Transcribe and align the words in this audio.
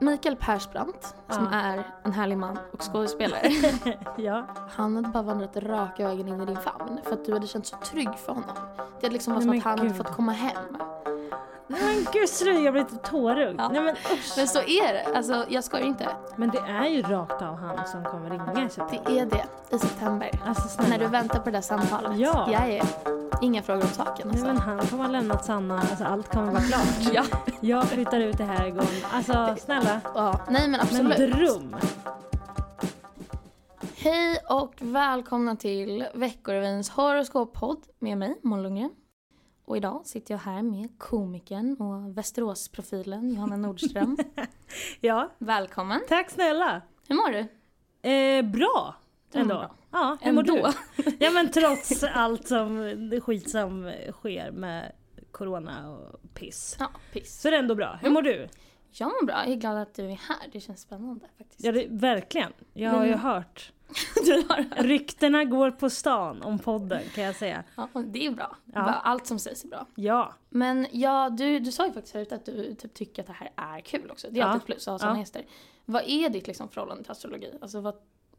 Mikael 0.00 0.36
Persbrandt, 0.36 1.14
som 1.30 1.48
Ja. 1.52 1.58
är 1.58 1.84
en 2.02 2.12
härlig 2.12 2.38
man 2.38 2.58
och 2.72 2.80
skådespelare. 2.92 3.48
ja. 4.16 4.44
Han 4.76 4.96
hade 4.96 5.08
bara 5.08 5.22
vandrat 5.22 5.56
raka 5.56 6.04
vägen 6.08 6.28
in 6.28 6.40
i 6.40 6.46
din 6.46 6.56
famn 6.56 7.00
för 7.04 7.12
att 7.12 7.24
du 7.24 7.32
hade 7.32 7.46
känt 7.46 7.66
så 7.66 7.76
trygg 7.76 8.10
för 8.26 8.32
honom. 8.32 8.50
Det 8.76 9.06
hade 9.06 9.12
liksom 9.12 9.34
varit 9.34 9.44
som 9.44 9.58
att 9.58 9.64
han 9.64 9.78
hade 9.78 9.94
fått 9.94 10.10
komma 10.16 10.32
hem. 10.32 10.76
Nej 11.66 11.80
men 11.84 12.06
gud 12.12 12.28
sluta, 12.28 12.60
jag 12.60 12.72
blir 12.72 12.82
lite 12.84 12.96
tårögd. 12.96 13.60
Ja. 13.60 13.68
Nej 13.68 13.80
men 13.82 13.94
usch. 13.96 14.34
Men 14.36 14.48
så 14.48 14.58
är 14.58 14.92
det. 14.92 15.16
Alltså, 15.16 15.44
jag 15.48 15.64
skojar 15.64 15.86
inte. 15.86 16.08
Men 16.36 16.50
det 16.50 16.58
är 16.58 16.86
ju 16.86 17.02
rakt 17.02 17.42
av 17.42 17.54
han 17.56 17.86
som 17.86 18.04
kommer 18.04 18.30
ringa 18.30 18.66
i 18.66 18.68
september. 18.68 19.02
Det 19.06 19.18
är 19.20 19.26
det 19.26 19.44
i 19.76 19.78
september. 19.78 20.30
Alltså 20.46 20.68
snälla. 20.68 20.88
När 20.90 20.98
du 20.98 21.06
väntar 21.06 21.38
på 21.38 21.44
det 21.44 21.50
där 21.50 21.60
samtalet. 21.60 22.18
Ja. 22.18 22.48
Jag 22.52 22.68
är 22.68 22.82
inga 23.42 23.62
frågor 23.62 23.82
om 23.82 23.88
saken. 23.88 24.28
Nej 24.28 24.32
Alltså. 24.32 24.46
men 24.46 24.56
han 24.56 24.86
kommer 24.86 25.04
ha 25.04 25.10
lämnat 25.10 25.44
Sanna, 25.44 25.78
alltså 25.80 26.04
allt 26.04 26.28
kommer 26.28 26.52
vara 26.52 26.62
klart. 26.62 27.12
Ja. 27.14 27.24
Jag 27.60 27.84
flyttar 27.88 28.20
ut 28.20 28.40
i 28.40 28.42
herrgården. 28.42 28.88
Alltså 29.12 29.56
snälla. 29.60 30.00
ja. 30.14 30.40
Nej 30.50 30.60
men 30.68 30.70
Men 30.70 30.80
absolut. 30.80 31.16
dröm. 31.36 31.76
Hej 33.96 34.38
och 34.50 34.74
välkomna 34.78 35.56
till 35.56 36.04
Veckorevins 36.14 36.90
horoskoppodd 36.90 37.86
med 37.98 38.18
mig, 38.18 38.38
Måns 38.42 38.62
Lundgren. 38.62 38.90
Och 39.64 39.76
idag 39.76 40.02
sitter 40.06 40.34
jag 40.34 40.38
här 40.38 40.62
med 40.62 40.98
komikern 40.98 41.76
och 41.76 42.16
Västeråsprofilen 42.18 43.30
Johanna 43.34 43.56
Nordström. 43.56 44.18
Ja, 45.00 45.30
Välkommen. 45.38 46.00
tack 46.08 46.30
snälla. 46.30 46.82
Hur 47.08 47.14
mår 47.16 47.28
du? 47.32 47.46
Eh, 48.10 48.42
bra. 48.44 48.94
Ändå. 49.34 49.54
bra. 49.54 49.74
Ja, 49.92 50.16
hur 50.20 50.32
mår 50.32 50.42
du? 50.42 50.56
Ändå. 50.56 50.72
Ja 51.18 51.30
men 51.30 51.50
trots 51.50 52.04
allt 52.04 52.48
som, 52.48 52.92
skit 53.24 53.50
som 53.50 53.92
sker 54.12 54.50
med 54.50 54.92
corona 55.30 55.90
och 55.90 56.34
piss. 56.34 56.76
Ja, 56.80 56.90
piss. 57.12 57.40
Så 57.40 57.48
är 57.48 57.52
det 57.52 57.58
ändå 57.58 57.74
bra. 57.74 57.92
Hur 58.00 58.08
Mm. 58.08 58.12
mår 58.14 58.22
du? 58.22 58.48
Jag 58.90 59.06
mår 59.06 59.26
bra. 59.26 59.36
Jag 59.44 59.52
är 59.52 59.56
glad 59.56 59.76
att 59.76 59.94
du 59.94 60.04
är 60.04 60.08
här. 60.28 60.48
Det 60.52 60.60
känns 60.60 60.80
spännande 60.80 61.26
faktiskt. 61.38 61.64
Ja 61.64 61.72
det, 61.72 61.86
verkligen. 61.90 62.52
Jag 62.72 62.90
har 62.90 63.04
ju 63.04 63.10
Men- 63.10 63.18
hört. 63.18 63.72
Du 64.24 64.32
har 64.48 64.82
Ryktena 64.82 65.44
går 65.44 65.70
på 65.70 65.90
stan 65.90 66.42
om 66.42 66.58
podden 66.58 67.02
kan 67.14 67.24
jag 67.24 67.36
säga. 67.36 67.64
Ja, 67.76 67.88
det 68.06 68.26
är 68.26 68.30
bra. 68.30 68.56
Ja. 68.64 68.80
Allt 68.80 69.26
som 69.26 69.38
sägs 69.38 69.64
är 69.64 69.68
bra. 69.68 69.86
Ja. 69.94 70.32
Men 70.48 70.86
ja, 70.92 71.30
du, 71.30 71.58
du 71.58 71.72
sa 71.72 71.86
ju 71.86 71.92
faktiskt 71.92 72.12
förut 72.12 72.32
att 72.32 72.44
du 72.46 72.74
typ 72.74 72.94
tycker 72.94 73.22
att 73.22 73.26
det 73.26 73.32
här 73.32 73.50
är 73.56 73.80
kul 73.80 74.10
också. 74.10 74.28
Det 74.30 74.40
är 74.40 74.44
Ja. 74.44 74.46
alltid 74.46 74.60
ett 74.60 74.66
plus 74.66 74.88
att 74.88 74.92
ha 74.92 74.98
sådana 74.98 75.16
Ja. 75.16 75.20
gäster. 75.20 75.44
Vad 75.84 76.02
är 76.06 76.28
ditt 76.28 76.46
liksom 76.46 76.68
förhållande 76.68 77.02
till 77.02 77.12
astrologi? 77.12 77.52
Alltså 77.62 77.80
vad, 77.80 77.94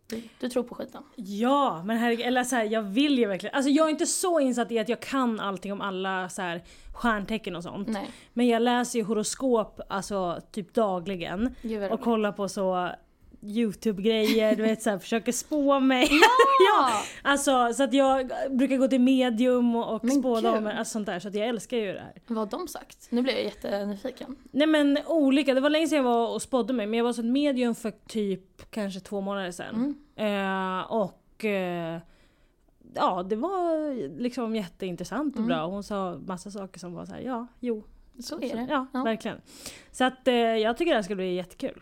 du, 0.10 0.22
du 0.40 0.50
tror 0.50 0.64
på 0.64 0.76
skiten? 0.76 1.04
Ja, 1.16 1.84
men 1.86 1.98
herregud, 1.98 2.26
eller 2.26 2.44
så 2.44 2.56
här, 2.56 2.64
jag 2.64 2.82
vill 2.82 3.20
ju 3.20 3.26
verkligen. 3.28 3.56
Alltså 3.56 3.72
jag 3.72 3.86
är 3.86 3.90
inte 3.90 4.06
så 4.06 4.40
insatt 4.40 4.72
i 4.72 4.80
att 4.80 4.90
jag 4.90 5.00
kan 5.00 5.40
allting 5.40 5.74
om 5.74 5.82
alla 5.82 6.30
så 6.30 6.42
här 6.42 6.64
stjärntecken 6.94 7.56
och 7.56 7.64
sånt. 7.64 7.88
Nej, 7.88 8.12
Men 8.34 8.48
jag 8.48 8.62
läser 8.62 9.00
ju 9.00 9.06
horoskop 9.06 9.82
alltså 9.90 10.42
typ 10.52 10.74
dagligen. 10.74 11.56
Och 11.92 12.02
kollar 12.02 12.32
på 12.32 12.50
så 12.50 12.90
YouTube-grejer, 13.42 14.56
du 14.56 14.64
vet 14.64 14.82
såhär 14.82 15.00
försöker 15.00 15.32
spå 15.32 15.80
mig. 15.80 16.10
Ja! 16.78 16.90
Alltså 17.22 17.74
så 17.74 17.84
att 17.84 17.94
jag 17.94 18.32
brukar 18.50 18.78
gå 18.78 18.88
till 18.88 19.02
medium 19.02 19.76
och, 19.76 19.96
och 19.96 20.04
Men 20.04 20.16
spådamer, 20.20 20.70
gud. 20.72 20.80
alltså 20.80 20.92
sånt 20.92 21.06
där. 21.06 21.20
Så 21.20 21.28
att 21.28 21.36
jag 21.36 21.48
älskar 21.48 21.78
ju 21.78 21.94
det 21.94 22.00
här. 22.00 22.14
Vad 22.28 22.38
har 22.38 22.46
de 22.46 22.68
sagt? 22.68 23.08
Nu 23.12 23.22
blir 23.22 23.34
jag 23.34 23.44
jättenyfiken. 23.44 24.36
Nej 24.52 24.68
men 24.68 24.98
olika, 25.08 25.54
det 25.54 25.62
var 25.62 25.70
länge 25.70 25.88
sedan 25.88 25.96
jag 25.98 26.04
var 26.04 26.34
och 26.34 26.42
spådde 26.42 26.74
mig 26.74 26.88
men 26.88 26.98
jag 26.98 27.04
var 27.04 27.12
ett 27.12 27.26
medium 27.26 27.76
för 27.76 27.92
typ 28.08 28.72
kanske 28.72 29.00
två 29.00 29.22
månader 29.22 29.52
sedan. 29.52 29.96
Mm. 30.18 30.80
Eh, 30.80 30.92
och 30.92 31.46
eh, 31.46 32.00
ja 32.96 33.24
det 33.30 33.36
var 33.36 34.20
liksom 34.20 34.56
jätteintressant 34.56 35.34
och 35.34 35.40
Mm. 35.40 35.48
bra. 35.48 35.66
Hon 35.68 35.84
sa 35.84 36.20
massa 36.28 36.52
saker 36.52 36.80
som 36.80 36.94
var 36.94 37.06
så 37.06 37.12
här: 37.14 37.22
ja, 37.22 37.48
jo. 37.60 37.84
Så 38.20 38.36
är 38.42 38.56
det. 38.56 38.68
Ja, 38.70 38.86
Ja. 38.94 39.04
verkligen. 39.04 39.38
Så 39.92 40.04
att 40.04 40.28
eh, 40.28 40.34
jag 40.36 40.78
tycker 40.78 40.92
det 40.92 40.98
här 40.98 41.04
ska 41.04 41.16
bli 41.16 41.36
jättekul. 41.36 41.82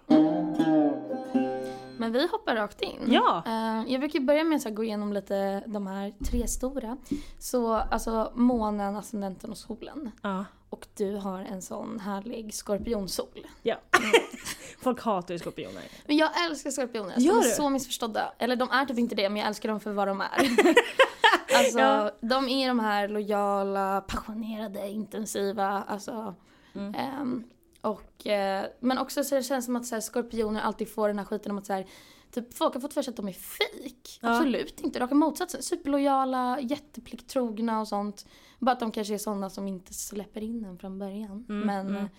Men 1.97 2.11
vi 2.11 2.27
hoppar 2.27 2.55
rakt 2.55 2.81
in. 2.81 2.99
Ja. 3.07 3.43
Eh, 3.45 3.91
jag 3.91 3.99
brukar 3.99 4.19
börja 4.19 4.43
med 4.43 4.67
att 4.67 4.75
gå 4.75 4.83
igenom 4.83 5.13
lite 5.13 5.63
de 5.67 5.87
här 5.87 6.13
tre 6.25 6.47
stora. 6.47 6.97
Så 7.39 7.73
alltså 7.73 8.31
månen, 8.35 8.95
ascendenten 8.95 9.49
och 9.51 9.57
solen. 9.57 10.11
Ja. 10.21 10.45
Och 10.69 10.87
du 10.97 11.15
har 11.15 11.39
en 11.39 11.61
sån 11.61 11.99
härlig 11.99 12.53
skorpionsol. 12.53 13.47
ja. 13.63 13.75
Folk 14.81 15.01
hatar 15.01 15.33
ju 15.33 15.39
skorpioner. 15.39 15.83
Men 16.07 16.17
jag 16.17 16.45
älskar 16.45 16.71
skorpioner. 16.71 17.13
Alltså, 17.13 17.21
Gör 17.27 17.33
de 17.33 17.39
är 17.39 17.43
du? 17.49 17.55
så 17.55 17.69
missförstådda. 17.69 18.33
Eller 18.37 18.55
de 18.55 18.69
är 18.71 18.85
typ 18.85 18.97
inte 18.97 19.15
det, 19.15 19.29
men 19.29 19.37
jag 19.39 19.47
älskar 19.47 19.69
dem 19.69 19.79
för 19.79 19.91
vad 19.91 20.07
de 20.07 20.21
är. 20.21 20.27
alltså, 21.57 21.79
Ja. 21.79 22.11
de 22.21 22.49
är 22.49 22.67
de 22.67 22.79
här 22.79 23.07
lojala, 23.07 24.01
passionerade, 24.01 24.89
intensiva. 24.89 25.83
Alltså, 25.87 26.35
Mm. 26.75 26.95
ehm, 26.95 27.43
och, 27.81 28.27
eh, 28.27 28.65
men 28.79 28.97
också 28.97 29.23
så 29.23 29.35
det 29.35 29.43
känns 29.43 29.65
som 29.65 29.75
att 29.75 29.85
så 29.85 29.95
här, 29.95 30.01
skorpioner 30.01 30.61
alltid 30.61 30.89
får 30.89 31.07
den 31.07 31.17
här 31.19 31.25
skiten 31.25 31.51
om 31.51 31.57
att 31.57 31.65
så 31.65 31.73
här, 31.73 31.87
typ, 32.31 32.53
folk 32.53 32.73
har 32.73 32.81
fått 32.81 32.93
för 32.93 33.01
sig 33.01 33.11
att 33.11 33.17
de 33.17 33.27
är 33.27 33.33
fake. 33.33 34.19
Ja. 34.21 34.29
Absolut 34.29 34.81
inte. 34.81 34.99
Raka 34.99 35.15
motsatsen. 35.15 35.63
Superlojala, 35.63 36.59
jätteplikttrogna 36.61 37.79
och 37.81 37.87
sånt. 37.87 38.25
Bara 38.59 38.71
att 38.71 38.79
de 38.79 38.91
kanske 38.91 39.13
är 39.13 39.17
sådana 39.17 39.49
som 39.49 39.67
inte 39.67 39.93
släpper 39.93 40.43
in 40.43 40.65
en 40.65 40.77
från 40.77 40.99
början. 40.99 41.45
Mm, 41.49 41.67
men 41.67 41.87
mm. 41.87 42.03
eh, 42.03 42.09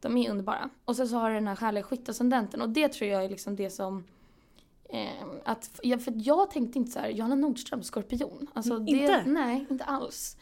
de 0.00 0.16
är 0.16 0.30
underbara. 0.30 0.70
Och 0.84 0.96
sen 0.96 1.08
så 1.08 1.16
har 1.16 1.30
du 1.30 1.34
den 1.34 1.48
här 1.48 1.56
härliga 1.56 1.84
skyttascendenten 1.84 2.62
och 2.62 2.68
det 2.68 2.88
tror 2.88 3.10
jag 3.10 3.24
är 3.24 3.28
liksom 3.28 3.56
det 3.56 3.70
som 3.70 4.04
eh, 4.88 5.24
att, 5.44 5.80
ja, 5.82 5.98
för 5.98 6.12
jag 6.16 6.50
tänkte 6.50 6.78
inte 6.78 6.90
så 6.90 6.98
här, 6.98 7.08
Johanna 7.08 7.34
Nordström, 7.34 7.82
skorpion. 7.82 8.46
Alltså, 8.54 8.78
det, 8.78 8.90
inte? 8.90 9.22
Nej, 9.26 9.66
inte 9.70 9.84
alls. 9.84 10.36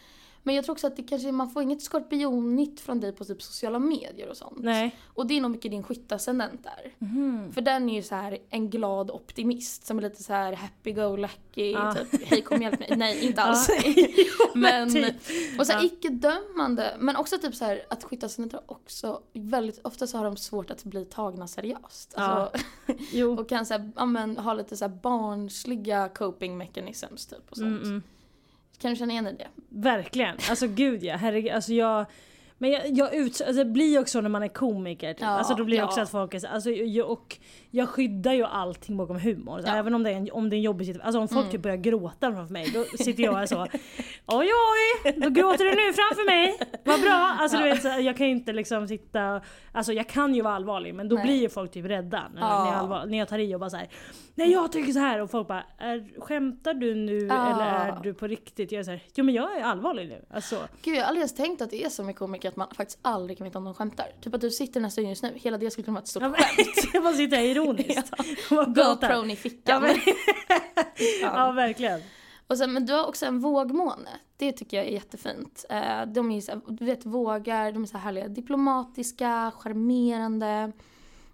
Men 0.47 0.55
jag 0.55 0.65
tror 0.65 0.73
också 0.75 0.87
att 0.87 0.97
det 0.97 1.03
kanske, 1.03 1.33
man 1.33 1.51
får 1.51 1.62
inget 1.62 1.83
skorpionnytt 1.83 2.81
från 2.81 3.01
dig 3.01 3.12
på 3.12 3.25
typ 3.25 3.43
sociala 3.43 3.79
medier 3.79 4.29
och 4.29 4.37
sånt. 4.37 4.59
Nej. 4.59 4.97
Och 5.07 5.27
det 5.27 5.37
är 5.37 5.41
nog 5.41 5.51
mycket 5.51 5.71
din 5.71 5.83
skyttascendent 5.83 6.65
där. 6.65 6.95
Mhm. 6.99 7.53
För 7.53 7.61
den 7.61 7.89
är 7.89 7.95
ju 7.95 8.03
så 8.03 8.15
här 8.15 8.39
en 8.51 8.71
glad 8.71 9.11
optimist 9.11 9.87
som 9.87 9.99
är 9.99 10.03
lite 10.03 10.23
så 10.23 10.33
här 10.33 10.53
happy-go-lucky, 10.53 11.73
Ja. 11.73 11.95
typ 11.95 12.25
hej 12.25 12.43
kom 12.43 12.62
hjälp 12.62 12.81
mig. 12.81 12.95
Nej, 12.97 13.27
inte 13.27 13.43
alls. 13.43 13.69
men, 14.55 14.93
typ. 14.93 15.15
och 15.59 15.67
så 15.67 15.73
här 15.73 15.84
icke-dömande. 15.84 16.97
Men 16.99 17.17
också 17.17 17.39
typ 17.39 17.55
så 17.55 17.65
här 17.65 17.83
att 17.91 18.05
skyttascendenter 18.05 18.61
också 18.67 19.23
väldigt 19.33 19.81
ofta 19.83 20.07
så 20.07 20.19
har 20.19 20.25
de 20.25 20.37
svårt 20.37 20.71
att 20.71 20.84
bli 20.84 21.05
tagna 21.05 21.47
seriöst. 21.47 22.15
Alltså, 22.17 22.61
och 23.39 23.49
kan 23.49 23.67
så 23.67 23.75
här, 23.75 23.93
ja, 23.97 24.07
men, 24.07 24.37
ha 24.37 24.55
lite 24.55 24.77
så 24.77 24.84
här 24.84 24.93
barnsliga 25.03 26.09
coping 26.09 26.59
mechanisms 26.59 27.27
typ 27.27 27.51
och 27.51 27.57
sånt. 27.57 27.83
Mm, 27.83 27.83
mm. 27.83 28.03
Kan 28.81 28.91
du 28.91 28.97
känna 28.97 29.13
igen 29.13 29.25
dig 29.25 29.35
i 29.35 29.37
det? 29.37 29.49
Verkligen. 29.69 30.37
Alltså 30.51 30.67
gud 30.69 31.03
ja. 31.03 31.17
Herregud. 31.17 31.53
Alltså 31.53 31.73
jag... 31.73 32.07
Men 32.59 32.71
jag, 32.71 32.83
jag 32.89 33.15
ut, 33.15 33.41
alltså 33.41 33.65
det 33.65 33.71
blir 33.71 33.91
ju 33.93 33.99
också 33.99 34.21
när 34.21 34.28
man 34.28 34.43
är 34.43 34.49
komiker. 34.49 35.12
Typ. 35.15 35.21
Ja, 35.22 35.28
alltså 35.28 35.55
då 35.55 35.65
blir 35.65 35.77
det 35.77 35.81
ja. 35.83 35.87
också 35.87 36.00
att 36.00 36.11
folk 36.11 36.34
är 36.34 36.39
så, 36.39 36.47
alltså, 36.47 36.71
jag, 36.71 37.11
och 37.11 37.39
jag 37.71 37.89
skyddar 37.89 38.33
ju 38.33 38.44
allting 38.44 38.97
bakom 38.97 39.21
humor. 39.21 39.61
Så 39.61 39.69
Ja. 39.69 39.77
Även 39.77 39.94
om 39.94 40.03
det 40.03 40.11
är 40.11 40.15
en, 40.15 40.28
om 40.33 40.50
det 40.50 40.56
är 40.56 40.59
en 40.59 40.62
jobbig 40.62 40.87
situation. 40.87 41.06
Alltså 41.06 41.21
om 41.21 41.28
folk 41.28 41.41
Mm. 41.41 41.53
typ 41.53 41.62
börjar 41.62 41.77
gråta 41.77 42.33
framför 42.33 42.53
mig. 42.53 42.71
Då 42.75 42.84
sitter 43.05 43.22
jag 43.22 43.43
och 43.43 43.49
så. 43.49 43.66
Oj 44.27 44.49
oj! 45.06 45.12
Då 45.16 45.28
gråter 45.31 45.65
du 45.65 45.71
nu 45.71 45.93
framför 45.93 46.27
mig. 46.27 46.59
Vad 46.84 47.00
bra! 47.00 47.37
Alltså 47.41 47.59
du 47.59 47.62
vet, 47.65 47.83
så, 47.83 47.89
jag 47.89 48.16
kan 48.16 48.27
ju 48.27 48.33
inte 48.33 48.53
liksom 48.53 48.89
sitta... 48.89 49.41
Alltså 49.72 49.93
jag 49.93 50.09
kan 50.09 50.34
ju 50.34 50.43
vara 50.43 50.55
allvarlig 50.55 50.95
men 50.95 51.09
då 51.09 51.16
Nej. 51.16 51.25
blir 51.25 51.41
ju 51.41 51.49
folk 51.49 51.71
typ 51.72 51.87
rädda. 51.87 52.22
När, 52.34 52.41
när, 52.41 52.49
jag, 52.49 52.75
allvar, 52.75 53.06
när 53.06 53.19
jag 53.19 53.28
tar 53.28 53.39
i 53.39 53.55
och 53.55 53.61
bara 53.61 53.71
så 53.71 53.77
här. 53.77 53.89
Nej 54.34 54.53
jag 54.53 54.72
tycker 54.72 54.93
så 54.93 54.99
här 54.99 55.21
och 55.22 55.31
folk 55.31 55.49
bara 55.49 55.65
är, 55.78 56.21
Skämtar 56.21 56.75
du 56.75 56.95
nu 56.95 57.16
eller 57.16 57.65
är 57.65 58.00
du 58.03 58.15
på 58.15 58.27
riktigt? 58.27 58.72
Jag 58.72 58.81
är 58.81 58.84
så 58.84 58.91
här, 58.91 59.03
jo 59.15 59.25
men 59.25 59.34
jag 59.34 59.56
är 59.56 59.62
allvarlig 59.62 60.09
nu. 60.09 60.25
Alltså, 60.31 60.56
Gud, 60.83 60.95
jag 60.97 61.00
har 61.00 61.09
aldrig 61.09 61.21
ens 61.21 61.34
tänkt 61.34 61.62
att 61.62 61.71
det 61.71 61.84
är 61.84 61.89
så 61.89 62.03
med 62.03 62.16
komiker 62.16 62.46
att 62.49 62.57
man 62.57 62.69
faktiskt 62.75 62.99
aldrig 63.03 63.39
kan 63.39 63.45
veta 63.45 63.59
om 63.59 63.65
de 63.65 63.75
skämtar. 63.75 64.07
Typ 64.21 64.34
att 64.34 64.41
du 64.41 64.51
sitter 64.51 64.73
i 64.73 64.75
den 64.75 64.83
här 64.84 64.91
studion 64.91 65.11
just 65.11 65.23
nu, 65.23 65.33
hela 65.34 65.59
det 65.59 65.71
skulle 65.71 65.84
kunna 65.84 65.95
vara 65.95 66.03
ett 66.03 66.09
stort 66.09 66.23
Ja, 66.23 66.33
skämt. 66.33 66.91
jag 66.95 67.03
bara 67.03 67.15
sitter 67.15 67.37
här 67.37 67.45
ironiskt 67.45 68.11
pratar. 68.49 68.84
GoPron 68.95 69.31
i 69.31 69.37
fickan. 69.37 69.62
Ja, 69.75 69.81
men, 69.81 69.97
Ja. 71.23 71.33
ja 71.47 71.53
verkligen. 71.53 72.01
Och 72.47 72.59
sen, 72.59 72.73
men 72.73 72.87
du 72.87 72.93
har 72.93 73.07
också 73.07 73.27
en 73.27 73.41
vågmåne. 73.41 74.11
Det 74.37 74.53
tycker 74.53 74.77
jag 74.77 74.87
är 74.87 74.91
jättefint. 74.91 75.65
Eh, 75.71 76.03
De 76.07 76.31
är 76.31 76.41
så 76.41 76.61
du 76.69 76.84
vet 76.84 77.07
vågar, 77.07 77.73
de 77.73 77.83
är 77.83 77.87
så 77.87 77.97
här 77.97 78.05
härliga, 78.05 78.29
diplomatiska, 78.29 79.53
charmerande. 79.59 80.73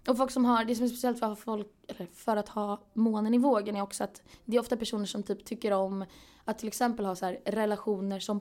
Och 0.07 0.17
folk 0.17 0.31
som 0.31 0.45
har, 0.45 0.65
det 0.65 0.75
som 0.75 0.83
är 0.85 0.89
speciellt 0.89 1.19
för, 1.19 1.35
folk, 1.35 1.67
eller 1.87 2.05
för 2.13 2.37
att 2.37 2.49
ha 2.49 2.81
månen 2.93 3.33
i 3.33 3.37
vågen 3.37 3.75
är 3.75 3.81
också 3.81 4.03
att 4.03 4.21
det 4.45 4.55
är 4.55 4.59
ofta 4.59 4.77
personer 4.77 5.05
som 5.05 5.23
typ 5.23 5.45
tycker 5.45 5.71
om 5.73 6.05
att 6.45 6.59
till 6.59 6.67
exempel 6.67 7.05
ha 7.05 7.15
så 7.15 7.35
relationer 7.45 8.19
som 8.19 8.39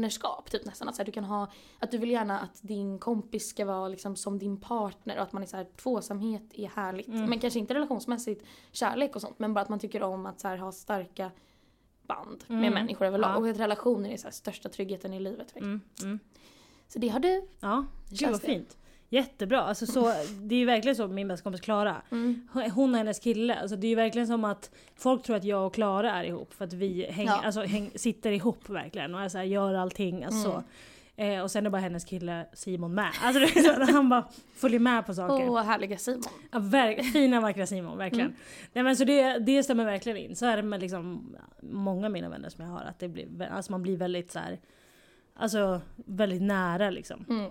partnerskap. 0.00 0.50
Typ 0.50 0.64
nästan 0.64 0.88
att 0.88 0.94
så 0.94 1.02
här, 1.02 1.06
du 1.06 1.12
kan 1.12 1.24
ha, 1.24 1.50
att 1.78 1.90
du 1.90 1.98
vill 1.98 2.10
gärna 2.10 2.40
att 2.40 2.62
din 2.62 2.98
kompis 2.98 3.48
ska 3.48 3.64
vara 3.64 3.88
liksom 3.88 4.16
som 4.16 4.38
din 4.38 4.56
partner 4.56 5.16
och 5.16 5.22
att 5.22 5.32
man 5.32 5.42
är 5.42 5.46
så 5.46 5.56
här, 5.56 5.66
tvåsamhet 5.76 6.42
är 6.54 6.68
härligt. 6.68 7.08
Mm. 7.08 7.30
Men 7.30 7.38
kanske 7.38 7.58
inte 7.58 7.74
relationsmässigt 7.74 8.44
kärlek 8.72 9.16
och 9.16 9.20
sånt 9.20 9.38
men 9.38 9.54
bara 9.54 9.60
att 9.60 9.68
man 9.68 9.78
tycker 9.78 10.02
om 10.02 10.26
att 10.26 10.40
så 10.40 10.48
här, 10.48 10.56
ha 10.58 10.72
starka 10.72 11.30
band 12.06 12.44
med 12.46 12.58
Mm. 12.58 12.74
människor 12.74 13.06
överlag. 13.06 13.30
Ja. 13.30 13.36
Och 13.36 13.48
att 13.48 13.58
relationer 13.58 14.10
är 14.10 14.16
så 14.16 14.26
här, 14.26 14.32
största 14.32 14.68
tryggheten 14.68 15.12
i 15.12 15.20
livet. 15.20 15.56
Mm, 15.56 15.80
mm. 16.02 16.18
Så 16.88 16.98
det 16.98 17.08
har 17.08 17.20
du. 17.20 17.42
Ja, 17.60 17.84
gud 18.10 18.30
vad 18.30 18.40
fint. 18.42 18.76
Jättebra. 19.12 19.60
Alltså 19.60 19.86
så, 19.86 20.12
det 20.40 20.54
är 20.54 20.58
ju 20.58 20.64
verkligen 20.64 20.96
så 20.96 21.06
med 21.06 21.14
min 21.14 21.28
bästa 21.28 21.42
kompis 21.42 21.60
Klara. 21.60 21.96
Mm. 22.10 22.48
Hon 22.74 22.90
och 22.90 22.96
hennes 22.98 23.18
kille, 23.20 23.54
alltså 23.54 23.76
det 23.76 23.86
är 23.86 23.88
ju 23.88 23.94
verkligen 23.94 24.26
som 24.26 24.44
att 24.44 24.70
folk 24.96 25.22
tror 25.22 25.36
att 25.36 25.44
jag 25.44 25.66
och 25.66 25.74
Klara 25.74 26.10
är 26.12 26.24
ihop 26.24 26.54
för 26.54 26.64
att 26.64 26.72
vi 26.72 27.06
häng, 27.10 27.26
Ja. 27.26 27.40
alltså, 27.44 27.60
häng, 27.62 27.90
sitter 27.94 28.32
ihop 28.32 28.68
verkligen 28.70 29.14
och 29.14 29.20
är 29.20 29.28
så 29.28 29.38
här, 29.38 29.44
gör 29.44 29.74
allting. 29.74 30.24
Alltså, 30.24 30.48
Mm. 30.50 30.62
så. 30.62 30.64
Eh, 31.16 31.42
och 31.42 31.50
sen 31.50 31.66
är 31.66 31.70
bara 31.70 31.78
hennes 31.82 32.04
kille 32.04 32.46
Simon 32.52 32.94
med. 32.94 33.10
Alltså 33.22 33.72
han 33.92 34.08
bara 34.08 34.28
följer 34.54 34.80
med 34.80 35.06
på 35.06 35.14
saker. 35.14 35.48
Åh, 35.50 35.62
härliga 35.62 35.98
Simon. 35.98 36.22
Ja, 36.52 36.58
ver- 36.58 37.02
fina 37.02 37.40
vackra 37.40 37.66
Simon, 37.66 37.98
verkligen. 37.98 38.26
Mm. 38.26 38.38
Nej, 38.72 38.84
men 38.84 38.96
så 38.96 39.04
det, 39.04 39.38
det 39.38 39.62
stämmer 39.62 39.84
verkligen 39.84 40.18
in. 40.18 40.36
Så 40.36 40.46
är 40.46 40.56
det 40.56 40.62
med 40.62 40.80
liksom 40.80 41.36
många 41.62 42.06
av 42.06 42.12
mina 42.12 42.28
vänner 42.28 42.48
som 42.48 42.64
jag 42.64 42.70
har. 42.72 42.80
Att 42.80 42.98
det 42.98 43.08
blir, 43.08 43.42
alltså 43.52 43.72
man 43.72 43.82
blir 43.82 43.96
väldigt 43.96 44.30
så 44.32 44.38
här, 44.38 44.58
Alltså 45.36 45.80
väldigt 45.96 46.42
nära 46.42 46.90
liksom. 46.90 47.24
Mm. 47.28 47.50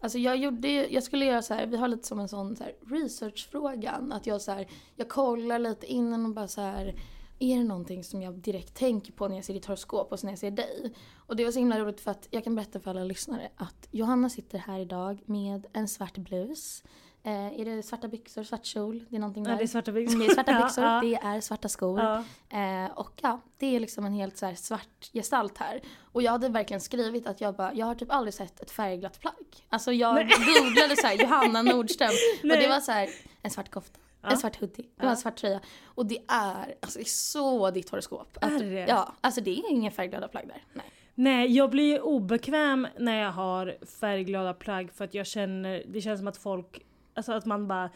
Alltså 0.00 0.18
jag 0.18 0.36
gjorde 0.36 0.68
jag 0.68 1.02
skulle 1.02 1.24
göra 1.24 1.42
så 1.42 1.54
här, 1.54 1.66
vi 1.66 1.76
har 1.76 1.88
lite 1.88 2.06
som 2.06 2.20
en 2.20 2.28
sån 2.28 2.56
så 2.56 2.64
här 2.64 2.74
researchfrågan. 2.86 4.12
Att 4.12 4.26
jag 4.26 4.40
så 4.40 4.52
här, 4.52 4.68
jag 4.96 5.08
kollar 5.08 5.58
lite 5.58 5.86
innan 5.86 6.26
och 6.26 6.34
bara 6.34 6.48
så 6.48 6.60
här, 6.60 6.94
är 7.38 7.58
det 7.58 7.64
någonting 7.64 8.04
som 8.04 8.22
jag 8.22 8.34
direkt 8.34 8.74
tänker 8.74 9.12
på 9.12 9.28
när 9.28 9.36
jag 9.36 9.44
ser 9.44 9.54
ditt 9.54 9.66
horoskop 9.66 10.12
och 10.12 10.20
sen 10.20 10.26
när 10.26 10.32
jag 10.32 10.38
ser 10.38 10.50
dig? 10.50 10.94
Och 11.16 11.36
det 11.36 11.44
var 11.44 11.52
så 11.52 11.58
himla 11.58 11.78
roligt 11.78 12.00
för 12.00 12.10
att 12.10 12.28
jag 12.30 12.44
kan 12.44 12.54
berätta 12.54 12.80
för 12.80 12.90
alla 12.90 13.04
lyssnare 13.04 13.50
att 13.56 13.88
Johanna 13.90 14.30
sitter 14.30 14.58
här 14.58 14.78
idag 14.78 15.22
med 15.24 15.66
en 15.72 15.88
svart 15.88 16.18
blus. 16.18 16.82
Eh, 17.22 17.60
är 17.60 17.64
det 17.64 17.82
svarta 17.82 18.08
byxor, 18.08 18.42
svart 18.42 18.64
kjol? 18.64 19.04
Det 19.08 19.16
är 19.16 19.20
någonting 19.20 19.44
där? 19.44 19.50
Ja, 19.50 19.56
det 19.56 19.62
är 19.62 19.66
svarta 19.66 19.92
byxor. 19.92 20.14
Mm, 20.14 20.26
det 20.26 20.32
är 20.32 20.34
svarta 20.34 20.52
byxor, 20.64 20.84
ja. 20.84 21.00
det 21.00 21.14
är 21.14 21.40
svarta 21.40 21.68
skor. 21.68 22.00
Ja. 22.00 22.24
Eh, 22.58 22.90
och 22.90 23.12
ja, 23.22 23.40
det 23.58 23.76
är 23.76 23.80
liksom 23.80 24.04
en 24.04 24.12
helt 24.12 24.36
så 24.36 24.52
svart 24.56 25.10
gestalt 25.12 25.58
här. 25.58 25.80
Och 26.12 26.22
jag 26.22 26.32
hade 26.32 26.48
verkligen 26.48 26.80
skrivit 26.80 27.26
att 27.26 27.40
jag 27.40 27.54
bara, 27.54 27.74
jag 27.74 27.86
har 27.86 27.94
typ 27.94 28.12
aldrig 28.12 28.34
sett 28.34 28.60
ett 28.60 28.70
färgglatt 28.70 29.20
plagg. 29.20 29.66
Alltså 29.68 29.92
jag 29.92 30.14
googlade 30.14 30.96
så 30.96 31.06
här 31.06 31.14
Johanna 31.22 31.62
Nordström 31.62 32.08
och 32.08 32.44
Nej. 32.48 32.62
det 32.62 32.68
var 32.68 32.80
så 32.80 32.92
här 32.92 33.08
en 33.42 33.50
svart 33.50 33.70
kofta. 33.70 34.00
En 34.22 34.36
svart 34.36 34.60
hoodie, 34.60 34.86
det 34.96 35.04
var 35.04 35.10
en 35.10 35.16
svart 35.16 35.36
tröja. 35.36 35.60
Och 35.84 36.06
det 36.06 36.18
är, 36.28 36.74
alltså 36.80 36.98
det 36.98 37.02
är 37.02 37.08
så 37.08 37.70
ditt 37.70 37.90
horoskop. 37.90 38.38
Att, 38.40 38.52
Är 38.52 38.70
det? 38.70 38.86
Ja, 38.88 39.14
alltså 39.20 39.40
det 39.40 39.50
är 39.50 39.70
inga 39.70 39.90
färgglada 39.90 40.28
plagg 40.28 40.48
där. 40.48 40.64
Nej. 40.72 40.84
Nej, 41.14 41.56
jag 41.56 41.70
blir 41.70 41.84
ju 41.84 42.00
obekväm 42.00 42.88
när 42.98 43.22
jag 43.22 43.32
har 43.32 43.76
färgglada 44.00 44.54
plagg 44.54 44.92
för 44.92 45.04
att 45.04 45.14
jag 45.14 45.26
känner, 45.26 45.82
det 45.86 46.00
känns 46.00 46.20
som 46.20 46.28
att 46.28 46.36
folk, 46.36 46.80
alltså 47.14 47.32
att 47.32 47.46
man 47.46 47.68
bara 47.68 47.90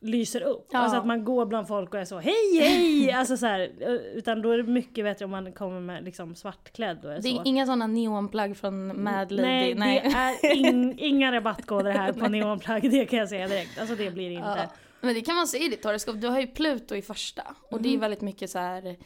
lyser 0.00 0.40
upp. 0.40 0.68
Ja. 0.72 0.78
Alltså 0.78 0.98
att 0.98 1.06
man 1.06 1.24
går 1.24 1.46
bland 1.46 1.68
folk 1.68 1.94
och 1.94 2.00
är 2.00 2.04
så 2.04 2.18
hej 2.18 2.58
hej! 2.60 3.12
alltså 3.16 3.36
så 3.36 3.46
här, 3.46 3.70
utan 4.14 4.42
då 4.42 4.50
är 4.50 4.56
det 4.56 4.62
mycket 4.62 5.04
bättre 5.04 5.24
om 5.24 5.30
man 5.30 5.52
kommer 5.52 5.80
med 5.80 6.04
liksom 6.04 6.34
svartklädd 6.34 7.04
och 7.04 7.12
är 7.12 7.16
Det 7.16 7.22
så. 7.22 7.28
är 7.28 7.42
inga 7.44 7.66
sådana 7.66 7.86
neonplagg 7.86 8.56
från 8.56 9.02
Mad 9.02 9.32
Lady. 9.32 9.74
Nej, 9.74 9.74
Nej. 9.74 10.38
det 10.42 10.46
är 10.50 10.54
in, 10.54 10.94
inga 10.98 11.32
rabattkoder 11.32 11.90
här 11.90 12.12
på 12.12 12.28
neonplagg, 12.28 12.90
det 12.90 13.06
kan 13.06 13.18
jag 13.18 13.28
säga 13.28 13.48
direkt. 13.48 13.78
Alltså 13.80 13.94
det 13.96 14.10
blir 14.10 14.30
inte. 14.30 14.46
Ja. 14.58 14.70
Men 15.00 15.14
det 15.14 15.20
kan 15.20 15.34
man 15.36 15.46
se 15.46 15.64
i 15.64 15.68
ditt 15.68 15.84
horoskop. 15.84 16.20
Du 16.20 16.28
har 16.28 16.40
ju 16.40 16.46
Pluto 16.46 16.94
i 16.94 17.02
första. 17.02 17.42
Och 17.70 17.80
det 17.82 17.88
är 17.88 17.90
Mhm. 17.92 18.00
väldigt 18.00 18.20
mycket 18.20 18.50
så 18.50 18.58
här 18.58 18.96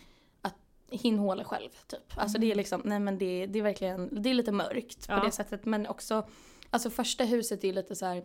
att 0.43 0.55
hinhåla 0.91 1.45
själv 1.45 1.69
typ. 1.87 2.01
Alltså 2.17 2.39
det 2.39 2.51
är 2.51 2.55
liksom, 2.55 2.81
nej 2.85 3.01
men 3.01 3.19
det, 3.19 3.47
det 3.47 3.59
är 3.59 3.63
verkligen, 3.63 4.23
det 4.23 4.31
är 4.31 4.35
lite 4.35 4.53
mörkt 4.53 5.09
på 5.09 5.13
Ja. 5.15 5.21
det 5.25 5.31
sättet. 5.31 5.65
Men 5.65 5.87
också, 5.87 6.27
alltså 6.71 6.91
första 6.91 7.25
huset 7.25 7.65
är 7.65 7.73
lite 7.73 7.97
så 7.97 8.07
här. 8.07 8.23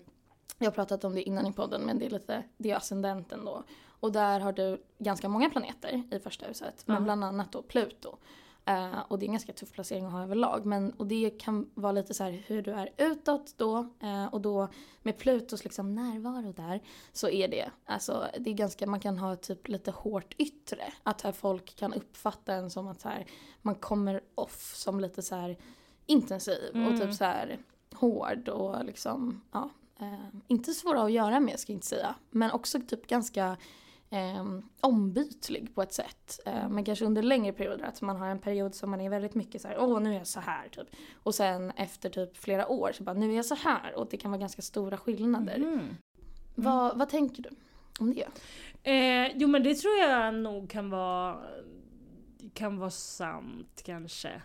Jag 0.58 0.66
har 0.66 0.72
pratat 0.72 1.04
om 1.04 1.16
det 1.16 1.22
innan 1.22 1.48
i 1.48 1.54
podden 1.54 1.82
men 1.82 2.00
det 2.00 2.06
är 2.06 2.10
lite, 2.10 2.44
det 2.58 2.72
är 2.72 2.76
ascendenten 2.76 3.46
då. 3.46 3.64
Och 4.00 4.12
där 4.12 4.40
har 4.40 4.54
du 4.54 4.84
ganska 4.98 5.30
många 5.30 5.50
planeter 5.50 6.04
i 6.12 6.20
första 6.20 6.46
huset. 6.46 6.84
Men 6.86 6.96
Ja. 6.96 7.02
bland 7.02 7.24
annat 7.24 7.52
då 7.52 7.62
Pluto. 7.62 8.18
Eh, 8.66 9.00
och 9.08 9.20
det 9.20 9.26
är 9.26 9.28
en 9.28 9.34
ganska 9.34 9.54
tuff 9.54 9.72
placering 9.72 10.06
att 10.06 10.12
ha 10.12 10.24
överlag. 10.24 10.66
Men, 10.66 10.92
och 10.92 11.08
det 11.08 11.30
kan 11.30 11.70
vara 11.74 11.92
lite 11.92 12.14
så 12.14 12.24
här 12.24 12.32
hur 12.48 12.62
du 12.62 12.72
är 12.72 12.90
utåt 12.98 13.54
då. 13.58 13.78
Eh, 14.00 14.26
och 14.26 14.42
då 14.42 14.68
med 15.02 15.18
Plutos 15.18 15.64
liksom 15.64 15.96
närvaro 15.96 16.52
där 16.54 16.82
så 17.14 17.30
är 17.30 17.48
det, 17.48 17.72
alltså 17.86 18.26
det 18.40 18.50
är 18.50 18.54
ganska, 18.54 18.88
man 18.88 19.00
kan 19.00 19.18
ha 19.18 19.36
typ 19.36 19.68
lite 19.68 19.92
hårt 19.92 20.34
yttre. 20.38 20.94
Att 21.04 21.22
här 21.22 21.32
folk 21.32 21.76
kan 21.76 21.94
uppfatta 21.94 22.54
en 22.54 22.70
som 22.70 22.88
att 22.88 23.02
så 23.02 23.10
här, 23.10 23.26
man 23.62 23.76
kommer 23.76 24.22
off 24.36 24.76
som 24.76 25.00
lite 25.00 25.22
så 25.22 25.36
här 25.36 25.58
intensiv 26.06 26.70
och 26.70 26.76
Mm. 26.76 27.00
typ 27.00 27.14
så 27.14 27.24
här 27.26 27.58
hård 27.94 28.50
och 28.50 28.86
liksom, 28.86 29.42
ja. 29.52 29.70
Eh, 30.00 30.28
inte 30.48 30.74
svåra 30.74 31.04
att 31.04 31.12
göra 31.12 31.40
med 31.40 31.60
ska 31.60 31.72
jag 31.72 31.78
inte 31.78 31.88
säga. 31.88 32.16
Men 32.30 32.52
också 32.52 32.80
typ 32.80 33.08
ganska 33.08 33.58
eh, 34.10 34.46
ombytlig 34.82 35.76
på 35.76 35.82
ett 35.82 35.94
sätt. 35.94 36.40
Eh, 36.46 36.70
men 36.70 36.86
kanske 36.86 37.06
under 37.06 37.24
längre 37.24 37.54
perioder. 37.54 37.86
Att 37.86 38.02
man 38.02 38.18
har 38.18 38.28
en 38.28 38.40
period 38.40 38.76
som 38.76 38.92
man 38.92 39.02
är 39.02 39.10
väldigt 39.10 39.36
mycket 39.36 39.62
så 39.62 39.68
här, 39.68 39.78
åh 39.80 40.00
nu 40.00 40.10
är 40.14 40.18
jag 40.18 40.28
så 40.28 40.40
här 40.40 40.68
typ. 40.70 40.88
Och 41.24 41.36
sen 41.36 41.72
efter 41.72 42.10
typ 42.10 42.38
flera 42.38 42.68
år 42.68 42.92
så 42.94 43.04
bara, 43.04 43.14
nu 43.14 43.32
är 43.32 43.36
jag 43.36 43.46
så 43.46 43.56
här. 43.56 43.96
Och 43.96 44.08
det 44.10 44.18
kan 44.18 44.32
vara 44.32 44.40
ganska 44.40 44.62
stora 44.62 44.98
skillnader. 44.98 45.56
Mm. 45.56 45.96
Vad, 46.56 46.98
vad 46.98 47.10
tänker 47.10 47.44
du 47.44 47.50
om 48.00 48.14
det? 48.14 48.28
Eh, 48.84 49.32
jo 49.36 49.48
men 49.48 49.64
det 49.64 49.76
tror 49.76 49.98
jag 49.98 50.34
nog 50.34 50.70
kan 50.70 50.90
vara 50.90 51.42
kan 52.54 52.78
vara 52.78 52.90
sant 52.90 53.82
kanske. 53.86 54.42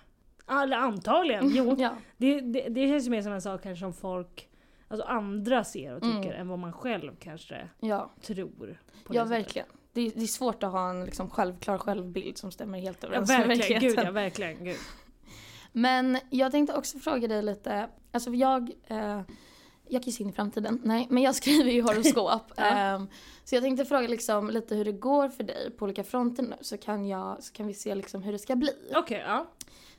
Eller 0.48 0.76
antagligen, 0.76 1.50
jo. 1.54 1.76
Ja. 1.78 1.96
Det, 2.16 2.40
det, 2.40 2.68
det 2.68 2.88
känns 2.88 3.06
ju 3.06 3.10
mer 3.10 3.22
som 3.22 3.32
en 3.32 3.42
sak 3.42 3.62
kanske 3.62 3.80
som 3.80 3.92
folk, 3.92 4.48
alltså 4.90 5.06
andra 5.06 5.64
ser 5.64 5.94
och 5.94 6.02
tycker 6.02 6.16
Mm. 6.28 6.40
än 6.40 6.48
vad 6.48 6.58
man 6.58 6.72
själv 6.72 7.12
kanske 7.20 7.68
Ja, 7.80 8.10
tror. 8.22 8.78
på 9.04 9.14
ja 9.14 9.22
det 9.22 9.28
verkligen. 9.30 9.68
Det 9.92 10.00
är, 10.00 10.12
det 10.14 10.22
är 10.22 10.26
svårt 10.26 10.62
att 10.62 10.72
ha 10.72 10.90
en 10.90 11.04
liksom 11.04 11.30
självklar 11.30 11.78
självbild 11.78 12.38
som 12.38 12.52
stämmer 12.52 12.78
helt 12.80 12.98
Ja, 13.02 13.08
överens 13.08 13.28
med 13.28 13.38
verkligen, 13.46 13.58
gud 13.58 13.70
verkligheten. 13.70 14.04
ja, 14.04 14.10
verkligen. 14.12 14.64
Gud. 14.64 14.76
Men 15.72 16.18
jag 16.30 16.52
tänkte 16.52 16.76
också 16.76 16.98
fråga 16.98 17.28
dig 17.28 17.42
lite, 17.42 17.88
alltså 18.12 18.30
jag, 18.30 18.70
eh, 18.86 19.20
jag 19.88 20.04
se 20.04 20.22
in 20.22 20.28
i 20.28 20.32
framtiden, 20.32 20.80
nej 20.84 21.06
men 21.10 21.22
jag 21.22 21.34
skriver 21.34 21.70
ju 21.70 21.82
horoskop. 21.82 22.42
Ja. 22.56 22.64
Ehm, 22.64 23.06
så 23.44 23.54
jag 23.54 23.62
tänkte 23.62 23.84
fråga 23.84 24.08
liksom 24.08 24.50
lite 24.50 24.74
hur 24.74 24.84
det 24.84 24.92
går 24.92 25.28
för 25.28 25.44
dig 25.44 25.70
på 25.70 25.84
olika 25.84 26.04
fronter 26.04 26.42
nu 26.42 26.56
så 26.60 26.76
kan, 26.76 27.06
jag, 27.06 27.42
så 27.42 27.52
kan 27.52 27.66
vi 27.66 27.74
se 27.74 27.94
liksom 27.94 28.22
hur 28.22 28.32
det 28.32 28.38
ska 28.38 28.56
bli. 28.56 28.70
Okej, 28.94 29.22
ja. 29.26 29.46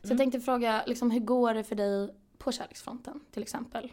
Så 0.04 0.10
jag 0.12 0.18
tänkte 0.18 0.40
fråga 0.40 0.84
liksom 0.88 1.12
hur 1.12 1.20
går 1.20 1.54
det 1.54 1.64
för 1.64 1.76
dig 1.76 2.10
på 2.38 2.52
kärleksfronten 2.52 3.20
till 3.32 3.42
exempel? 3.44 3.92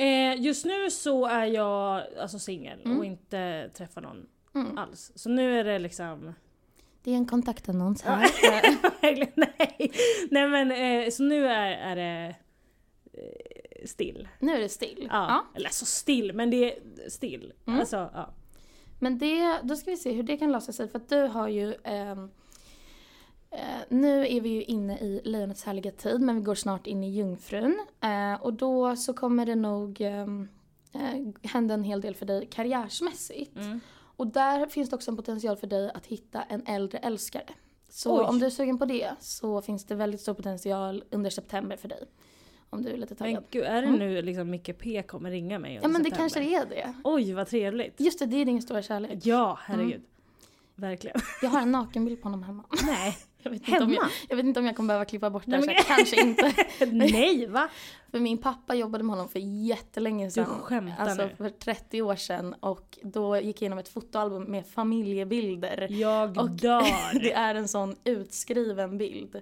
Eh, 0.00 0.40
just 0.42 0.64
nu 0.64 0.90
så 0.90 1.26
är 1.26 1.44
jag 1.46 2.02
alltså 2.20 2.38
singel 2.38 2.80
Mm. 2.84 2.98
och 2.98 3.04
inte 3.04 3.70
träffar 3.74 4.00
någon 4.00 4.26
Mm. 4.54 4.78
alls. 4.78 5.12
Så 5.14 5.28
nu 5.28 5.60
är 5.60 5.64
det 5.64 5.78
liksom... 5.78 6.34
Det 7.02 7.10
är 7.10 7.14
en 7.16 7.26
kontaktannons 7.26 8.02
här. 8.02 8.22
Eh, 8.24 8.74
Verkligen, 9.02 9.32
nej. 9.36 9.92
nej 10.30 10.48
men 10.48 11.04
så 11.10 11.16
så 11.16 11.22
nu 11.22 11.46
är, 11.48 11.70
är 11.70 11.96
det 11.96 12.34
eh, 13.12 13.86
still. 13.86 14.28
nu 14.38 14.52
är 14.52 14.60
det 14.60 14.68
still. 14.68 15.08
Ja. 15.10 15.26
Ja. 15.28 15.44
Eller 15.56 15.68
så 15.70 15.86
still, 15.86 16.32
men 16.32 16.50
det 16.50 16.72
är 16.74 16.78
still. 17.10 17.52
Mm. 17.66 17.80
Alltså, 17.80 17.96
ja. 18.14 18.30
Men 18.98 19.18
det, 19.18 19.60
då 19.62 19.76
ska 19.76 19.90
vi 19.90 19.96
se 19.96 20.12
hur 20.12 20.22
det 20.22 20.36
kan 20.36 20.52
lösa 20.52 20.72
sig 20.72 20.88
för 20.88 20.98
att 20.98 21.08
du 21.08 21.20
har 21.22 21.48
ju 21.48 21.74
ehm, 21.84 22.30
eh, 23.50 23.60
nu 23.88 24.26
är 24.26 24.40
vi 24.40 24.48
ju 24.48 24.62
inne 24.62 24.98
i 24.98 25.20
lejonets 25.24 25.64
härliga 25.64 25.90
tid 25.90 26.20
men 26.20 26.36
vi 26.36 26.42
går 26.42 26.54
snart 26.54 26.86
in 26.86 27.04
i 27.04 27.10
jungfrun. 27.10 27.78
Eh, 28.00 28.42
och 28.42 28.52
då 28.54 28.96
så 28.96 29.14
kommer 29.14 29.46
det 29.46 29.54
nog 29.54 30.00
ehm, 30.00 30.48
eh, 30.92 31.48
hända 31.50 31.74
en 31.74 31.84
hel 31.84 32.00
del 32.00 32.14
för 32.14 32.26
dig 32.26 32.46
karriärsmässigt. 32.50 33.56
Mm. 33.56 33.80
Och 34.16 34.26
där 34.26 34.66
finns 34.66 34.90
det 34.90 34.96
också 34.96 35.10
en 35.10 35.16
potential 35.16 35.56
för 35.56 35.66
dig 35.66 35.90
att 35.94 36.06
hitta 36.06 36.42
en 36.42 36.66
äldre 36.66 36.98
älskare. 36.98 37.44
Så 37.88 38.20
Oj. 38.20 38.24
om 38.28 38.38
du 38.38 38.46
är 38.46 38.50
sugen 38.50 38.78
på 38.78 38.84
det 38.84 39.10
så 39.20 39.62
finns 39.62 39.84
det 39.84 39.94
väldigt 39.94 40.20
stor 40.20 40.34
potential 40.34 41.04
under 41.10 41.30
september 41.30 41.76
för 41.76 41.88
dig. 41.88 42.04
Om 42.70 42.82
du 42.82 42.88
är 42.90 42.96
lite 42.96 43.14
Men 43.18 43.28
taggad. 43.28 43.44
gud, 43.50 43.64
är 43.64 43.82
det 43.82 43.86
Mm. 43.88 43.98
nu 43.98 44.22
liksom 44.22 44.50
Micke 44.50 44.78
P 44.78 45.02
kommer 45.02 45.30
ringa 45.30 45.58
mig 45.58 45.74
Ja 45.74 45.78
under 45.80 45.88
men 45.88 46.02
det 46.02 46.10
september? 46.10 46.30
kanske 46.30 46.60
är 46.62 46.66
det. 46.66 46.94
Oj 47.04 47.32
vad 47.32 47.46
trevligt. 47.48 48.00
Just 48.00 48.18
det, 48.18 48.26
det 48.26 48.36
är 48.36 48.44
din 48.44 48.62
stora 48.62 48.82
kärlek. 48.82 49.18
Ja, 49.26 49.58
herregud. 49.62 49.94
Mm. 49.94 50.02
Verkligen. 50.74 51.20
Jag 51.42 51.50
har 51.50 51.60
en 51.60 51.72
nakenbild 51.72 52.22
på 52.22 52.28
honom 52.28 52.42
hemma. 52.42 52.64
Nej. 52.86 53.16
Jag 53.42 53.50
vet, 53.50 53.68
inte 53.68 53.82
om 53.84 53.92
jag, 53.92 54.00
Hemma? 54.00 54.12
jag 54.28 54.36
vet 54.36 54.44
inte 54.46 54.60
om 54.60 54.66
jag 54.66 54.76
kommer 54.76 54.86
behöva 54.86 55.04
klippa 55.04 55.30
bort 55.30 55.42
det 55.46 55.50
Nej, 55.50 55.60
här, 55.60 55.66
men- 55.66 55.82
så 55.82 55.88
kanske 55.88 56.20
inte. 56.20 56.54
Nej 57.06 57.46
va? 57.46 57.68
För 58.10 58.20
min 58.20 58.38
pappa 58.38 58.74
jobbade 58.74 59.04
med 59.04 59.10
honom 59.16 59.28
för 59.28 59.38
jättelänge 59.68 60.24
Du 60.24 60.30
sedan. 60.30 60.46
skämtar 60.46 60.96
Alltså 61.06 61.26
nu. 61.26 61.34
för 61.36 61.50
30 61.50 62.02
år 62.02 62.16
sedan 62.16 62.54
och 62.60 62.98
då 63.02 63.36
gick 63.36 63.56
jag 63.56 63.62
igenom 63.62 63.78
ett 63.78 63.88
fotoalbum 63.88 64.42
med 64.42 64.66
familjebilder. 64.66 65.86
Jag 65.90 66.38
Och 66.38 66.50
dör. 66.50 67.12
Det 67.22 67.32
är 67.32 67.54
en 67.54 67.68
sån 67.68 67.96
utskriven 68.04 68.98
bild. 68.98 69.40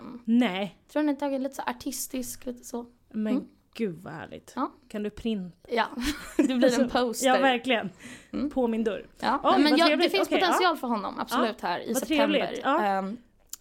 Um, 0.00 0.22
Nej. 0.24 0.78
tror 0.92 1.02
den 1.02 1.08
är 1.08 1.18
tagen 1.18 1.42
lite 1.42 1.54
så 1.54 1.62
artistisk, 1.62 2.46
lite 2.46 2.64
så. 2.64 2.86
Men 3.10 3.32
Mm. 3.36 3.48
Gud 3.74 4.02
vad 4.02 4.12
härligt. 4.12 4.52
Ja. 4.56 4.72
Kan 4.88 5.02
du 5.02 5.10
printa? 5.10 5.56
Ja, 5.68 5.86
det 6.36 6.54
blir 6.54 6.80
en 6.80 6.90
poster. 6.90 7.26
Ja 7.26 7.38
verkligen. 7.38 7.90
Mm. 8.32 8.50
På 8.50 8.68
min 8.68 8.84
dörr. 8.84 9.06
Ja, 9.20 9.40
Oj, 9.44 9.62
men 9.62 9.76
jag, 9.76 9.98
det 9.98 10.10
finns 10.10 10.28
Okej, 10.28 10.40
potential 10.40 10.76
för 10.76 10.88
honom 10.88 11.18
absolut 11.18 11.60
här 11.60 11.80
i 11.80 11.92
vad 11.92 12.02
september. 12.02 12.60
Ehm, 12.64 13.16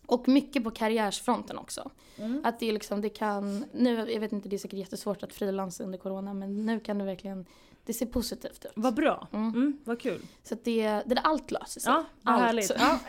och 0.05 0.27
mycket 0.27 0.63
på 0.63 0.71
karriärsfronten 0.71 1.57
också. 1.57 1.91
Mm. 2.17 2.41
Att 2.43 2.59
det 2.59 2.71
liksom, 2.71 3.01
det 3.01 3.09
kan, 3.09 3.65
nu, 3.73 4.11
jag 4.11 4.19
vet 4.19 4.31
inte, 4.31 4.49
det 4.49 4.55
är 4.55 4.57
säkert 4.57 4.79
jättesvårt 4.79 5.23
att 5.23 5.33
frilansa 5.33 5.83
under 5.83 5.97
corona 5.97 6.33
men 6.33 6.65
nu 6.65 6.79
kan 6.79 6.97
du 6.97 7.05
verkligen, 7.05 7.45
det 7.85 7.93
ser 7.93 8.05
positivt 8.05 8.65
ut. 8.65 8.71
Vad 8.75 8.93
bra. 8.93 9.27
Mm. 9.33 9.49
Mm, 9.49 9.77
vad 9.83 9.99
kul. 9.99 10.21
Så 10.43 10.53
att 10.53 10.63
det, 10.63 10.83
det 10.83 11.15
där 11.15 11.21
allt 11.23 11.51
löser 11.51 11.81
sig. 11.81 11.93
Ja, 11.93 12.05
vad 12.21 12.35
Allt. 12.35 12.43
härligt. 12.43 12.71
Ja. 12.79 12.99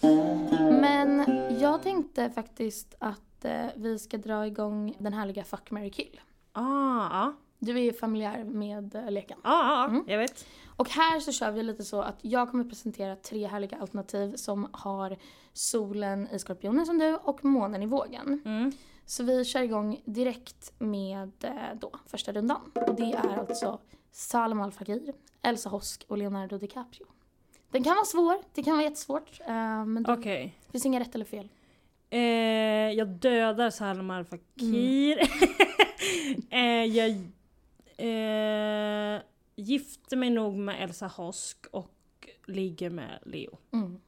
Men 0.80 1.24
jag 1.60 1.82
tänkte 1.82 2.30
faktiskt 2.30 2.94
att 2.98 3.27
vi 3.76 3.98
ska 3.98 4.16
dra 4.18 4.46
igång 4.46 4.94
den 4.98 5.12
härliga 5.12 5.44
Fuck, 5.44 5.70
marry, 5.70 5.90
kill. 5.90 6.20
Ah, 6.52 7.08
ja. 7.10 7.32
Du 7.58 7.76
är 7.78 7.82
ju 7.82 7.92
familjär 7.92 8.44
med 8.44 8.94
eh, 8.94 9.10
leken. 9.10 9.38
Ja, 9.44 9.50
ja, 9.50 9.88
Mm. 9.88 10.04
jag 10.08 10.18
vet. 10.18 10.46
Och 10.76 10.88
här 10.90 11.20
så 11.20 11.32
kör 11.32 11.50
vi 11.50 11.62
lite 11.62 11.84
så 11.84 12.00
att 12.02 12.16
jag 12.22 12.50
kommer 12.50 12.64
presentera 12.64 13.16
tre 13.16 13.46
härliga 13.46 13.76
alternativ 13.80 14.36
som 14.36 14.68
har 14.72 15.16
solen 15.52 16.28
i 16.32 16.38
skorpionen 16.38 16.86
som 16.86 16.98
du 16.98 17.16
och 17.16 17.44
månen 17.44 17.82
i 17.82 17.86
vågen. 17.86 18.42
Mm. 18.44 18.72
Så 19.06 19.22
vi 19.24 19.44
kör 19.44 19.62
igång 19.62 20.02
direkt 20.04 20.72
med 20.78 21.32
eh, 21.44 21.52
då, 21.80 21.90
första 22.06 22.32
rundan. 22.32 22.60
Och 22.88 22.94
det 22.94 23.12
är 23.12 23.38
alltså 23.38 23.78
Salem 24.12 24.60
Al 24.60 24.72
Fakir, 24.72 25.14
Elsa 25.42 25.68
Hosk 25.68 26.04
och 26.08 26.18
Leonardo 26.18 26.58
DiCaprio. 26.58 27.06
Den 27.70 27.84
kan 27.84 27.94
vara 27.94 28.04
svår, 28.04 28.36
det 28.54 28.62
kan 28.62 28.72
vara 28.72 28.82
jättesvårt. 28.84 29.40
eh, 29.40 29.84
men 29.84 30.02
det 30.02 30.12
Okej. 30.12 30.58
finns 30.72 30.86
inga 30.86 31.00
rätt 31.00 31.14
eller 31.14 31.24
fel. 31.24 31.48
Eh, 32.10 32.20
jag 32.92 33.08
dödar 33.08 33.70
Salman 33.70 34.16
Al 34.16 34.24
Fakir. 34.24 35.18
eh, 36.50 36.84
jag 36.84 37.10
eh, 37.96 39.20
gifter 39.56 40.16
mig 40.16 40.30
nog 40.30 40.54
med 40.56 40.82
Elsa 40.84 41.06
Hosk 41.06 41.66
och 41.70 41.94
ligger 42.46 42.90
med 42.90 43.18
Leo. 43.22 43.58
Mm. 43.72 44.00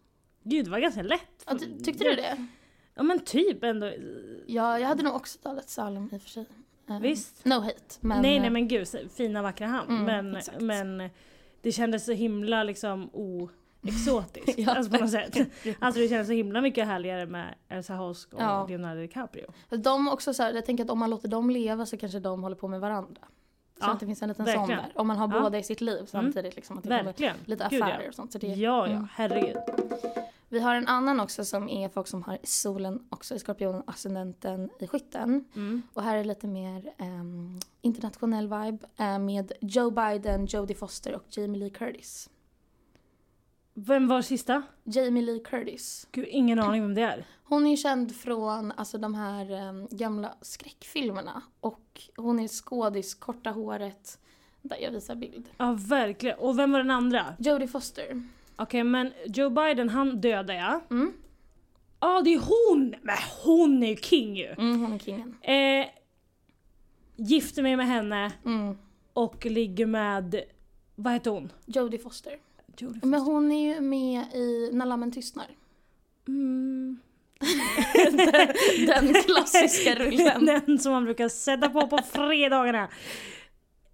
Gud 0.42 0.64
det 0.64 0.70
var 0.70 0.78
ganska 0.78 1.02
lätt. 1.02 1.44
Ja, 1.46 1.58
ty- 1.58 1.78
tyckte 1.84 2.04
du 2.04 2.14
det? 2.14 2.46
Ja 2.94 3.02
men 3.02 3.20
typ 3.20 3.64
ändå. 3.64 3.92
Ja, 4.46 4.78
jag 4.78 4.88
hade 4.88 5.02
nog 5.02 5.14
också 5.14 5.38
talat 5.38 5.70
Salem 5.70 6.08
i 6.12 6.16
och 6.16 6.22
för 6.22 6.30
sig. 6.30 6.44
Eh, 6.88 7.00
Visst. 7.00 7.44
No 7.44 7.54
hate. 7.54 7.80
Men, 8.00 8.22
nej 8.22 8.36
eh, 8.36 8.40
nej 8.40 8.50
men 8.50 8.68
gud, 8.68 8.88
fina 9.16 9.42
vackra 9.42 9.66
hamn. 9.66 9.90
Mm, 9.90 10.04
men, 10.04 10.36
exakt. 10.36 10.60
men 10.60 11.10
det 11.62 11.72
kändes 11.72 12.04
så 12.04 12.12
himla 12.12 12.62
liksom 12.64 13.10
oexotiskt. 13.82 14.58
Ja, 14.58 14.74
alltså 14.76 14.92
på 14.92 14.98
något 15.00 15.10
sätt. 15.10 15.36
Alltså 15.78 16.00
det 16.00 16.08
känns 16.08 16.26
så 16.26 16.32
himla 16.32 16.60
mycket 16.60 16.86
härligare 16.86 17.26
med 17.26 17.54
Elsa 17.68 17.94
Hosk 17.94 18.34
och 18.34 18.40
Ja. 18.42 18.66
Leonardo 18.68 19.00
DiCaprio. 19.00 19.46
De 19.68 20.08
också 20.08 20.34
så 20.34 20.42
här, 20.42 20.52
jag 20.54 20.66
tänker 20.66 20.84
att 20.84 20.90
om 20.90 20.98
man 20.98 21.10
låter 21.10 21.28
dem 21.28 21.50
leva 21.50 21.86
så 21.86 21.96
kanske 21.96 22.20
de 22.20 22.42
håller 22.42 22.56
på 22.56 22.68
med 22.68 22.80
varandra. 22.80 23.22
Så 23.78 23.86
Ja, 23.86 23.92
att 23.92 24.00
det 24.00 24.06
finns 24.06 24.22
en 24.22 24.28
liten 24.28 24.46
sån 24.46 24.54
verkligen. 24.54 24.82
där. 24.82 24.92
Om 24.94 25.06
man 25.06 25.16
har 25.16 25.28
båda 25.28 25.58
i 25.58 25.62
sitt 25.62 25.80
liv 25.80 26.04
samtidigt. 26.06 26.56
Liksom, 26.56 26.78
att 26.78 26.82
det 26.84 26.88
kommer 26.88 27.04
Verkligen. 27.04 27.36
lite 27.44 27.68
Gud, 27.70 27.82
affärer 27.82 28.02
ja. 28.02 28.08
och 28.08 28.14
sånt. 28.14 28.32
Så 28.32 28.38
det, 28.38 28.46
Ja 28.46 28.88
ja, 28.88 29.06
herregud. 29.12 29.56
Vi 30.48 30.60
har 30.60 30.74
en 30.74 30.86
annan 30.88 31.20
också 31.20 31.44
som 31.44 31.68
är 31.68 31.88
folk 31.88 32.06
som 32.06 32.22
har 32.22 32.38
solen 32.44 33.06
också 33.10 33.34
i 33.34 33.38
skorpionen, 33.38 33.82
ascendenten 33.86 34.70
i 34.78 34.86
skytten. 34.86 35.44
Mm. 35.56 35.82
Och 35.94 36.02
här 36.02 36.16
är 36.16 36.24
lite 36.24 36.46
mer 36.46 36.92
ehm, 36.98 37.58
internationell 37.80 38.44
vibe 38.48 38.78
eh, 38.96 39.18
med 39.18 39.52
Joe 39.60 39.90
Biden, 39.90 40.46
Jodie 40.46 40.74
Foster 40.76 41.14
och 41.14 41.24
Jamie 41.30 41.60
Lee 41.60 41.70
Curtis. 41.70 42.30
Vem 43.86 44.08
var 44.08 44.22
sista? 44.22 44.62
Jamie 44.84 45.22
Lee 45.22 45.40
Curtis. 45.40 46.08
Gud, 46.12 46.26
ingen 46.28 46.58
aning 46.58 46.82
vem 46.82 46.94
det 46.94 47.02
är. 47.02 47.24
Hon 47.44 47.66
är 47.66 47.76
känd 47.76 48.16
från 48.16 48.72
alltså, 48.72 48.98
de 48.98 49.14
här 49.14 49.50
ehm, 49.50 49.88
gamla 49.90 50.34
skräckfilmerna. 50.40 51.42
Och 51.60 52.02
hon 52.16 52.40
är 52.40 52.48
skådis, 52.48 53.14
korta 53.14 53.50
håret. 53.50 54.18
Där 54.62 54.76
jag 54.82 54.90
visar 54.90 55.14
bild. 55.14 55.48
Ja 55.56 55.76
verkligen. 55.80 56.38
Och 56.38 56.58
vem 56.58 56.72
var 56.72 56.78
den 56.78 56.90
andra? 56.90 57.34
Jodie 57.38 57.68
Foster. 57.68 58.22
Okej 58.56 58.84
men 58.84 59.12
Joe 59.26 59.50
Biden 59.50 59.88
han 59.88 60.20
dödade 60.20 60.54
jag. 60.54 60.80
Mm. 60.90 61.12
Ja 62.00 62.20
det 62.24 62.34
är 62.34 62.40
hon! 62.40 62.94
Men 63.02 63.16
hon 63.44 63.82
är 63.82 63.88
ju 63.88 63.96
king 63.96 64.36
ju! 64.36 64.46
Mm, 64.46 64.80
hon 64.80 64.92
är 64.92 64.98
kingen. 64.98 65.36
Eh, 65.42 65.86
gifter 67.16 67.62
mig 67.62 67.76
med 67.76 67.86
henne 67.86 68.32
Mm. 68.44 68.78
och 69.12 69.46
ligger 69.46 69.86
med, 69.86 70.42
vad 70.94 71.12
heter 71.12 71.30
hon? 71.30 71.52
Jodie 71.66 71.98
Foster. 71.98 72.32
Jodie 72.82 73.00
Men 73.02 73.20
hon 73.20 73.52
är 73.52 73.74
ju 73.74 73.80
med 73.80 74.24
i 74.34 74.70
När 74.72 74.86
lammen 74.86 75.12
tystnar. 75.12 75.46
Mm. 76.28 76.98
Den 78.86 79.14
klassiska 79.14 79.94
rullen. 79.94 80.46
Den 80.46 80.78
som 80.78 80.92
man 80.92 81.04
brukar 81.04 81.28
sätta 81.28 81.68
på 81.68 81.86
på 81.86 81.98
fredagarna. 81.98 82.88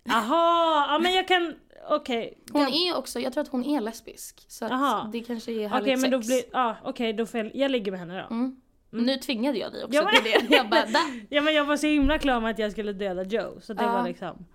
Jaha, 0.05 0.87
ja 0.93 0.99
men 1.03 1.13
jag 1.15 1.29
kan, 1.29 1.55
okej. 1.91 2.39
Hon 2.53 2.65
Kan- 2.65 2.75
är 2.75 2.97
också, 2.97 3.21
jag 3.21 3.33
tror 3.33 3.43
att 3.43 3.49
hon 3.49 3.65
är 3.65 3.81
lesbisk. 3.81 4.45
Så 4.49 4.65
Aha. 4.67 4.97
att 5.05 5.13
det 5.13 5.21
kanske 5.21 5.53
är 5.53 5.69
härligt 5.69 6.01
men 6.01 6.11
då 6.11 6.19
sex. 6.23 6.27
blir, 6.27 6.43
ja 6.53 6.77
okej 6.85 7.13
då 7.13 7.27
får 7.27 7.41
jag, 7.41 7.51
jag 7.57 7.71
ligger 7.71 7.91
med 7.93 8.01
henne 8.01 8.15
då. 8.29 8.35
Mm. 8.35 8.57
Mm. 8.93 9.05
Nu 9.07 9.17
tvingade 9.17 9.59
jag 9.59 9.73
dig 9.73 9.85
också 9.85 9.97
Ja, 9.97 10.03
men- 10.05 10.15
till 10.23 10.47
det. 10.49 10.57
Jag 10.57 10.69
bara, 10.69 10.87
da. 10.87 10.99
Ja 11.31 11.43
men 11.43 11.55
jag 11.55 11.65
var 11.65 11.77
så 11.77 11.87
himla 11.87 12.19
klar 12.19 12.41
med 12.41 12.51
att 12.51 12.59
jag 12.59 12.73
skulle 12.73 12.93
döda 12.93 13.23
Joe 13.23 13.61
så 13.61 13.75
det 13.75 13.83
Ja. 13.85 13.93
var 13.93 14.05
liksom. 14.09 14.47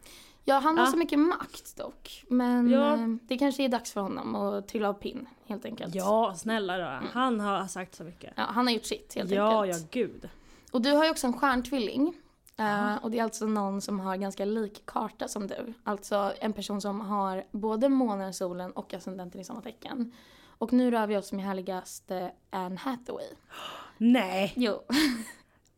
Ja, 0.46 0.60
han 0.60 0.78
har 0.78 0.86
Ja. 0.86 0.92
så 0.92 0.98
mycket 0.98 1.20
makt 1.20 1.78
dock. 1.78 2.24
Men 2.30 2.70
Ja. 2.70 2.94
eh, 2.94 3.08
det 3.28 3.38
kanske 3.38 3.64
är 3.64 3.70
dags 3.70 3.92
för 3.92 4.02
honom 4.02 4.36
att 4.36 4.68
trilla 4.68 4.90
av 4.90 4.94
pinn 4.94 5.28
helt 5.48 5.66
enkelt. 5.66 5.96
Ja 5.96 6.34
snälla 6.38 6.78
då, 6.78 7.08
han 7.14 7.40
har 7.40 7.68
sagt 7.68 7.96
så 7.96 8.04
mycket. 8.04 8.34
Ja, 8.38 8.44
han 8.44 8.68
har 8.68 8.74
gjort 8.74 8.86
sitt 8.86 9.16
helt 9.16 9.32
Ja 9.32 9.66
ja 9.66 9.74
enkelt. 9.74 9.92
gud. 9.92 10.30
Och 10.72 10.82
du 10.82 10.92
har 10.92 11.04
ju 11.06 11.10
också 11.12 11.28
en 11.28 11.34
stjärntvilling. 11.34 12.14
Eh, 12.58 12.96
och 12.96 13.12
det 13.12 13.20
är 13.20 13.24
alltså 13.24 13.46
någon 13.46 13.82
som 13.82 14.00
har 14.00 14.16
ganska 14.16 14.46
lik 14.46 14.86
karta 14.86 15.28
som 15.28 15.48
du. 15.48 15.74
Alltså 15.84 16.34
en 16.40 16.54
person 16.54 16.82
som 16.82 17.02
har 17.02 17.44
både 17.52 17.90
månen, 17.90 18.34
solen 18.34 18.72
och 18.72 18.94
ascendenten 18.94 19.42
i 19.42 19.44
samma 19.44 19.62
tecken. 19.62 20.12
Och 20.58 20.74
nu 20.74 20.92
rör 20.92 21.08
vi 21.08 21.18
oss 21.18 21.32
med 21.32 21.46
härligaste 21.46 22.32
Anne 22.50 22.76
Hathaway. 22.80 23.26
Nej, 23.98 24.54
Jo, 24.56 24.82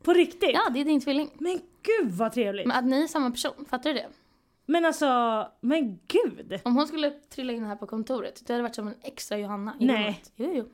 på 0.03 0.13
riktigt? 0.13 0.49
ja 0.53 0.69
det 0.73 0.81
är 0.81 0.85
din 0.85 1.01
tvilling. 1.01 1.29
Men 1.39 1.59
gud 1.81 2.11
vad 2.11 2.33
trevligt. 2.33 2.67
Men 2.67 2.77
att 2.77 2.85
ni 2.85 3.03
är 3.03 3.07
samma 3.07 3.31
person, 3.31 3.65
fattar 3.69 3.89
du 3.89 3.93
det? 3.93 4.07
Men 4.65 4.85
alltså, 4.85 5.07
men 5.61 5.99
gud. 6.07 6.59
Om 6.65 6.75
hon 6.75 6.87
skulle 6.87 7.09
trilla 7.11 7.53
in 7.53 7.65
här 7.65 7.75
på 7.75 7.87
kontoret, 7.87 8.43
det 8.45 8.53
hade 8.53 8.63
varit 8.63 8.75
som 8.75 8.87
en 8.87 8.95
extra 9.01 9.37
Johanna 9.37 9.75
i 9.79 9.85
Nej. 9.85 10.03
rummet. 10.03 10.31
Jo, 10.35 10.51
jo. 10.53 10.65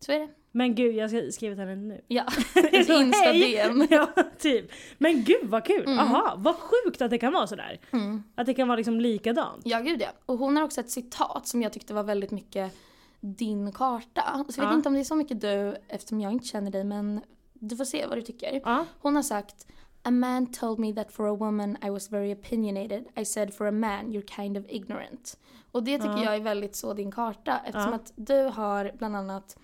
Så 0.00 0.12
är 0.12 0.18
det. 0.18 0.28
Men 0.54 0.74
gud 0.74 0.94
jag 0.94 1.10
ska 1.10 1.30
skriva 1.32 1.54
till 1.54 1.64
henne 1.64 1.76
nu. 1.76 2.00
Ja, 2.08 2.24
Så, 2.52 2.58
ett 2.58 2.88
hej! 2.88 3.02
insta-DM. 3.02 3.86
Ja 3.90 4.08
typ. 4.38 4.70
Men 4.98 5.24
gud 5.24 5.44
vad 5.48 5.64
kul. 5.64 5.84
Mm. 5.86 5.98
Aha, 5.98 6.34
vad 6.38 6.54
sjukt 6.56 7.02
att 7.02 7.10
det 7.10 7.18
kan 7.18 7.32
vara 7.32 7.46
sådär. 7.46 7.80
Mm. 7.90 8.22
Att 8.34 8.46
det 8.46 8.54
kan 8.54 8.68
vara 8.68 8.76
liksom 8.76 9.00
likadant. 9.00 9.62
Ja, 9.64 9.80
gud 9.80 10.00
ja. 10.02 10.08
Och 10.26 10.38
hon 10.38 10.56
har 10.56 10.64
också 10.64 10.80
ett 10.80 10.90
citat 10.90 11.46
som 11.46 11.62
jag 11.62 11.72
tyckte 11.72 11.94
var 11.94 12.02
väldigt 12.02 12.30
mycket 12.30 12.72
din 13.20 13.72
karta. 13.72 14.44
Så 14.48 14.60
jag 14.60 14.64
vet 14.64 14.70
Ja. 14.72 14.74
inte 14.74 14.88
om 14.88 14.94
det 14.94 15.00
är 15.00 15.04
så 15.04 15.14
mycket 15.14 15.40
du, 15.40 15.76
eftersom 15.88 16.20
jag 16.20 16.32
inte 16.32 16.46
känner 16.46 16.70
dig, 16.70 16.84
men 16.84 17.20
du 17.54 17.76
får 17.76 17.84
se 17.84 18.06
vad 18.06 18.18
du 18.18 18.22
tycker. 18.22 18.60
Ja. 18.64 18.84
Hon 19.00 19.16
har 19.16 19.22
sagt 19.22 19.66
A 20.02 20.10
man 20.10 20.52
told 20.52 20.78
me 20.78 20.92
that 20.94 21.12
for 21.12 21.26
a 21.26 21.34
woman 21.34 21.76
I 21.84 21.90
was 21.90 22.08
very 22.12 22.32
opinionated. 22.32 23.04
I 23.16 23.24
said 23.24 23.54
for 23.54 23.66
a 23.66 23.72
man 23.72 24.12
you're 24.12 24.36
kind 24.36 24.56
of 24.58 24.64
ignorant. 24.68 25.38
Och 25.72 25.82
det 25.82 25.98
tycker 25.98 26.16
Ja. 26.16 26.24
jag 26.24 26.36
är 26.36 26.40
väldigt 26.40 26.76
så 26.76 26.94
din 26.94 27.10
karta 27.12 27.60
eftersom 27.66 27.90
Ja. 27.90 27.94
att 27.96 28.12
du 28.16 28.42
har 28.42 28.92
bland 28.98 29.16
annat 29.16 29.56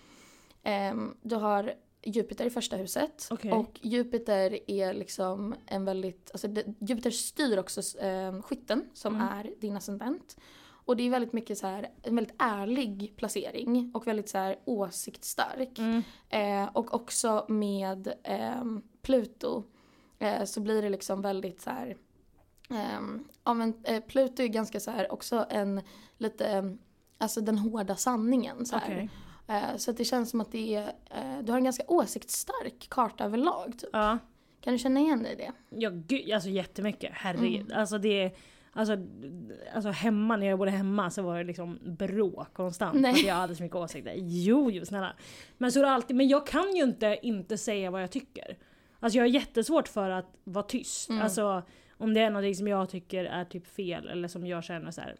ehm, 0.62 1.14
du 1.22 1.36
har 1.36 1.74
Jupiter 2.02 2.46
i 2.46 2.50
första 2.50 2.76
huset 2.76 3.28
Okej. 3.30 3.52
och 3.52 3.80
Jupiter 3.82 4.58
är 4.70 4.94
liksom 4.94 5.54
en 5.66 5.84
väldigt, 5.84 6.30
alltså 6.32 6.48
det, 6.48 6.64
Jupiter 6.80 7.10
styr 7.10 7.58
också 7.58 7.98
eh, 7.98 8.42
skytten 8.42 8.84
som 8.94 9.14
Mm. 9.14 9.28
är 9.28 9.50
din 9.60 9.76
ascendent. 9.76 10.36
Och 10.70 10.96
det 10.96 11.02
är 11.02 11.10
väldigt 11.10 11.32
mycket 11.32 11.58
så 11.58 11.66
här, 11.66 11.88
en 12.02 12.14
väldigt 12.14 12.34
ärlig 12.38 13.12
placering 13.16 13.90
och 13.94 14.06
väldigt 14.06 14.28
så 14.28 14.38
här 14.38 14.58
åsiktsstark. 14.64 15.78
Mm. 15.78 16.02
Eh, 16.28 16.68
och 16.72 16.94
också 16.94 17.44
med 17.48 18.12
ehm, 18.22 18.82
Pluto 19.02 19.62
eh, 20.18 20.44
så 20.44 20.60
blir 20.60 20.82
det 20.82 20.88
liksom 20.88 21.22
väldigt 21.22 21.60
så 21.60 21.70
här. 21.70 21.96
ehm, 22.70 23.24
ja, 23.44 23.54
men, 23.54 23.74
eh, 23.84 24.00
Pluto 24.02 24.42
är 24.42 24.46
ganska 24.46 24.80
så 24.80 24.90
här 24.90 25.12
också 25.12 25.46
en 25.50 25.80
lite, 26.18 26.76
alltså 27.18 27.40
den 27.40 27.58
hårda 27.58 27.96
sanningen. 27.96 28.66
Så, 28.66 28.76
här. 28.76 28.86
Okej. 28.86 29.10
Eh, 29.48 29.76
så 29.76 29.92
det 29.92 30.04
känns 30.04 30.30
som 30.30 30.40
att 30.40 30.52
det 30.52 30.74
är, 30.74 30.86
eh, 31.10 31.38
du 31.42 31.52
har 31.52 31.58
en 31.58 31.64
ganska 31.64 31.84
åsiktsstark 31.88 32.86
karta 32.90 33.24
överlag. 33.24 33.78
Typ. 33.78 33.90
Ja. 33.92 34.18
Kan 34.60 34.72
du 34.72 34.78
känna 34.78 35.00
igen 35.00 35.22
dig 35.22 35.32
i 35.32 35.36
det? 35.36 35.52
Ja 35.70 35.90
gud, 35.92 36.32
alltså 36.32 36.48
jättemycket. 36.48 37.10
Herregud. 37.14 37.60
Mm. 37.60 37.78
Alltså 37.78 37.98
det. 37.98 38.30
Alltså, 38.72 38.96
alltså 39.74 39.90
hemma, 39.90 40.36
när 40.36 40.46
jag 40.46 40.58
bodde 40.58 40.70
hemma 40.70 41.10
så 41.10 41.22
var 41.22 41.38
det 41.38 41.44
liksom 41.44 41.78
bråk 41.82 42.54
konstant. 42.54 43.00
Nej. 43.00 43.10
Att 43.12 43.22
jag 43.22 43.34
hade 43.34 43.56
så 43.56 43.62
mycket 43.62 43.76
åsikter. 43.76 44.14
Jo, 44.16 44.70
jo 44.70 44.84
snälla. 44.84 45.12
Men 45.58 45.72
så 45.72 45.78
är 45.78 45.84
det 45.84 45.90
alltid, 45.90 46.16
men 46.16 46.28
jag 46.28 46.46
kan 46.46 46.76
ju 46.76 46.82
inte 46.82 47.18
inte 47.22 47.58
säga 47.58 47.90
vad 47.90 48.02
jag 48.02 48.10
tycker. 48.10 48.58
Alltså 49.00 49.18
jag 49.18 49.22
har 49.24 49.28
jättesvårt 49.28 49.88
för 49.88 50.10
att 50.10 50.36
vara 50.44 50.64
tyst. 50.64 51.10
Mm. 51.10 51.22
Alltså 51.22 51.62
om 51.96 52.14
det 52.14 52.20
är 52.20 52.30
något 52.30 52.56
som 52.56 52.68
jag 52.68 52.90
tycker 52.90 53.24
är 53.24 53.44
typ 53.44 53.66
fel 53.66 54.08
eller 54.08 54.28
som 54.28 54.46
jag 54.46 54.64
känner 54.64 54.90
så 54.90 55.00
här. 55.00 55.16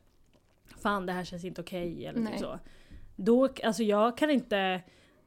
Fan 0.83 1.07
det 1.07 1.13
här 1.13 1.25
känns 1.25 1.45
inte 1.45 1.61
okej 1.61 2.07
eller 2.07 2.21
Nej. 2.21 2.33
typ 2.33 2.41
så. 2.41 2.59
Då, 3.17 3.49
alltså 3.65 3.83
jag 3.83 4.17
kan 4.17 4.31
inte 4.31 4.83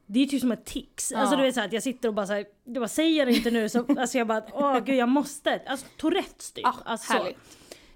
det 0.06 0.20
är 0.20 0.26
typ 0.26 0.42
som 0.42 0.52
ett 0.52 0.66
tics. 0.66 1.12
Alltså 1.12 1.34
Ja. 1.36 1.38
du 1.38 1.44
vet 1.44 1.56
såhär 1.56 1.68
att 1.68 1.74
jag 1.74 1.84
sitter 1.84 2.08
och 2.08 2.14
bara 2.14 2.28
såhär, 2.28 2.46
du 2.64 2.80
bara 2.80 2.88
säger 2.88 3.26
det 3.26 3.32
inte 3.32 3.52
nu 3.52 3.70
så 3.70 3.86
alltså 3.98 4.18
jag 4.18 4.28
bara 4.28 4.44
åh 4.54 4.80
gud 4.80 4.96
jag 4.96 5.10
måste. 5.10 5.62
Alltså 5.66 5.86
Tourettes 5.98 6.52
typ. 6.52 6.64
Ja, 6.64 6.76
alltså, 6.86 7.14
så. 7.14 7.28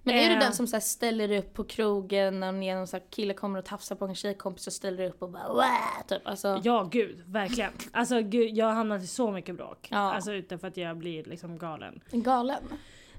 Men 0.06 0.16
är 0.16 0.30
du 0.30 0.34
Eh. 0.36 0.40
den 0.40 0.54
som 0.54 0.68
så 0.68 0.80
ställer 0.80 1.38
upp 1.38 1.54
på 1.54 1.64
krogen 1.64 2.40
när 2.40 2.52
någon 2.76 2.88
så 2.88 2.98
här 2.98 3.04
kille 3.10 3.34
kommer 3.34 3.60
och 3.60 3.66
tafsar 3.66 3.96
på 3.96 4.06
en 4.06 4.16
tjejkompis 4.16 4.68
och 4.68 4.74
ställer 4.74 5.10
upp 5.10 5.22
och 5.24 5.30
bara 5.32 5.54
Wah! 5.54 6.04
typ 6.08 6.22
alltså. 6.28 6.62
Ja 6.64 6.88
gud, 6.92 7.24
verkligen. 7.28 7.72
Alltså 7.92 8.22
gud, 8.22 8.58
jag 8.58 8.66
har 8.66 8.74
hamnat 8.74 9.04
i 9.04 9.08
så 9.08 9.32
mycket 9.32 9.56
bråk. 9.56 9.88
Ja. 9.92 9.98
Alltså 9.98 10.34
utan 10.34 10.60
att 10.64 10.78
jag 10.78 10.98
blir 10.98 11.24
liksom 11.24 11.58
galen. 11.58 12.00
Galen. 12.12 12.64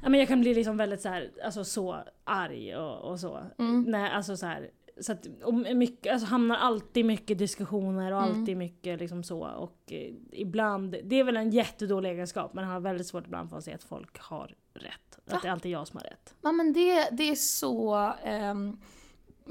Ja, 0.03 0.09
men 0.09 0.21
jag 0.21 0.29
kan 0.29 0.41
bli 0.41 0.55
liksom 0.55 0.77
väldigt 0.77 1.01
så 1.01 1.09
här, 1.09 1.31
alltså 1.45 1.65
så 1.65 1.97
arg 2.25 2.77
och, 2.77 3.11
och 3.11 3.21
så. 3.21 3.41
Mm. 3.59 3.83
Nej, 3.83 4.11
alltså 4.11 4.37
så 4.37 4.47
här, 4.47 4.71
så 5.01 5.13
att, 5.13 5.27
och 5.45 5.55
mycket, 5.55 6.13
alltså 6.13 6.27
hamnar 6.29 6.57
alltid 6.57 7.05
mycket 7.05 7.39
diskussioner 7.39 8.13
och 8.13 8.23
Mm. 8.23 8.41
alltid 8.41 8.57
mycket 8.57 8.99
liksom 9.01 9.23
så. 9.25 9.39
Och 9.47 9.93
eh, 9.93 10.13
ibland, 10.33 10.97
det 11.05 11.17
är 11.21 11.25
väl 11.25 11.37
en 11.37 11.51
jättedålig 11.51 12.11
egenskap 12.11 12.55
men 12.55 12.65
jag 12.65 12.73
har 12.73 12.81
väldigt 12.81 13.07
svårt 13.07 13.27
ibland 13.27 13.51
för 13.51 13.57
att 13.59 13.65
se 13.65 13.73
att 13.75 13.83
folk 13.85 14.19
har 14.19 14.55
rätt. 14.79 15.19
Att 15.31 15.43
det 15.43 15.49
är 15.49 15.53
alltid 15.53 15.73
jag 15.73 15.89
som 15.89 15.97
har 15.97 16.05
rätt. 16.05 16.35
Ja 16.43 16.53
men 16.53 16.73
det, 16.73 17.09
det 17.13 17.31
är 17.31 17.35
så, 17.35 17.95
ehm, 18.25 18.79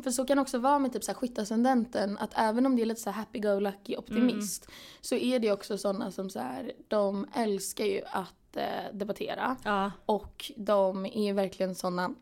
för 0.03 0.11
så 0.11 0.25
kan 0.25 0.37
det 0.37 0.41
också 0.41 0.57
vara 0.57 0.79
med 0.79 0.93
typ 0.93 1.03
så 1.03 1.11
här 1.11 1.19
skyttascendenten 1.19 2.17
att 2.17 2.31
även 2.35 2.65
om 2.65 2.75
det 2.75 2.81
är 2.81 2.85
lite 2.85 3.01
så 3.01 3.09
happy-go-lucky 3.09 3.97
optimist 3.97 4.67
så 5.01 5.15
är 5.15 5.39
det 5.39 5.51
också 5.51 5.77
sådana 5.77 6.11
som 6.11 6.29
så 6.29 6.39
här, 6.39 6.71
de 6.87 7.27
älskar 7.35 7.85
ju 7.85 8.01
att 8.11 8.57
eh, 8.57 8.93
debattera 8.93 9.57
Ja. 9.63 9.91
och 10.05 10.51
de 10.57 11.05
är 11.05 11.33
verkligen 11.33 11.75
sådana 11.75 12.13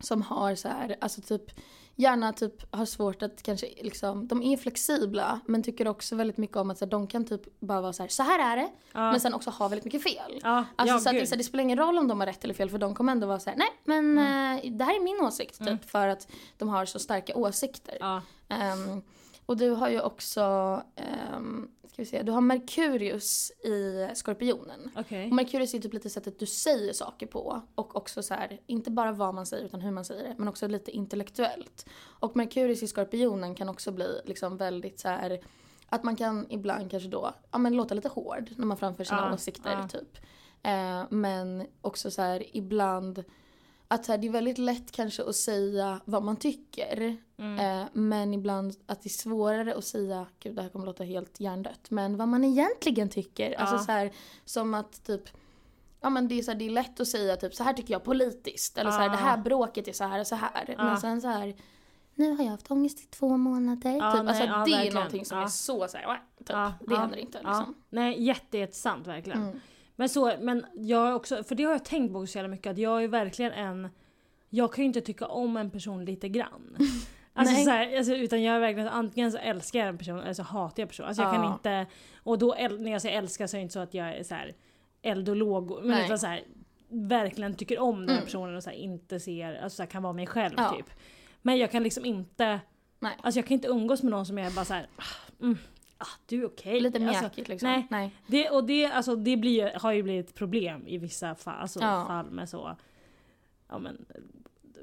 som 0.00 0.22
har 0.22 0.54
så 0.54 0.68
här, 0.68 0.96
alltså 1.00 1.20
typ 1.20 1.50
gärna 1.96 2.32
typ 2.32 2.74
har 2.74 2.84
svårt 2.86 3.22
att 3.22 3.42
kanske 3.42 3.66
liksom, 3.82 4.28
de 4.28 4.42
är 4.42 4.56
flexibla 4.56 5.40
men 5.46 5.62
tycker 5.62 5.88
också 5.88 6.16
väldigt 6.16 6.36
mycket 6.36 6.56
om 6.56 6.70
att 6.70 6.78
så 6.78 6.84
här, 6.84 6.90
de 6.90 7.06
kan 7.06 7.24
typ 7.24 7.60
bara 7.60 7.80
vara 7.80 7.92
så 7.92 8.02
här, 8.02 8.08
så 8.10 8.22
här 8.22 8.52
är 8.52 8.56
det 8.56 8.68
Ja. 8.92 9.10
men 9.10 9.20
sen 9.20 9.34
också 9.34 9.50
ha 9.50 9.68
väldigt 9.68 9.84
mycket 9.84 10.02
fel. 10.02 10.40
Ja, 10.42 10.64
Alltså 10.76 10.94
ja, 10.94 11.00
så 11.00 11.08
att 11.22 11.28
så 11.28 11.36
det 11.36 11.44
spelar 11.44 11.62
ingen 11.62 11.78
roll 11.78 11.98
om 11.98 12.08
de 12.08 12.20
har 12.20 12.26
rätt 12.26 12.44
eller 12.44 12.54
fel 12.54 12.70
för 12.70 12.78
de 12.78 12.94
kommer 12.94 13.12
ändå 13.12 13.26
vara 13.26 13.40
så 13.40 13.50
här, 13.50 13.56
nej 13.56 13.68
men 13.84 14.18
eh, 14.18 14.72
det 14.72 14.84
här 14.84 14.96
är 14.96 15.00
min 15.04 15.20
åsikt 15.26 15.64
typ 15.64 15.90
för 15.90 16.08
att 16.08 16.28
de 16.58 16.68
har 16.68 16.84
så 16.84 16.98
starka 16.98 17.34
åsikter. 17.36 17.96
Ehm, 18.48 19.02
och 19.46 19.56
du 19.56 19.70
har 19.70 19.88
ju 19.88 20.00
också, 20.00 20.42
um, 21.36 21.70
ska 21.92 22.02
vi 22.02 22.06
se, 22.06 22.22
du 22.22 22.32
har 22.32 22.40
Merkurius 22.40 23.50
i 23.64 24.08
Skorpionen. 24.14 24.90
Okej. 24.96 25.26
Och 25.28 25.32
Merkurius 25.34 25.74
är 25.74 25.78
typ 25.78 25.92
lite 25.94 26.10
sättet 26.10 26.38
du 26.38 26.46
säger 26.46 26.92
saker 26.92 27.26
på 27.26 27.62
och 27.74 27.96
också 27.96 28.22
så 28.22 28.34
här, 28.34 28.60
inte 28.66 28.90
bara 28.90 29.12
vad 29.12 29.34
man 29.34 29.46
säger 29.46 29.64
utan 29.64 29.80
hur 29.80 29.90
man 29.90 30.04
säger 30.04 30.28
det 30.28 30.34
men 30.38 30.48
också 30.48 30.68
lite 30.68 30.90
intellektuellt. 30.90 31.86
Och 32.00 32.36
Merkurius 32.36 32.82
i 32.82 32.88
Skorpionen 32.88 33.54
kan 33.54 33.68
också 33.68 33.92
bli 33.92 34.20
liksom 34.24 34.56
väldigt 34.56 35.00
så 35.00 35.08
här 35.08 35.40
att 35.88 36.04
man 36.04 36.16
kan 36.16 36.46
ibland 36.50 36.90
kanske 36.90 37.08
då, 37.08 37.32
ja 37.50 37.58
men 37.58 37.76
låta 37.76 37.94
lite 37.94 38.08
hård 38.08 38.50
när 38.56 38.66
man 38.66 38.76
framför 38.76 39.04
sina 39.04 39.28
Ja, 39.28 39.34
åsikter 39.34 39.70
ja. 39.72 39.88
typ. 39.88 40.16
Eh, 40.62 41.04
men 41.10 41.66
också 41.80 42.10
så 42.10 42.22
här 42.22 42.56
ibland 42.56 43.24
att 43.94 44.06
här, 44.06 44.18
det 44.18 44.26
är 44.26 44.30
väldigt 44.32 44.58
lätt 44.58 44.92
kanske 44.92 45.24
att 45.24 45.36
säga 45.36 46.00
vad 46.04 46.22
man 46.22 46.36
tycker. 46.36 47.16
Mm. 47.38 47.80
Eh, 47.82 47.88
men 47.92 48.34
ibland 48.34 48.74
att 48.86 49.02
det 49.02 49.06
är 49.06 49.10
svårare 49.10 49.74
att 49.74 49.84
säga, 49.84 50.26
gud 50.40 50.56
det 50.56 50.62
här 50.62 50.68
kommer 50.68 50.86
låta 50.86 51.04
helt 51.04 51.40
hjärndött, 51.40 51.90
men 51.90 52.16
vad 52.16 52.28
man 52.28 52.44
egentligen 52.44 53.08
tycker. 53.08 53.60
Alltså 53.60 53.74
Ja. 53.76 53.78
så 53.82 53.92
här, 53.92 54.12
som 54.44 54.74
att 54.74 55.04
typ 55.06 55.22
Ja 56.04 56.10
men 56.10 56.28
det 56.28 56.38
är, 56.38 56.42
så 56.42 56.50
här, 56.50 56.58
det 56.58 56.66
är 56.66 56.70
lätt 56.70 57.00
att 57.00 57.08
säga 57.08 57.36
typ 57.36 57.54
så 57.54 57.64
här 57.64 57.72
tycker 57.72 57.94
jag 57.94 58.04
politiskt. 58.04 58.78
Eller 58.78 58.90
så 58.90 58.96
här, 58.96 59.04
Ja. 59.04 59.10
det 59.10 59.16
här 59.16 59.36
bråket 59.38 59.88
är 59.88 59.92
så 59.92 60.04
här 60.04 60.20
och 60.20 60.26
så 60.26 60.34
här. 60.34 60.74
Ja. 60.78 60.84
Men 60.84 61.00
sen 61.00 61.20
så 61.20 61.28
här 61.28 61.54
nu 62.14 62.36
har 62.36 62.44
jag 62.44 62.50
haft 62.50 62.70
ångest 62.70 63.00
i 63.00 63.06
två 63.06 63.36
månader. 63.36 63.90
Ja, 63.90 64.12
typ. 64.12 64.20
alltså 64.28 64.44
nej, 64.44 64.46
ja, 64.48 64.64
det 64.64 64.70
är 64.72 64.74
verkligen. 64.74 64.94
någonting 64.94 65.24
som 65.24 65.38
Ja. 65.38 65.44
är 65.44 65.48
så 65.48 65.88
så 65.88 65.96
här, 65.96 66.06
"Wah", 66.06 66.16
typ. 66.38 66.48
Ja, 66.50 66.72
Det 66.80 66.94
ja, 66.94 67.00
händer 67.00 67.16
inte 67.16 67.40
Ja. 67.42 67.48
liksom. 67.58 67.74
Nej, 67.90 68.22
jätte, 68.22 68.58
jättesant 68.58 69.06
verkligen. 69.06 69.42
Mm. 69.42 69.60
Men 69.96 70.08
så, 70.08 70.32
men 70.40 70.66
jag 70.74 71.16
också, 71.16 71.44
för 71.44 71.54
det 71.54 71.64
har 71.64 71.72
jag 71.72 71.84
tänkt 71.84 72.12
på 72.12 72.26
så 72.26 72.38
jävla 72.38 72.48
mycket 72.48 72.70
att 72.70 72.78
jag 72.78 73.04
är 73.04 73.08
verkligen 73.08 73.52
en, 73.52 73.88
jag 74.50 74.72
kan 74.72 74.82
ju 74.84 74.86
inte 74.86 75.00
tycka 75.00 75.26
om 75.26 75.56
en 75.56 75.70
person 75.70 76.04
lite 76.04 76.28
grann. 76.28 76.76
Alltså, 77.34 77.54
Nej. 77.54 77.64
så 77.64 77.70
här, 77.70 77.96
alltså, 77.96 78.14
utan 78.14 78.42
jag 78.42 78.56
är 78.56 78.60
verkligen 78.60 78.88
antingen 78.88 79.32
så 79.32 79.38
älskar 79.38 79.78
jag 79.78 79.88
en 79.88 79.98
person 79.98 80.20
eller 80.20 80.32
så 80.32 80.42
hatar 80.42 80.74
jag 80.82 80.84
en 80.84 80.88
person. 80.88 81.06
Alltså 81.06 81.22
jag 81.22 81.32
kan 81.32 81.44
Ja. 81.44 81.52
inte, 81.54 81.86
och 82.22 82.38
då 82.38 82.56
när 82.78 82.90
jag 82.92 83.02
säger 83.02 83.18
älska 83.18 83.48
så 83.48 83.56
är 83.56 83.58
det 83.58 83.62
inte 83.62 83.72
så 83.72 83.80
att 83.80 83.94
jag 83.94 84.16
är 84.16 84.22
så 84.22 84.34
här 84.34 84.54
eld 85.02 85.28
och 85.28 85.36
lågor, 85.36 85.82
men 85.82 86.04
utan 86.04 86.18
så 86.18 86.26
här, 86.26 86.42
verkligen 86.88 87.54
tycker 87.54 87.78
om 87.78 87.98
den 88.00 88.08
här 88.08 88.14
Mm. 88.16 88.24
personen 88.24 88.56
och 88.56 88.62
så 88.62 88.70
här, 88.70 88.76
inte 88.76 89.20
ser, 89.20 89.54
alltså 89.62 89.76
så 89.76 89.82
här, 89.82 89.90
kan 89.90 90.02
vara 90.02 90.12
mig 90.12 90.26
själv 90.26 90.54
Ja. 90.56 90.74
typ. 90.76 90.90
Men 91.42 91.58
jag 91.58 91.70
kan 91.70 91.82
liksom 91.82 92.04
inte, 92.04 92.60
Nej. 93.00 93.16
alltså 93.22 93.38
jag 93.38 93.46
kan 93.46 93.54
inte 93.54 93.68
umgås 93.68 94.02
med 94.02 94.10
någon 94.10 94.26
som 94.26 94.38
jag 94.38 94.46
är 94.46 94.50
bara 94.54 94.64
så 94.64 94.74
här, 94.74 94.86
ah, 94.96 95.42
mm, 95.42 95.58
ah, 96.02 96.18
du 96.26 96.42
är 96.42 96.46
okej. 96.46 96.80
Lite 96.80 96.98
Alltså, 96.98 97.22
mjäkigt 97.22 97.48
liksom. 97.48 97.68
nej. 97.68 97.86
nej. 97.90 98.10
det, 98.26 98.50
och 98.50 98.64
det, 98.64 98.86
alltså, 98.86 99.16
det 99.16 99.36
blir, 99.36 99.72
har 99.80 99.92
ju 99.92 100.02
blivit 100.02 100.28
ett 100.28 100.34
problem 100.34 100.86
i 100.86 100.98
vissa 100.98 101.34
fall, 101.34 101.60
alltså, 101.60 101.80
Ja. 101.80 102.04
fall 102.06 102.30
med 102.30 102.48
så, 102.48 102.76
ja 103.68 103.78
men 103.78 104.04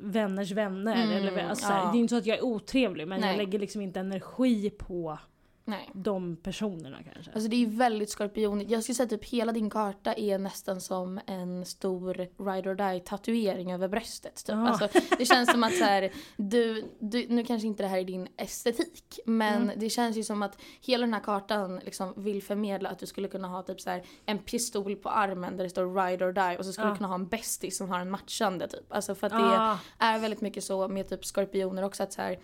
vänners 0.01 0.51
vänner. 0.51 0.95
Mm, 0.95 1.27
eller, 1.27 1.49
alltså, 1.49 1.67
ja. 1.73 1.89
Det 1.91 1.97
är 1.97 1.99
inte 1.99 2.11
så 2.11 2.17
att 2.17 2.25
jag 2.25 2.37
är 2.37 2.43
otrevlig 2.43 3.07
men 3.07 3.21
Nej. 3.21 3.29
jag 3.29 3.37
lägger 3.37 3.59
liksom 3.59 3.81
inte 3.81 3.99
energi 3.99 4.69
på 4.69 5.19
nej. 5.65 5.89
de 5.93 6.35
personerna 6.37 6.97
kanske. 7.13 7.31
Alltså 7.31 7.49
det 7.49 7.63
är 7.63 7.67
väldigt 7.67 8.09
skorpionigt. 8.09 8.71
Jag 8.71 8.83
skulle 8.83 8.95
säga 8.95 9.09
typ 9.09 9.25
hela 9.25 9.51
din 9.51 9.69
karta 9.69 10.13
är 10.13 10.37
nästan 10.37 10.81
som 10.81 11.19
en 11.27 11.65
stor 11.65 12.13
ride 12.53 12.69
or 12.69 12.75
die 12.93 12.99
tatuering 12.99 13.71
över 13.73 13.87
bröstet. 13.87 14.35
Typ. 14.35 14.55
Ja. 14.55 14.67
Alltså, 14.69 14.87
det 15.17 15.25
känns 15.25 15.51
som 15.51 15.63
att 15.63 15.73
så 15.75 15.83
här, 15.83 16.11
du, 16.37 16.89
du, 16.99 17.27
nu 17.29 17.43
kanske 17.43 17.67
inte 17.67 17.83
det 17.83 17.87
här 17.89 17.97
är 17.97 18.03
din 18.03 18.27
estetik 18.37 19.19
men 19.25 19.63
Mm. 19.63 19.79
det 19.79 19.89
känns 19.89 20.17
ju 20.17 20.23
som 20.23 20.43
att 20.43 20.57
hela 20.81 21.05
den 21.05 21.13
här 21.13 21.21
kartan 21.21 21.79
liksom 21.85 22.13
vill 22.17 22.43
förmedla 22.43 22.89
att 22.89 22.99
du 22.99 23.05
skulle 23.05 23.27
kunna 23.27 23.47
ha 23.47 23.63
typ 23.63 23.81
så 23.81 23.89
här, 23.89 24.03
en 24.25 24.39
pistol 24.39 24.95
på 24.95 25.09
armen 25.09 25.57
där 25.57 25.63
det 25.63 25.69
står 25.69 26.05
ride 26.05 26.25
or 26.25 26.31
die 26.31 26.57
och 26.59 26.65
så 26.65 26.73
skulle 26.73 26.87
Ja. 26.87 26.91
du 26.93 26.97
kunna 26.97 27.07
ha 27.07 27.15
en 27.15 27.27
bästis 27.27 27.77
som 27.77 27.89
har 27.89 27.99
en 27.99 28.11
matchande 28.11 28.67
typ. 28.67 28.93
Alltså 28.93 29.15
för 29.15 29.27
att 29.27 29.33
det 29.33 29.59
Ah, 29.59 29.77
är 29.97 30.19
väldigt 30.19 30.41
mycket 30.41 30.63
så 30.63 30.87
med 30.87 31.09
typ 31.09 31.25
skorpioner 31.25 31.83
också 31.83 32.03
att 32.03 32.13
så 32.13 32.21
här, 32.21 32.39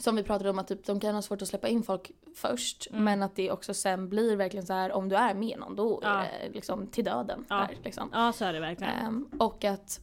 som 0.00 0.16
vi 0.16 0.22
pratade 0.22 0.50
om 0.50 0.58
att 0.58 0.68
typ, 0.68 0.86
de 0.86 1.00
kan 1.00 1.14
ha 1.14 1.22
svårt 1.22 1.42
att 1.42 1.48
släppa 1.48 1.68
in 1.68 1.82
folk 1.82 2.10
först 2.36 2.88
Mm. 2.90 3.04
men 3.04 3.22
att 3.22 3.36
det 3.36 3.50
också 3.50 3.74
sen 3.74 4.08
blir 4.08 4.36
verkligen 4.36 4.66
så 4.66 4.72
här 4.72 4.92
om 4.92 5.08
du 5.08 5.16
är 5.16 5.34
med 5.34 5.58
någon 5.58 5.76
då 5.76 6.00
Ja. 6.02 6.08
är 6.24 6.48
det 6.48 6.54
liksom 6.54 6.86
till 6.86 7.04
döden. 7.04 7.44
Ja. 7.48 7.56
Där, 7.56 7.78
liksom. 7.84 8.10
ja 8.12 8.32
så 8.32 8.44
är 8.44 8.52
det 8.52 8.60
verkligen. 8.60 8.92
Ehm, 9.06 9.28
och 9.38 9.64
att 9.64 10.00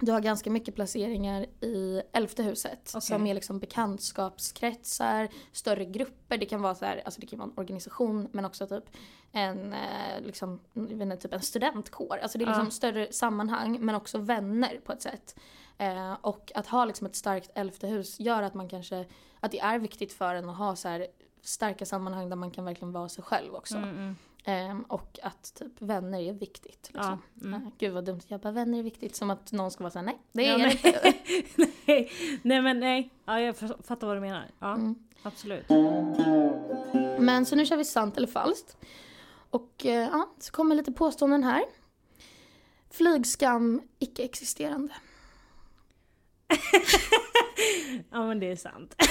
du 0.00 0.12
har 0.12 0.20
ganska 0.20 0.50
mycket 0.50 0.74
placeringar 0.74 1.46
i 1.60 2.02
elfte 2.12 2.42
huset 2.42 2.90
Okej. 2.90 3.00
som 3.02 3.26
är 3.26 3.34
liksom 3.34 3.58
bekantskapskretsar, 3.58 5.28
större 5.52 5.84
grupper. 5.84 6.38
Det 6.38 6.46
kan 6.46 6.62
vara 6.62 6.74
så 6.74 6.84
här, 6.84 7.02
alltså 7.04 7.20
det 7.20 7.26
kan 7.26 7.38
vara 7.38 7.48
en 7.50 7.58
organisation 7.58 8.28
men 8.32 8.44
också 8.44 8.66
typ 8.66 8.84
en, 9.32 9.72
eh, 9.72 10.20
liksom, 10.22 10.60
inte, 10.74 11.16
typ 11.16 11.32
en 11.34 11.42
studentkår. 11.42 12.18
Alltså 12.22 12.38
det 12.38 12.44
är 12.44 12.46
liksom 12.46 12.64
Ja. 12.64 12.70
större 12.70 13.12
sammanhang 13.12 13.80
men 13.80 13.94
också 13.94 14.18
vänner 14.18 14.80
på 14.84 14.92
ett 14.92 15.02
sätt. 15.02 15.36
Eh, 15.78 16.12
och 16.20 16.52
att 16.54 16.66
ha 16.66 16.84
liksom 16.84 17.06
ett 17.06 17.16
starkt 17.16 17.50
elfte 17.54 17.86
hus 17.86 18.20
gör 18.20 18.42
att 18.42 18.54
man 18.54 18.68
kanske, 18.68 19.04
att 19.40 19.50
det 19.52 19.60
är 19.60 19.78
viktigt 19.78 20.12
för 20.12 20.34
en 20.34 20.48
att 20.50 20.56
ha 20.56 20.76
så 20.76 20.88
här 20.88 21.06
starka 21.42 21.86
sammanhang 21.86 22.28
där 22.28 22.36
man 22.36 22.50
kan 22.50 22.64
verkligen 22.64 22.92
vara 22.92 23.08
sig 23.08 23.24
själv 23.24 23.54
också. 23.54 23.76
Mm, 23.76 23.88
mm. 23.90 24.16
Ehm, 24.44 24.82
och 24.82 25.18
att 25.22 25.54
typ 25.54 25.72
vänner 25.82 26.20
är 26.20 26.32
viktigt. 26.32 26.90
Liksom. 26.94 27.18
Ja, 27.34 27.46
mm. 27.46 27.62
Eh, 27.62 27.68
Gud 27.78 27.92
vad 27.92 28.04
dumt, 28.04 28.20
jag 28.28 28.40
bara 28.40 28.52
vänner 28.52 28.78
är 28.78 28.82
viktigt. 28.82 29.16
Som 29.16 29.30
att 29.30 29.52
någon 29.52 29.70
ska 29.70 29.84
vara 29.84 29.90
såhär, 29.90 30.06
nej 30.06 30.18
det 30.32 30.42
Ja, 30.42 30.54
är 30.54 30.58
det 30.58 30.64
nej. 30.64 31.22
inte. 31.44 31.72
nej, 31.86 32.10
nej 32.42 32.62
men 32.62 32.80
nej, 32.80 33.10
ja, 33.24 33.40
jag 33.40 33.56
fattar 33.58 34.06
vad 34.06 34.16
du 34.16 34.20
menar. 34.20 34.50
Ja, 34.58 34.74
Mm. 34.74 34.94
absolut. 35.22 35.66
Men 37.18 37.46
så 37.46 37.56
nu 37.56 37.66
kör 37.66 37.76
vi 37.76 37.84
sant 37.84 38.16
eller 38.16 38.26
falskt. 38.26 38.76
Och 39.50 39.86
eh, 39.86 40.08
ja, 40.12 40.28
så 40.38 40.52
kommer 40.52 40.74
lite 40.74 40.92
påståenden 40.92 41.44
här. 41.44 41.64
Flygskam 42.90 43.82
icke-existerande. 43.98 44.94
Ja 48.10 48.26
men 48.26 48.40
det 48.40 48.50
är 48.50 48.56
sant. 48.56 48.94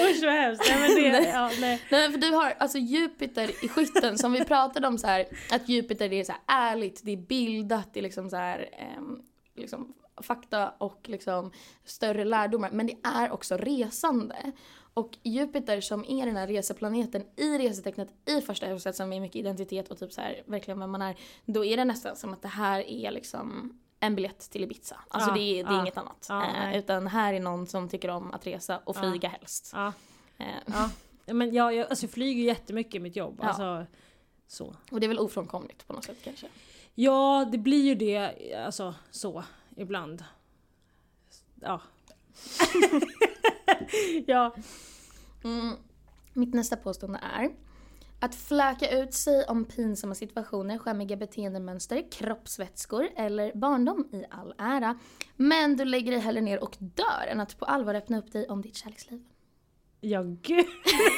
Usch 0.00 0.22
vad 0.24 0.32
hemskt. 0.32 0.64
Nej, 0.68 0.80
men 0.80 0.94
det, 0.94 1.12
Nej. 1.12 1.30
ja, 1.34 1.50
nej. 1.60 1.82
Nej 1.90 2.10
för 2.12 2.18
du 2.18 2.30
har 2.30 2.54
alltså 2.58 2.78
Jupiter 2.78 3.64
i 3.64 3.68
skytten 3.68 4.18
som 4.18 4.32
vi 4.32 4.44
pratade 4.44 4.86
om 4.86 4.98
så 4.98 5.06
här 5.06 5.26
att 5.50 5.68
Jupiter 5.68 6.08
det 6.08 6.20
är 6.20 6.24
så 6.24 6.32
här 6.32 6.40
ärligt, 6.46 7.00
det 7.04 7.12
är 7.12 7.16
bildat, 7.16 7.88
det 7.92 8.00
är 8.00 8.02
liksom 8.02 8.30
så 8.30 8.36
här 8.36 8.68
ehm, 8.72 9.22
liksom 9.56 9.94
fakta 10.22 10.68
och 10.78 11.00
liksom 11.04 11.52
större 11.84 12.24
lärdomar. 12.24 12.70
Men 12.70 12.86
det 12.86 12.96
är 13.02 13.30
också 13.30 13.56
resande. 13.56 14.52
Och 14.94 15.18
Jupiter 15.22 15.80
som 15.80 16.04
är 16.08 16.26
den 16.26 16.36
här 16.36 16.46
reseplaneten 16.46 17.22
i 17.36 17.58
resetecknet 17.58 18.08
i 18.26 18.40
första 18.40 18.66
huset 18.66 18.96
som 18.96 19.12
är 19.12 19.20
mycket 19.20 19.36
identitet 19.36 19.88
och 19.90 19.98
typ 19.98 20.12
så 20.12 20.20
här 20.20 20.42
verkligen 20.46 20.80
vem 20.80 20.90
man 20.90 21.02
är. 21.02 21.16
Då 21.44 21.64
är 21.64 21.76
det 21.76 21.84
nästan 21.84 22.16
som 22.16 22.32
att 22.32 22.42
det 22.42 22.48
här 22.48 22.80
är 22.90 23.10
liksom 23.10 23.78
en 24.00 24.14
biljett 24.14 24.50
till 24.50 24.62
Ibiza. 24.62 24.96
Alltså 25.08 25.30
Ja, 25.30 25.34
det, 25.34 25.40
är, 25.40 25.64
det 25.64 25.70
är 25.70 25.74
ja, 25.74 25.80
inget 25.80 25.96
annat. 25.96 26.26
ja, 26.28 26.56
eh, 26.56 26.78
utan 26.78 27.06
här 27.06 27.34
är 27.34 27.40
någon 27.40 27.66
som 27.66 27.88
tycker 27.88 28.08
om 28.08 28.32
att 28.32 28.46
resa 28.46 28.80
och 28.84 28.96
flyga 28.96 29.28
helst. 29.28 29.74
Eh, 29.74 30.46
ja. 30.66 30.90
Men 31.26 31.54
jag, 31.54 31.74
jag, 31.74 31.90
alltså, 31.90 32.08
flyger 32.08 32.44
jättemycket 32.44 32.94
i 32.94 32.98
mitt 32.98 33.16
jobb. 33.16 33.40
Alltså, 33.42 33.86
så. 34.46 34.74
Och 34.90 35.00
det 35.00 35.06
är 35.06 35.08
väl 35.08 35.18
ofrånkomligt 35.18 35.86
på 35.86 35.92
något 35.92 36.04
sätt 36.04 36.18
kanske. 36.24 36.46
Ja, 36.94 37.48
det 37.52 37.58
blir 37.58 37.84
ju 37.84 37.94
det 37.94 38.34
alltså 38.66 38.94
så 39.10 39.44
ibland. 39.76 40.24
Ja. 41.60 41.80
ja. 44.26 44.54
Mm. 45.44 45.76
Mitt 46.32 46.54
nästa 46.54 46.76
påstående 46.76 47.20
är 47.36 47.50
att 48.20 48.34
fläka 48.34 48.90
ut 48.90 49.14
sig 49.14 49.44
om 49.44 49.64
pinsamma 49.64 50.14
situationer, 50.14 50.78
skämmiga 50.78 51.16
beteendemönster, 51.16 52.10
kroppsvätskor 52.10 53.08
eller 53.16 53.52
barndom 53.54 54.08
i 54.12 54.24
all 54.30 54.54
ära. 54.58 54.98
Men 55.36 55.76
du 55.76 55.84
lägger 55.84 56.12
dig 56.12 56.20
hellre 56.20 56.40
ner 56.40 56.62
och 56.62 56.76
dör 56.78 57.26
än 57.28 57.40
att 57.40 57.58
på 57.58 57.64
allvar 57.64 57.94
öppna 57.94 58.18
upp 58.18 58.32
dig 58.32 58.48
om 58.48 58.62
ditt 58.62 58.76
kärleksliv. 58.76 59.24
Ja 60.00 60.22
gud. 60.22 60.66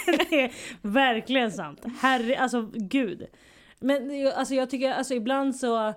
det 0.31 0.43
är 0.43 0.53
verkligen 0.83 1.53
sant. 1.53 1.81
Herre, 2.01 2.39
alltså 2.39 2.71
gud. 2.75 3.27
Men 3.79 4.27
alltså 4.37 4.55
jag 4.55 4.71
tycker, 4.71 4.93
alltså 4.93 5.15
ibland 5.15 5.57
så, 5.57 5.95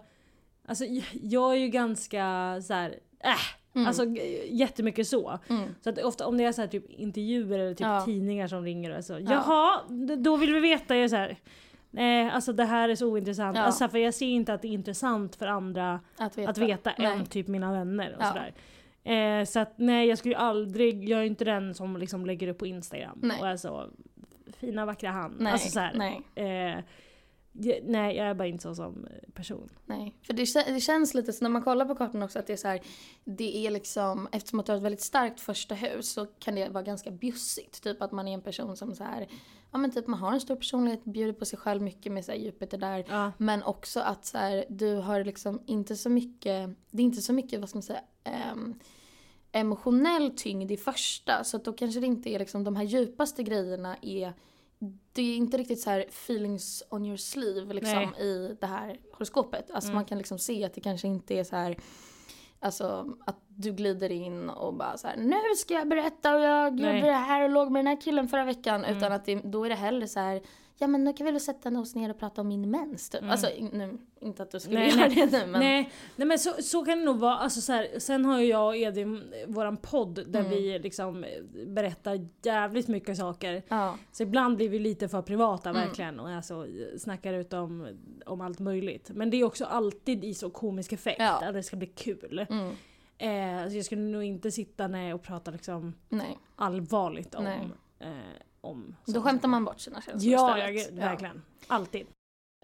alltså 0.66 0.86
jag 1.14 1.54
är 1.54 1.58
ju 1.58 1.68
ganska 1.68 2.58
så 2.62 2.74
här, 2.74 3.00
äh, 3.24 3.63
Mm. 3.76 3.88
Alltså 3.88 4.06
jättemycket 4.50 5.08
så. 5.08 5.40
Mm. 5.50 5.76
Så 5.82 5.90
att 5.90 6.04
ofta 6.04 6.28
om 6.28 6.38
det 6.38 6.44
är 6.44 6.52
så 6.52 6.62
här, 6.62 6.68
typ 6.68 6.90
intervjuer 6.92 7.60
eller 7.60 7.74
typ 7.74 7.80
Ja. 7.82 8.02
tidningar 8.06 8.48
som 8.48 8.64
ringer 8.64 8.98
och 8.98 9.06
så. 9.06 9.14
Ja. 9.14 9.20
Jaha, 9.32 9.82
då 10.18 10.36
vill 10.38 10.54
vi 10.54 10.60
veta. 10.60 10.96
Jag 10.98 11.10
så 11.10 11.16
här, 11.16 11.38
nej 11.92 12.30
alltså 12.30 12.54
det 12.54 12.64
här 12.66 12.90
är 12.90 12.96
så 12.96 13.08
ointressant. 13.08 13.58
Ja. 13.58 13.64
Alltså, 13.64 13.88
för 13.90 13.98
jag 13.98 14.14
ser 14.14 14.26
inte 14.26 14.54
att 14.54 14.62
det 14.62 14.68
är 14.68 14.74
intressant 14.74 15.36
för 15.36 15.48
andra 15.48 16.00
Att 16.18 16.38
veta. 16.38 16.50
att 16.52 16.58
veta 16.58 16.92
än 16.92 17.26
typ 17.26 17.48
mina 17.48 17.72
vänner 17.72 18.16
och 18.18 18.24
Ja. 18.24 18.28
sådär. 18.28 18.54
Eh, 19.06 19.46
så 19.46 19.60
att 19.60 19.74
nej 19.76 20.08
jag 20.08 20.18
skulle 20.18 20.34
ju 20.34 20.40
aldrig, 20.40 21.10
jag 21.10 21.20
är 21.20 21.24
inte 21.24 21.46
den 21.46 21.74
som 21.74 21.98
liksom 21.98 22.26
lägger 22.26 22.48
upp 22.48 22.58
på 22.58 22.68
Instagram 22.68 23.20
Nej. 23.24 23.38
och 23.42 23.48
är 23.48 23.58
så 23.58 23.88
fina 24.60 24.86
vackra 24.86 25.10
hand. 25.12 25.36
Nej, 25.40 25.52
alltså 25.54 25.70
så 25.70 25.80
här, 25.80 25.94
nej, 25.96 26.22
Eh, 26.36 26.84
jag, 27.54 27.80
nej 27.84 28.16
jag 28.16 28.28
är 28.28 28.34
bara 28.34 28.48
inte 28.48 28.64
så 28.64 28.76
som 28.76 29.08
person. 29.34 29.70
nej. 29.86 30.16
För 30.22 30.34
det, 30.34 30.74
det 30.74 30.80
känns 30.80 31.14
lite 31.14 31.34
så 31.34 31.46
när 31.46 31.50
man 31.50 31.62
kollar 31.62 31.86
på 31.86 31.96
kartan 31.96 32.24
också 32.24 32.40
att 32.40 32.48
det 32.48 32.54
är 32.54 32.58
så 32.58 32.68
här, 32.68 32.82
det 33.24 33.68
är 33.68 33.72
liksom, 33.72 34.28
eftersom 34.32 34.60
att 34.60 34.66
du 34.66 34.72
har 34.72 34.78
ett 34.78 34.84
väldigt 34.84 35.02
starkt 35.02 35.40
första 35.40 35.76
hus 35.76 36.12
så 36.14 36.26
kan 36.26 36.56
det 36.56 36.70
vara 36.70 36.84
ganska 36.84 37.12
bjussigt. 37.12 37.84
Typ 37.84 38.02
att 38.02 38.12
man 38.12 38.28
är 38.28 38.34
en 38.34 38.42
person 38.42 38.78
som 38.78 38.96
så 38.96 39.04
här, 39.04 39.28
ja 39.72 39.78
men 39.78 39.92
typ 39.92 40.08
man 40.08 40.20
har 40.20 40.34
en 40.34 40.42
stor 40.42 40.56
personlighet, 40.56 41.04
bjuder 41.04 41.34
på 41.34 41.46
sig 41.46 41.60
själv 41.60 41.82
mycket 41.82 42.12
med 42.12 42.26
så 42.26 42.32
här 42.32 42.40
Jupiter 42.40 42.78
där. 42.78 43.06
Ja. 43.10 43.32
Men 43.38 43.64
också 43.64 44.00
att 44.00 44.26
så 44.26 44.38
här, 44.38 44.66
du 44.70 44.96
har 44.96 45.24
liksom 45.24 45.62
inte 45.66 45.96
så 45.96 46.10
mycket, 46.10 46.70
det 46.92 47.02
är 47.02 47.06
inte 47.06 47.22
så 47.22 47.34
mycket, 47.34 47.60
vad 47.60 47.70
ska 47.70 47.78
man 47.78 47.84
säga, 47.84 48.02
ehm, 48.24 48.76
emotionell 49.52 50.32
tyngd 50.36 50.72
i 50.72 50.78
första. 50.78 51.44
Så 51.44 51.58
att 51.58 51.66
då 51.66 51.74
kanske 51.74 52.00
det 52.00 52.08
inte 52.08 52.30
är 52.30 52.40
liksom 52.40 52.64
de 52.64 52.76
här 52.76 52.84
djupaste 52.84 53.44
grejerna 53.44 53.98
är, 54.02 54.34
det 55.14 55.22
är 55.22 55.38
inte 55.38 55.58
riktigt 55.58 55.82
så 55.82 55.90
här 55.90 56.00
feelings 56.10 56.84
on 56.90 57.06
your 57.06 57.18
sleeve 57.18 57.74
liksom 57.74 58.16
i 58.20 58.58
det 58.60 58.68
här 58.68 59.00
horoskopet. 59.14 59.72
Alltså 59.72 59.90
Mm. 59.90 59.96
man 59.96 60.06
kan 60.06 60.18
liksom 60.18 60.40
se 60.40 60.64
att 60.64 60.74
det 60.74 60.82
kanske 60.82 61.08
inte 61.08 61.36
är 61.40 61.44
så 61.44 61.56
här 61.56 61.78
Alltså 62.60 63.06
att 63.26 63.36
du 63.48 63.72
glider 63.74 64.12
in 64.12 64.50
och 64.50 64.74
bara 64.74 64.98
så 64.98 65.08
här: 65.08 65.18
nu 65.18 65.56
ska 65.58 65.74
jag 65.74 65.88
berätta 65.88 66.36
och 66.36 66.42
jag 66.42 66.80
Nej. 66.80 66.96
gjorde 66.96 67.08
det 67.08 67.14
här 67.14 67.44
och 67.44 67.50
låg 67.50 67.72
med 67.72 67.80
den 67.80 67.88
här 67.88 68.02
killen 68.02 68.28
förra 68.28 68.46
veckan. 68.46 68.86
Mm. 68.86 68.98
Utan 68.98 69.12
att 69.12 69.26
det, 69.26 69.36
då 69.36 69.66
är 69.66 69.70
det 69.70 69.76
hellre 69.76 70.08
så 70.08 70.20
här 70.20 70.42
ja 70.78 70.88
men 70.88 71.04
nu 71.04 71.14
kan 71.14 71.26
vi 71.26 71.32
väl 71.32 71.42
sätta 71.42 71.70
oss 71.80 71.96
ner 71.96 72.10
och 72.10 72.20
prata 72.20 72.42
om 72.42 72.48
min 72.48 72.72
mens 72.72 73.10
typ. 73.10 73.22
Mm. 73.22 73.32
Alltså 73.32 73.48
nu, 73.72 73.98
inte 74.22 74.44
att 74.44 74.52
du 74.52 74.60
skulle 74.60 74.80
Nej, 74.80 74.90
göra 74.90 75.08
nej. 75.08 75.16
det 75.16 75.46
nu 75.46 75.52
men. 75.52 75.60
Nej, 75.60 75.92
nej 76.16 76.28
men 76.28 76.40
så, 76.40 76.54
så 76.62 76.86
kan 76.86 77.00
det 77.00 77.06
nog 77.06 77.18
vara. 77.20 77.36
Alltså 77.38 77.62
så 77.62 77.72
här, 77.74 78.00
sen 78.00 78.26
har 78.26 78.40
ju 78.40 78.46
jag 78.46 78.68
och 78.68 78.76
Edvin 78.76 79.34
våran 79.48 79.78
podd 79.78 80.16
där 80.28 80.40
Mm. 80.40 80.52
vi 80.52 80.80
liksom 80.80 81.26
berättar 81.68 82.28
jävligt 82.44 82.88
mycket 82.88 83.18
saker. 83.18 83.64
Ja, 83.68 83.98
Så 84.12 84.24
ibland 84.24 84.56
blir 84.56 84.70
vi 84.70 84.80
lite 84.80 85.10
för 85.10 85.22
privata 85.22 85.70
Mm. 85.70 85.82
verkligen 85.88 86.20
och 86.20 86.30
alltså, 86.30 86.68
snackar 86.98 87.34
ut 87.34 87.54
om, 87.54 87.88
om 88.26 88.42
allt 88.42 88.60
möjligt. 88.60 89.10
Men 89.14 89.30
det 89.30 89.38
är 89.38 89.44
också 89.44 89.66
alltid 89.66 90.24
i 90.24 90.34
så 90.34 90.50
komisk 90.50 90.94
effekt, 90.94 91.20
Ja. 91.20 91.48
att 91.48 91.54
det 91.54 91.64
ska 91.64 91.76
bli 91.78 91.88
kul. 91.88 92.46
mm, 92.50 92.72
Eh, 93.18 93.70
så 93.70 93.76
jag 93.76 93.86
skulle 93.86 94.02
nog 94.02 94.24
inte 94.24 94.52
sitta 94.52 94.88
ner 94.88 95.14
och 95.14 95.22
prata 95.24 95.52
liksom 95.52 95.94
nej. 96.10 96.38
allvarligt 96.56 97.36
om... 97.36 97.46
Om 98.64 98.96
Då 99.06 99.22
skämtar 99.22 99.48
man 99.48 99.66
bort 99.66 99.80
sina 99.80 100.02
känslor 100.02 100.34
Ja, 100.34 100.70
istället. 100.70 101.00
jag, 101.00 101.06
verkligen. 101.10 101.42
Alltid. 101.68 102.08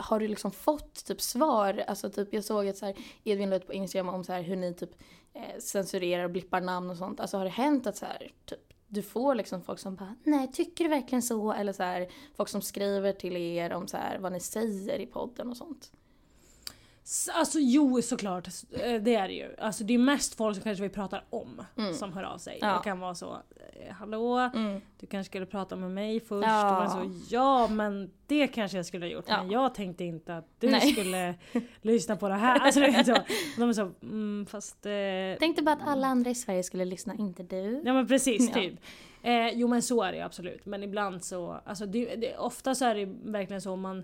Har 0.02 0.20
du 0.20 0.28
liksom 0.28 0.52
fått 0.52 1.06
typ 1.06 1.22
svar? 1.22 1.84
Alltså 1.88 2.10
typ 2.10 2.34
jag 2.34 2.44
såg 2.44 2.68
att 2.68 2.78
så 2.78 2.86
här, 2.86 2.96
Edvin 3.24 3.50
la 3.50 3.56
ut 3.56 3.68
på 3.68 3.74
Instagram 3.74 4.10
om 4.10 4.24
så 4.24 4.34
här, 4.34 4.42
hur 4.42 4.56
ni 4.56 4.74
typ 4.74 4.92
eh, 5.34 5.60
censurerar 5.60 6.24
och 6.24 6.32
blippar 6.32 6.62
namn 6.62 6.90
och 6.90 6.98
sånt. 6.98 7.20
Alltså 7.20 7.38
har 7.38 7.44
det 7.44 7.50
hänt 7.50 7.88
att 7.88 7.98
så 7.98 8.06
här, 8.06 8.32
typ, 8.46 8.74
du 8.88 9.02
får 9.02 9.36
liksom 9.36 9.62
folk 9.62 9.80
som 9.80 9.96
bara 9.96 10.16
nej 10.24 10.52
tycker 10.52 10.84
du 10.84 10.90
verkligen 10.90 11.22
så? 11.22 11.54
Eller 11.54 11.74
så 11.74 11.84
här, 11.84 12.10
folk 12.36 12.50
som 12.50 12.62
skriver 12.62 13.14
till 13.14 13.38
er 13.38 13.74
om 13.74 13.88
så 13.88 13.98
här, 13.98 14.18
vad 14.20 14.32
ni 14.32 14.40
säger 14.40 15.00
i 15.00 15.06
podden 15.06 15.50
och 15.50 15.58
sånt. 15.58 15.92
Alltså 17.34 17.60
jo 17.62 18.02
såklart, 18.02 18.48
eh, 18.72 19.02
det 19.02 19.15
är 19.15 19.28
det 19.28 19.34
ju. 19.34 19.56
Alltså 19.58 19.84
det 19.84 19.93
är 19.93 19.98
mest 19.98 20.36
folk 20.36 20.56
som 20.56 20.63
kanske 20.63 20.84
vi 20.84 20.89
pratar 20.89 21.24
om 21.30 21.62
Mm. 21.78 21.93
som 21.93 22.13
hör 22.13 22.24
av 22.24 22.38
sig. 22.38 22.58
Ja. 22.62 22.78
Och 22.78 22.84
kan 22.84 23.00
vara 23.00 23.15
så, 23.15 23.34
eh, 23.34 23.93
hallå, 23.93 24.38
Mm. 24.54 24.82
du 25.00 25.08
kanske 25.08 25.30
skulle 25.32 25.45
prata 25.45 25.76
med 25.76 25.91
mig 25.91 26.19
först. 26.19 26.48
Ja. 26.48 26.86
Och 26.86 26.91
så, 26.91 27.12
ja 27.30 27.67
men 27.67 28.12
det 28.28 28.48
kanske 28.48 28.78
jag 28.78 28.86
skulle 28.86 29.06
ha 29.06 29.12
gjort. 29.12 29.26
Ja. 29.28 29.38
Men 29.43 29.52
jag 29.52 29.76
tänkte 29.76 30.04
inte 30.04 30.38
att 30.38 30.48
du 30.60 30.69
Nej. 30.69 30.91
skulle 30.93 31.36
lyssna 31.82 32.15
på 32.15 32.30
det 32.30 32.36
här. 32.36 32.60
Alltså, 32.60 32.80
det 32.80 32.86
är 32.88 33.04
så. 33.04 33.15
De 33.58 33.69
är 33.69 33.74
så, 33.74 33.91
mm, 34.02 34.45
fast... 34.50 34.86
Eh, 34.86 34.91
Tänkte 35.39 35.63
bara 35.63 35.76
att 35.76 35.88
alla 35.88 36.08
andra 36.08 36.30
i 36.30 36.36
Sverige 36.36 36.63
skulle 36.63 36.86
lyssna, 36.86 37.15
inte 37.15 37.43
du. 37.43 37.82
Ja 37.86 37.93
men 37.93 38.08
precis, 38.08 38.52
typ. 38.54 38.74
Eh, 39.24 39.50
jo 39.50 39.67
men 39.67 39.82
så 39.82 40.04
är 40.04 40.12
det 40.12 40.22
absolut. 40.22 40.65
Men 40.65 40.84
ibland 40.84 41.24
så, 41.24 41.60
alltså 41.65 41.86
det, 41.86 42.15
det, 42.15 42.38
ofta 42.38 42.76
så 42.76 42.86
är 42.86 42.95
det 42.95 43.06
verkligen 43.32 43.62
så 43.62 43.76
man 43.76 44.04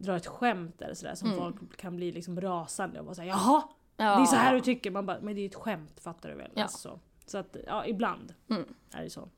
drar 0.00 0.16
ett 0.16 0.26
skämt 0.26 0.82
eller 0.82 0.94
sådär 0.94 1.14
som 1.14 1.28
Mm. 1.28 1.38
folk 1.40 1.76
kan 1.76 1.96
bli 1.96 2.12
liksom 2.12 2.40
rasande 2.40 2.98
och 3.00 3.04
bara 3.06 3.14
säga 3.14 3.28
jaha? 3.28 3.62
Ja. 3.96 4.16
Det 4.16 4.22
är 4.22 4.26
så 4.26 4.36
här 4.36 4.54
du 4.54 4.60
tycker. 4.60 4.90
Man 4.90 5.06
bara, 5.06 5.20
men 5.20 5.34
det 5.34 5.40
är 5.40 5.46
ett 5.46 5.54
skämt 5.54 6.00
fattar 6.00 6.28
du 6.28 6.34
väl? 6.34 6.50
Ja. 6.54 6.62
Alltså, 6.62 7.00
så. 7.26 7.38
att 7.38 7.56
ja, 7.66 7.86
ibland 7.86 8.34
Mm. 8.50 8.64
är 8.92 9.02
det 9.02 9.10
så. 9.10 9.28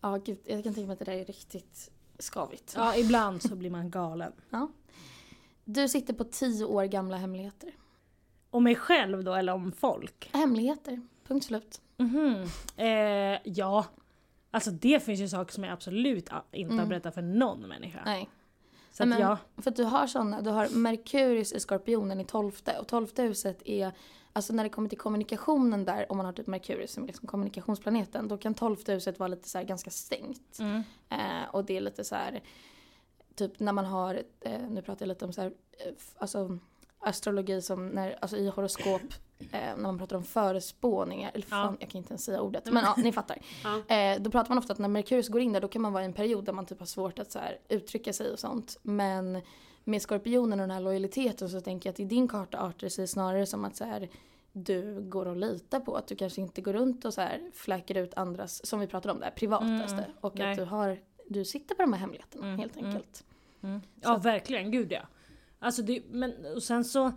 Ja 0.00 0.16
gud, 0.16 0.38
jag 0.44 0.64
kan 0.64 0.74
tänka 0.74 0.86
mig 0.86 0.92
att 0.92 0.98
det 0.98 1.04
där 1.04 1.12
är 1.12 1.24
riktigt 1.24 1.90
skavigt. 2.18 2.74
Ja 2.76 2.96
ibland 2.96 3.42
så 3.42 3.56
blir 3.56 3.70
man 3.70 3.90
galen. 3.90 4.32
Du 5.64 5.88
sitter 5.88 6.14
på 6.14 6.24
tio 6.24 6.64
år 6.64 6.84
gamla 6.84 7.16
hemligheter. 7.16 7.70
Om 8.50 8.64
mig 8.64 8.74
själv 8.74 9.24
då 9.24 9.34
eller 9.34 9.52
om 9.52 9.72
folk? 9.72 10.30
Hemligheter, 10.32 11.00
punkt 11.26 11.46
slut. 11.46 11.80
Mhm. 11.96 12.46
Eh, 12.76 13.38
ja. 13.44 13.86
Alltså 14.50 14.70
det 14.70 15.04
finns 15.04 15.20
ju 15.20 15.28
saker 15.28 15.52
som 15.52 15.64
jag 15.64 15.72
absolut 15.72 16.28
inte 16.52 16.74
har 16.74 16.78
Mm. 16.78 16.88
berättat 16.88 17.14
för 17.14 17.22
någon 17.22 17.60
människa. 17.68 18.02
Nej. 18.04 18.28
Så 18.98 19.02
att 19.04 19.08
men- 19.08 19.20
ja. 19.20 19.38
För 19.56 19.70
att 19.70 19.76
du 19.76 19.84
har 19.84 20.06
sådana, 20.06 20.40
du 20.40 20.50
har 20.50 20.68
Merkurius 20.68 21.52
i 21.52 21.60
Skorpionen 21.60 22.20
i 22.20 22.24
tolfte 22.24 22.78
och 22.78 22.86
tolfte 22.86 23.22
huset 23.22 23.62
är 23.64 23.92
Alltså 24.32 24.52
när 24.52 24.64
det 24.64 24.70
kommer 24.70 24.88
till 24.88 24.98
kommunikationen 24.98 25.84
där, 25.84 26.12
om 26.12 26.16
man 26.16 26.26
har 26.26 26.32
typ 26.32 26.46
Merkurius 26.46 26.92
som 26.92 27.02
är 27.02 27.06
liksom 27.06 27.28
kommunikationsplaneten, 27.28 28.28
då 28.28 28.38
kan 28.38 28.54
tolfte 28.54 28.92
huset 28.92 29.18
vara 29.18 29.28
lite 29.28 29.48
så 29.48 29.62
ganska 29.62 29.90
stängt. 29.90 30.58
Mm. 30.58 30.82
Eh, 31.08 31.48
och 31.50 31.64
det 31.64 31.76
är 31.76 31.80
lite 31.80 32.04
så 32.04 32.14
här, 32.14 32.42
typ 33.34 33.60
när 33.60 33.72
man 33.72 33.84
har, 33.84 34.22
eh, 34.40 34.68
nu 34.70 34.82
pratar 34.82 35.06
jag 35.06 35.08
lite 35.08 35.24
om 35.24 35.32
så 35.32 35.40
här, 35.42 35.52
eh, 35.72 35.92
alltså 36.18 36.58
astrologi 37.00 37.62
som 37.62 37.88
när, 37.88 38.18
alltså 38.20 38.36
i 38.36 38.48
horoskop, 38.48 39.02
eh, 39.38 39.60
när 39.60 39.76
man 39.76 39.98
pratar 39.98 40.16
om 40.16 40.24
förespåningar, 40.24 41.30
eller 41.34 41.46
fan, 41.46 41.76
jag 41.80 41.90
kan 41.90 41.98
inte 41.98 42.10
ens 42.10 42.24
säga 42.24 42.40
ordet, 42.40 42.72
men 42.72 42.84
ja, 42.84 42.94
ni 42.96 43.12
fattar. 43.12 43.38
Ja. 43.64 43.94
Eh, 43.96 44.20
då 44.20 44.30
pratar 44.30 44.48
man 44.48 44.58
ofta 44.58 44.72
att 44.72 44.78
när 44.78 44.88
Merkurius 44.88 45.28
går 45.28 45.40
in 45.40 45.52
där 45.52 45.60
då 45.60 45.68
kan 45.68 45.82
man 45.82 45.92
vara 45.92 46.02
i 46.02 46.06
en 46.06 46.12
period 46.12 46.44
där 46.44 46.52
man 46.52 46.66
typ 46.66 46.78
har 46.78 46.86
svårt 46.86 47.18
att 47.18 47.32
så 47.32 47.38
här, 47.38 47.58
uttrycka 47.68 48.12
sig 48.12 48.32
och 48.32 48.38
sånt. 48.38 48.78
Men 48.82 49.42
med 49.84 50.02
skorpionen 50.02 50.60
och 50.60 50.68
den 50.68 50.70
här 50.70 50.80
lojaliteten 50.80 51.48
så 51.48 51.60
tänker 51.60 51.88
jag 51.88 51.92
att 51.92 52.00
i 52.00 52.04
din 52.04 52.28
karta 52.28 52.58
artar 52.58 52.86
det 52.86 52.90
sig 52.90 53.06
snarare 53.06 53.46
som 53.46 53.64
att 53.64 53.76
så 53.76 53.84
här, 53.84 54.08
du 54.52 55.00
går 55.00 55.26
och 55.26 55.36
litar 55.36 55.80
på 55.80 55.96
att 55.96 56.06
du 56.06 56.16
kanske 56.16 56.40
inte 56.40 56.60
går 56.60 56.72
runt 56.72 57.04
och 57.04 57.14
så 57.14 57.20
här 57.20 57.50
fläker 57.54 57.94
ut 57.94 58.14
andras, 58.14 58.66
som 58.66 58.80
vi 58.80 58.86
pratade 58.86 59.12
om, 59.12 59.18
det 59.18 59.24
här 59.24 59.32
privataste. 59.32 59.94
Mm, 59.94 60.10
och 60.20 60.38
nej. 60.38 60.50
att 60.50 60.58
du, 60.58 60.64
har, 60.64 60.98
du 61.28 61.44
sitter 61.44 61.74
på 61.74 61.82
de 61.82 61.92
här 61.92 62.00
hemligheterna 62.00 62.46
Mm, 62.46 62.58
helt 62.58 62.76
mm. 62.76 62.86
enkelt. 62.86 63.24
Mm. 63.62 63.80
Ja 64.00 64.16
verkligen, 64.16 64.70
gud 64.70 64.92
ja. 64.92 65.02
Alltså 65.58 65.82
det, 65.82 66.02
men 66.10 66.34
och 66.54 66.62
sen 66.62 66.84
så... 66.84 67.12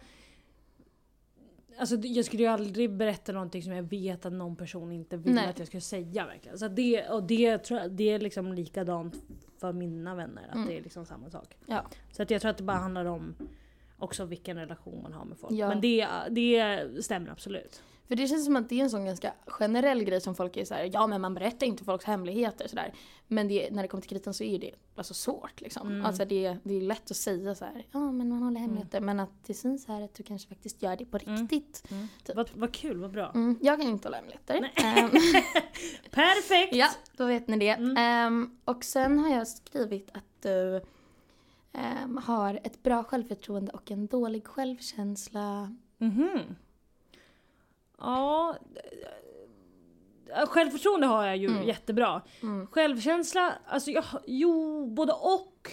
Alltså 1.77 1.95
jag 1.95 2.25
skulle 2.25 2.43
ju 2.43 2.49
aldrig 2.49 2.91
berätta 2.93 3.31
någonting 3.31 3.63
som 3.63 3.73
jag 3.73 3.83
vet 3.83 4.25
att 4.25 4.33
någon 4.33 4.55
person 4.55 4.91
inte 4.91 5.17
vill 5.17 5.33
Nej. 5.33 5.49
att 5.49 5.59
jag 5.59 5.67
ska 5.67 5.81
säga 5.81 6.25
verkligen. 6.25 6.59
Så 6.59 6.67
det, 6.67 7.09
och 7.09 7.23
det, 7.23 7.57
tror 7.57 7.79
jag, 7.79 7.91
det 7.91 8.09
är 8.09 8.19
liksom 8.19 8.53
likadant 8.53 9.15
för 9.57 9.73
mina 9.73 10.15
vänner, 10.15 10.47
att 10.49 10.55
Mm. 10.55 10.67
det 10.67 10.77
är 10.77 10.81
liksom 10.83 11.05
samma 11.05 11.29
sak. 11.29 11.57
Ja. 11.65 11.85
Så 12.11 12.23
att 12.23 12.31
jag 12.31 12.41
tror 12.41 12.51
att 12.51 12.57
det 12.57 12.63
bara 12.63 12.77
handlar 12.77 13.05
om 13.05 13.35
också 13.97 14.25
vilken 14.25 14.57
relation 14.57 15.01
man 15.03 15.13
har 15.13 15.25
med 15.25 15.37
folk. 15.37 15.53
Ja. 15.53 15.67
Men 15.67 15.81
det, 15.81 16.07
det 16.29 16.85
stämmer 17.03 17.29
absolut. 17.31 17.83
För 18.11 18.15
det 18.15 18.27
känns 18.27 18.45
som 18.45 18.55
att 18.55 18.69
det 18.69 18.79
är 18.79 18.83
en 18.83 18.89
sån 18.89 19.05
ganska 19.05 19.33
generell 19.47 20.03
grej 20.03 20.21
som 20.21 20.35
folk 20.35 20.57
är 20.57 20.65
så 20.65 20.73
här, 20.73 20.89
ja 20.93 21.07
men 21.07 21.21
man 21.21 21.33
berättar 21.33 21.67
inte 21.67 21.83
folks 21.83 22.05
hemligheter 22.05 22.67
sådär. 22.67 22.93
Men 23.27 23.47
det, 23.47 23.69
när 23.71 23.81
det 23.81 23.87
kommer 23.87 24.01
till 24.01 24.09
kritan 24.09 24.33
så 24.33 24.43
är 24.43 24.59
det 24.59 24.71
alltså 24.95 25.13
svårt 25.13 25.61
liksom. 25.61 25.87
Mm. 25.87 26.05
Alltså 26.05 26.25
det, 26.25 26.57
det 26.63 26.73
är 26.77 26.81
lätt 26.81 27.11
att 27.11 27.17
säga 27.17 27.55
så 27.55 27.65
här, 27.65 27.85
ja 27.91 28.11
men 28.11 28.29
man 28.29 28.43
håller 28.43 28.59
hemligheter. 28.59 29.01
Men 29.01 29.19
att 29.19 29.29
det 29.45 29.53
syns 29.53 29.87
här 29.87 30.01
att 30.01 30.13
du 30.13 30.23
kanske 30.23 30.49
faktiskt 30.49 30.81
gör 30.83 30.95
det 30.97 31.05
på 31.05 31.17
Mm. 31.25 31.37
riktigt. 31.41 31.83
Typ. 32.23 32.35
Vad, 32.35 32.49
vad 32.55 32.73
kul, 32.73 32.97
vad 32.97 33.11
bra. 33.11 33.31
Mm, 33.35 33.59
jag 33.61 33.79
kan 33.79 33.89
inte 33.89 34.07
hålla 34.07 34.17
hemligheter. 34.17 34.71
Ehm, 34.75 35.09
Perfekt! 36.11 36.75
ja, 36.75 36.87
då 37.17 37.25
vet 37.25 37.47
ni 37.47 37.57
det. 37.57 37.69
Mm. 37.69 37.97
Ehm, 37.97 38.57
och 38.65 38.83
sen 38.83 39.19
har 39.19 39.29
jag 39.29 39.47
skrivit 39.47 40.09
att 40.13 40.41
du 40.41 40.81
ehm, 41.73 42.17
har 42.17 42.59
ett 42.63 42.83
bra 42.83 43.03
självförtroende 43.03 43.71
och 43.71 43.91
en 43.91 44.07
dålig 44.07 44.47
självkänsla. 44.47 45.75
Mhm. 45.97 46.39
Ja. 48.01 48.55
eh, 50.35 50.45
Självförtroende 50.47 51.07
har 51.07 51.25
jag 51.25 51.37
ju 51.37 51.47
Mm. 51.47 51.63
jättebra. 51.67 52.21
Mm. 52.41 52.67
Självkänsla, 52.67 53.53
alltså 53.67 53.91
jag, 53.91 54.03
jo 54.27 54.85
både 54.85 55.13
och. 55.13 55.71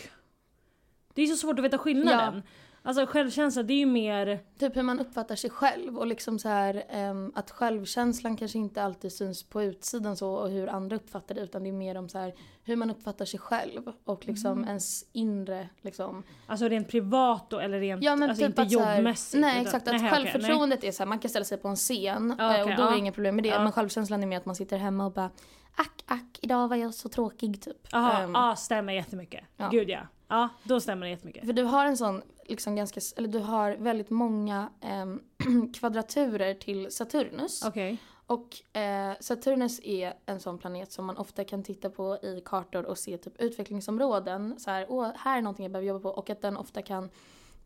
Det 1.14 1.22
är 1.22 1.26
så 1.26 1.36
svårt 1.36 1.58
att 1.58 1.64
veta 1.64 1.78
skillnaden. 1.78 2.42
Alltså 2.88 3.06
självkänsla 3.06 3.62
det 3.62 3.72
är 3.72 3.78
ju 3.78 3.86
mer, 3.86 4.40
Typ 4.58 4.76
hur 4.76 4.82
man 4.82 5.00
uppfattar 5.00 5.36
sig 5.36 5.50
själv 5.50 5.98
och 5.98 6.06
liksom 6.06 6.38
så 6.38 6.48
här 6.48 6.84
ehm, 6.88 7.32
att 7.34 7.50
självkänslan 7.50 8.36
kanske 8.36 8.58
inte 8.58 8.82
alltid 8.82 9.12
syns 9.12 9.42
på 9.42 9.62
utsidan 9.62 10.16
så 10.16 10.30
och 10.34 10.50
hur 10.50 10.68
andra 10.68 10.96
uppfattar 10.96 11.34
det 11.34 11.40
utan 11.40 11.62
det 11.62 11.68
är 11.68 11.72
mer 11.72 11.94
om 11.96 12.08
så 12.08 12.18
här 12.18 12.34
hur 12.64 12.76
man 12.76 12.90
uppfattar 12.90 13.24
sig 13.24 13.40
själv 13.40 13.92
och 14.04 14.26
liksom 14.26 14.52
Mm. 14.52 14.68
ens 14.68 15.04
inre 15.12 15.68
liksom. 15.80 16.22
alltså 16.46 16.68
rent 16.68 16.88
privat 16.88 17.50
då 17.50 17.58
eller 17.58 17.80
rent, 17.80 18.02
Ja 18.04 18.16
men 18.16 18.30
alltså 18.30 18.46
typ 18.46 18.58
inte 18.58 18.74
jobbmässigt. 18.74 19.40
Nej 19.40 19.52
utan- 19.52 19.66
exakt, 19.66 19.88
att 19.88 20.00
Nej, 20.02 20.10
självförtroendet 20.10 20.84
är 20.84 20.92
så 20.92 20.98
här, 21.02 21.08
man 21.08 21.18
kan 21.18 21.28
ställa 21.28 21.44
sig 21.44 21.58
på 21.58 21.68
en 21.68 21.76
scen 21.76 22.34
Ja, 22.38 22.56
eh, 22.56 22.62
och 22.62 22.68
då 22.68 22.82
är 22.82 22.86
ja. 22.86 22.90
det 22.90 22.98
inga 22.98 23.12
problem 23.12 23.34
med 23.34 23.44
det 23.44 23.48
Ja. 23.48 23.62
men 23.62 23.72
självkänslan 23.72 24.22
är 24.22 24.26
mer 24.26 24.36
att 24.36 24.46
man 24.46 24.54
sitter 24.56 24.76
hemma 24.78 25.06
och 25.06 25.12
bara 25.12 25.30
ack 25.74 26.04
ack 26.06 26.38
idag 26.42 26.68
var 26.68 26.76
jag 26.76 26.94
så 26.94 27.08
tråkig 27.08 27.62
typ. 27.62 27.94
Ehm, 27.94 28.32
ja 28.34 28.54
stämmer 28.56 28.92
jättemycket. 28.92 29.44
Ja. 29.56 29.68
Gud 29.72 29.90
ja. 29.90 30.00
Ja, 30.28 30.48
då 30.62 30.80
stämmer 30.80 31.06
det 31.06 31.10
jättemycket. 31.10 31.46
För 31.46 31.52
du 31.52 31.62
har 31.62 31.86
en 31.86 31.96
sån, 31.96 32.22
liksom 32.48 32.76
ganska, 32.76 33.00
eller 33.16 33.28
du 33.28 33.38
har 33.38 33.72
väldigt 33.76 34.10
många 34.10 34.68
ehm, 34.80 35.20
kvadraturer 35.74 36.54
till 36.54 36.90
Saturnus. 36.92 37.62
Okej. 37.64 37.98
Och 38.26 38.76
eh, 38.76 39.12
Saturnus 39.20 39.80
är 39.84 40.14
en 40.26 40.40
sån 40.40 40.58
planet 40.58 40.92
som 40.92 41.04
man 41.06 41.16
ofta 41.16 41.44
kan 41.44 41.62
titta 41.62 41.90
på 41.90 42.16
i 42.22 42.42
kartor 42.44 42.84
och 42.86 42.98
se 42.98 43.18
typ 43.18 43.40
utvecklingsområden. 43.40 44.54
Så 44.58 44.70
här, 44.70 44.86
åh, 44.88 45.10
här 45.16 45.38
är 45.38 45.42
någonting 45.42 45.64
jag 45.64 45.72
behöver 45.72 45.88
jobba 45.88 46.00
på. 46.00 46.18
Och 46.18 46.30
att 46.30 46.42
den 46.42 46.56
ofta 46.56 46.82
kan 46.82 47.10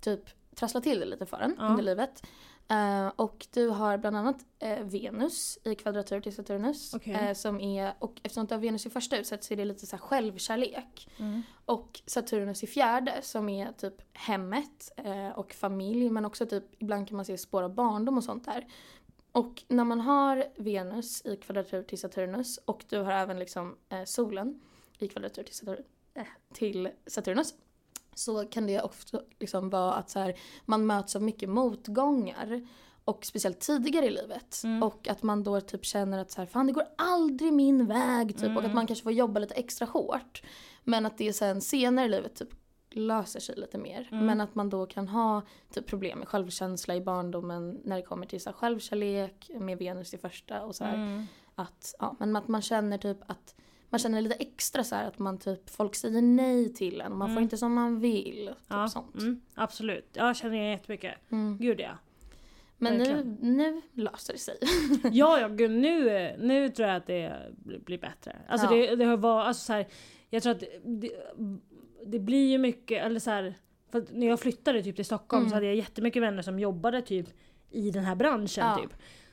typ 0.01 0.21
trassla 0.55 0.81
till 0.81 1.01
det 1.01 1.07
lite 1.07 1.27
för 1.27 1.37
en 1.37 1.57
Ja. 1.59 1.67
under 1.67 1.83
livet. 1.83 2.23
Eh, 2.69 3.09
och 3.17 3.47
du 3.51 3.69
har 3.69 3.99
bland 3.99 4.17
annat 4.17 4.37
eh, 4.59 4.85
Venus 4.85 5.59
i 5.65 5.75
kvadratur 5.75 6.21
till 6.21 6.35
Saturnus. 6.35 6.95
Okej. 6.95 7.15
Eh, 7.15 7.35
som 7.35 7.61
är, 7.61 7.95
och 7.99 8.21
eftersom 8.23 8.47
du 8.47 8.55
har 8.55 8.61
Venus 8.61 8.87
i 8.87 8.91
första 8.91 9.17
huset 9.17 9.45
så 9.45 9.55
är 9.55 9.57
det 9.57 9.65
lite 9.65 9.87
så 9.87 9.97
här 9.97 10.03
självkärlek. 10.03 11.09
Mm. 11.19 11.43
Och 11.65 12.01
Saturnus 12.07 12.63
i 12.63 12.67
fjärde 12.67 13.15
som 13.23 13.49
är 13.49 13.73
typ 13.73 13.95
hemmet 14.13 14.93
och 15.35 15.53
familj 15.53 16.11
men 16.11 16.25
också 16.25 16.47
typ 16.47 16.65
ibland 16.79 17.09
kan 17.09 17.17
man 17.17 17.25
se 17.25 17.39
spår 17.39 17.63
av 17.63 17.75
barndom 17.75 18.17
och 18.17 18.25
sånt 18.25 18.45
där. 18.45 18.67
Och 19.33 19.63
när 19.69 19.85
man 19.85 20.01
har 20.01 20.45
Venus 20.57 21.27
i 21.27 21.37
kvadratur 21.37 21.83
till 21.83 21.99
Saturnus 21.99 22.59
och 22.65 22.85
du 22.89 22.99
har 22.99 23.13
även 23.13 23.39
liksom 23.39 23.77
solen 24.05 24.61
i 24.99 25.09
kvadratur 25.09 25.43
till, 25.43 25.55
Satur- 25.55 25.85
till 26.53 26.89
Saturnus 27.07 27.55
så 28.15 28.45
kan 28.45 28.67
det 28.67 28.81
också 28.83 29.23
liksom 29.41 29.71
vara 29.71 29.95
att 29.95 30.11
så 30.11 30.19
här, 30.19 30.35
man 30.65 30.87
möts 30.87 31.17
av 31.17 31.23
mycket 31.23 31.49
motgångar 31.49 32.67
och 33.05 33.25
speciellt 33.27 33.61
tidigare 33.61 34.07
i 34.07 34.11
livet. 34.11 34.61
Mm. 34.65 34.83
Och 34.83 35.09
att 35.09 35.23
man 35.23 35.43
då 35.43 35.61
typ 35.61 35.85
känner 35.85 36.19
att 36.19 36.31
så 36.31 36.41
här, 36.41 36.47
fan 36.47 36.67
det 36.67 36.73
går 36.73 36.87
aldrig 36.99 37.53
min 37.53 37.87
väg 37.87 38.29
typ 38.39 38.51
och 38.51 38.57
att 38.57 38.65
Mm. 38.65 38.75
man 38.75 38.87
kanske 38.87 39.03
får 39.03 39.13
jobba 39.13 39.41
lite 39.41 39.55
extra 39.55 39.87
hårt. 39.87 40.43
Men 40.85 41.07
att 41.07 41.19
det 41.19 41.33
sen 41.33 41.61
senare 41.61 42.07
i 42.07 42.09
livet 42.09 42.35
typ 42.37 42.49
löser 42.91 43.41
sig 43.41 43.57
lite 43.57 43.79
mer. 43.79 44.09
Mm. 44.13 44.27
Men 44.27 44.41
att 44.41 44.55
man 44.55 44.71
då 44.71 44.87
kan 44.87 45.09
ha 45.09 45.43
typ 45.75 45.87
problem 45.87 46.19
med 46.19 46.29
självkänsla 46.29 46.97
i 46.97 47.01
barndomen 47.01 47.81
när 47.85 47.97
det 47.97 48.03
kommer 48.03 48.27
till 48.27 48.41
så 48.41 48.51
här, 48.51 48.55
självkärlek 48.57 49.51
med 49.61 49.79
Venus 49.79 50.15
i 50.15 50.19
första 50.19 50.63
och 50.63 50.75
så 50.77 50.85
här, 50.85 50.95
Mm. 50.95 51.27
att, 51.55 51.95
ja, 51.99 52.17
men 52.19 52.37
att 52.37 52.49
man 52.49 52.63
känner 52.63 52.99
typ 52.99 53.19
att 53.31 53.55
man 53.93 53.99
känner 53.99 54.21
lite 54.21 54.35
extra 54.35 54.85
så 54.85 54.95
att 54.95 55.19
man 55.19 55.39
typ, 55.39 55.71
folk 55.71 55.95
säger 55.95 56.23
nej 56.23 56.75
till 56.75 57.01
en 57.01 57.17
man 57.17 57.29
får 57.29 57.33
Mm. 57.33 57.43
inte 57.43 57.57
som 57.57 57.75
man 57.75 58.01
vill. 58.01 58.47
Typ 58.49 58.57
Ja, 58.69 58.89
sånt. 58.89 59.15
mm, 59.15 59.41
absolut. 59.55 60.09
Jag 60.13 60.37
känner 60.37 60.55
igen 60.57 60.71
jättemycket. 60.71 61.15
Mm. 61.33 61.59
Gud 61.61 61.81
ja. 61.81 61.91
Men 62.79 62.93
nu, 62.93 62.99
verkligen. 62.99 63.39
nu 63.41 63.83
löser 63.93 64.33
det 64.33 64.39
sig. 64.39 64.57
Ja, 65.13 65.41
ja 65.41 65.49
gud, 65.49 65.71
nu, 65.71 66.05
nu 66.39 66.69
tror 66.69 66.89
jag 66.89 66.97
att 66.97 67.07
det 67.07 67.37
blir 67.85 67.99
bättre. 67.99 68.37
Alltså 68.49 68.67
Ja. 68.67 68.73
det, 68.91 68.97
det 68.97 69.05
har 69.05 69.17
varit, 69.17 69.47
alltså 69.47 69.65
så 69.65 69.73
här, 69.73 69.87
jag 70.31 70.43
tror 70.43 70.53
att 70.53 70.63
det, 70.85 71.11
det 72.07 72.19
blir 72.19 72.51
ju 72.51 72.59
mycket, 72.59 73.05
eller 73.05 73.21
så 73.21 73.31
här, 73.31 73.55
för 73.91 74.05
när 74.13 74.27
jag 74.27 74.41
flyttade 74.41 74.83
typ 74.83 74.97
till 74.97 75.05
Stockholm 75.05 75.41
Mm. 75.41 75.51
så 75.51 75.57
hade 75.57 75.67
jag 75.67 75.77
jättemycket 75.77 76.23
vänner 76.23 76.43
som 76.43 76.59
jobbade 76.59 77.03
typ 77.03 77.27
i 77.71 77.91
den 77.91 78.05
här 78.05 78.15
branschen 78.15 78.65
Ja. 78.67 78.77
typ. 78.83 78.93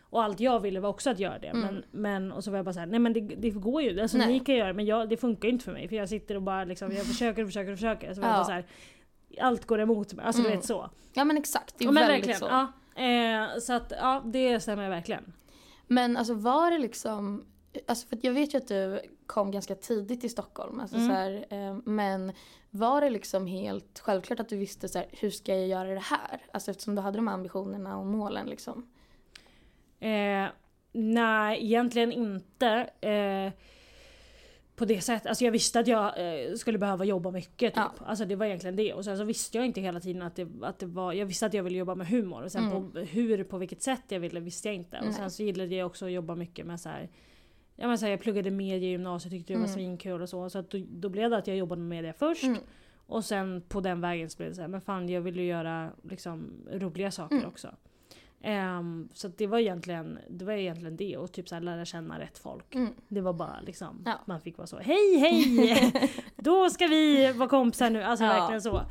Och 0.10 0.24
allt 0.24 0.39
jag 0.39 0.60
ville 0.60 0.80
var 0.80 0.89
också 0.89 1.10
att 1.10 1.19
göra 1.19 1.39
det. 1.39 1.48
Mm. 1.48 1.62
Men, 1.62 1.84
men, 1.91 2.32
och 2.32 2.43
så 2.43 2.52
var 2.52 2.58
jag 2.58 2.65
bara 2.65 2.74
såhär, 2.74 2.88
nej 2.88 3.00
men 3.00 3.13
det, 3.13 3.19
det 3.22 3.50
går 3.50 3.82
ju. 3.82 4.02
Alltså 4.02 4.17
Nej. 4.17 4.28
ni 4.28 4.39
kan 4.39 4.56
göra 4.56 4.67
det 4.67 4.74
men 4.74 4.86
jag, 4.86 5.10
det 5.10 5.17
funkar 5.17 5.48
ju 5.48 5.52
inte 5.54 5.65
för 5.65 5.72
mig. 5.72 5.88
För 5.88 5.95
jag 5.95 6.10
sitter 6.10 6.36
och 6.36 6.41
bara 6.41 6.63
liksom, 6.63 6.91
jag 6.91 7.06
försöker 7.06 7.41
och 7.41 7.48
försöker 7.48 7.72
och 7.72 7.78
försöker. 7.78 8.13
Så 8.13 8.22
var 8.22 8.28
jag 8.28 8.34
Ja. 8.36 8.39
bara 8.39 8.45
så 8.45 8.52
här, 8.52 8.65
allt 9.41 9.65
går 9.65 9.80
emot 9.80 10.13
mig. 10.13 10.26
Alltså 10.26 10.41
du 10.41 10.48
Mm. 10.48 10.60
vet 10.60 10.67
så. 10.67 10.89
Ja 11.13 11.24
men 11.24 11.38
exakt, 11.38 11.76
det 11.78 11.84
är 11.86 11.91
men 11.91 11.95
väldigt 12.08 12.17
verkligen. 12.17 12.39
så. 12.39 12.45
Ja, 12.95 13.04
eh, 13.04 13.60
så 13.60 13.74
att 13.74 13.93
ja, 14.00 14.22
det 14.26 14.60
stämmer 14.60 14.89
verkligen. 14.89 15.34
Men 15.88 16.17
alltså 16.17 16.34
var 16.34 16.72
det 16.72 16.78
liksom, 16.78 17.45
alltså 17.88 18.08
för 18.08 18.17
jag 18.22 18.34
vet 18.34 18.54
ju 18.54 18.58
att 18.58 18.67
du 18.67 19.00
kom 19.26 19.52
ganska 19.52 19.76
tidigt 19.76 20.22
till 20.22 20.30
Stockholm. 20.30 20.80
Alltså 20.80 20.95
Mm. 20.98 21.08
så 21.10 21.13
här, 21.13 21.45
eh, 21.50 21.78
men 21.86 22.32
var 22.69 23.02
det 23.02 23.10
liksom 23.10 23.48
helt 23.48 24.00
självklart 24.00 24.39
att 24.39 24.50
du 24.50 24.58
visste 24.58 24.89
så 24.89 24.98
här, 25.00 25.08
hur 25.12 25.30
ska 25.30 25.56
jag 25.56 25.67
göra 25.67 25.93
det 25.93 26.00
här? 26.04 26.41
Alltså 26.52 26.72
eftersom 26.72 26.95
du 26.95 27.02
hade 27.02 27.17
de 27.17 27.28
här 27.28 27.34
ambitionerna 27.34 27.98
och 27.98 28.06
målen 28.06 28.48
liksom. 28.48 28.89
Eh, 29.99 30.47
nej, 30.91 31.65
egentligen 31.65 32.12
inte. 32.12 32.89
Eh, 33.01 33.51
på 34.75 34.85
det 34.85 35.01
sättet. 35.01 35.27
Alltså 35.27 35.45
jag 35.45 35.51
visste 35.51 35.79
att 35.79 35.88
jag 35.88 36.05
eh, 36.49 36.53
skulle 36.55 36.77
behöva 36.77 37.05
jobba 37.05 37.31
mycket. 37.31 37.73
Typ. 37.73 37.83
Ja. 37.99 38.05
Alltså 38.05 38.25
det 38.25 38.35
var 38.35 38.45
egentligen 38.45 38.75
det. 38.75 38.93
Och 38.93 39.05
sen 39.05 39.17
så 39.17 39.23
visste 39.23 39.57
jag 39.57 39.65
inte 39.65 39.81
hela 39.81 39.99
tiden 39.99 40.21
att 40.21 40.35
det, 40.35 40.47
att 40.62 40.79
det 40.79 40.85
var... 40.85 41.13
Jag 41.13 41.25
visste 41.25 41.45
att 41.45 41.53
jag 41.53 41.63
ville 41.63 41.77
jobba 41.77 41.95
med 41.95 42.07
humor. 42.07 42.43
Och 42.43 42.51
sen 42.51 42.63
Mm. 42.71 42.91
på 42.91 42.99
hur, 42.99 43.43
på 43.43 43.57
vilket 43.57 43.81
sätt 43.81 44.01
jag 44.07 44.19
ville 44.19 44.39
visste 44.39 44.67
jag 44.67 44.75
inte. 44.75 44.97
Och 44.99 45.05
Nej. 45.05 45.13
sen 45.13 45.31
så 45.31 45.43
gillade 45.43 45.75
jag 45.75 45.85
också 45.88 46.05
att 46.05 46.12
jobba 46.12 46.35
mycket 46.35 46.65
med 46.65 46.79
så 46.79 46.89
här. 46.89 47.09
Ja, 47.75 47.88
men 47.88 47.97
så 47.97 48.05
här, 48.05 48.12
jag 48.12 48.21
pluggade 48.21 48.51
media 48.51 48.88
i 48.89 48.91
gymnasiet 48.91 49.31
tyckte 49.31 49.53
det 49.53 49.57
var 49.59 49.65
Mm. 49.65 49.75
svinkul 49.75 50.21
och 50.21 50.29
så. 50.29 50.49
Så 50.49 50.59
att 50.59 50.69
då, 50.69 50.77
då 50.89 51.09
blev 51.09 51.29
det 51.29 51.38
att 51.38 51.47
jag 51.47 51.57
jobbade 51.57 51.81
med 51.81 51.89
media 51.89 52.13
först. 52.13 52.43
Mm. 52.43 52.57
Och 53.05 53.25
sen 53.25 53.62
på 53.69 53.81
den 53.81 54.01
vägen 54.01 54.29
så 54.29 54.38
blev 54.38 54.49
det 54.49 54.55
så 54.55 54.62
här, 54.62 54.67
men 54.67 54.81
fan 54.81 55.09
jag 55.09 55.21
vill 55.21 55.35
ju 55.39 55.45
göra 55.45 55.89
liksom 56.09 56.51
roliga 56.71 57.12
saker 57.12 57.35
Mm. 57.35 57.47
också. 57.47 57.75
Ehm, 58.41 59.10
så 59.13 59.28
det 59.28 59.47
var 59.47 59.60
egentligen 59.60 60.19
det, 60.30 60.45
var 60.45 60.54
egentligen 60.54 60.97
det 60.97 61.17
och 61.17 61.32
typ 61.32 61.49
så 61.49 61.56
här, 61.56 61.62
lära 61.62 61.86
känna 61.86 62.19
rätt 62.19 62.38
folk. 62.38 62.75
Mm. 62.75 62.93
Det 63.08 63.21
var 63.21 63.34
bara 63.34 63.62
liksom, 63.65 64.04
Ja. 64.06 64.19
man 64.25 64.41
fick 64.41 64.58
vara 64.58 64.67
så 64.67 64.78
hej 64.78 65.17
hej! 65.17 66.12
Då 66.36 66.69
ska 66.69 66.88
vi 66.88 67.32
vara 67.32 67.49
kompisar 67.49 67.89
nu. 67.89 68.04
Alltså 68.04 68.25
Ja. 68.25 68.34
verkligen 68.34 68.62
så. 68.62 68.82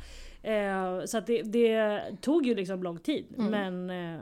Ehm, 0.43 1.07
så 1.07 1.19
det, 1.19 1.41
det 1.41 2.01
tog 2.21 2.45
ju 2.45 2.55
liksom 2.55 2.83
lång 2.83 2.99
tid. 2.99 3.25
Mm. 3.37 3.51
Men, 3.51 4.15
eh, 4.15 4.21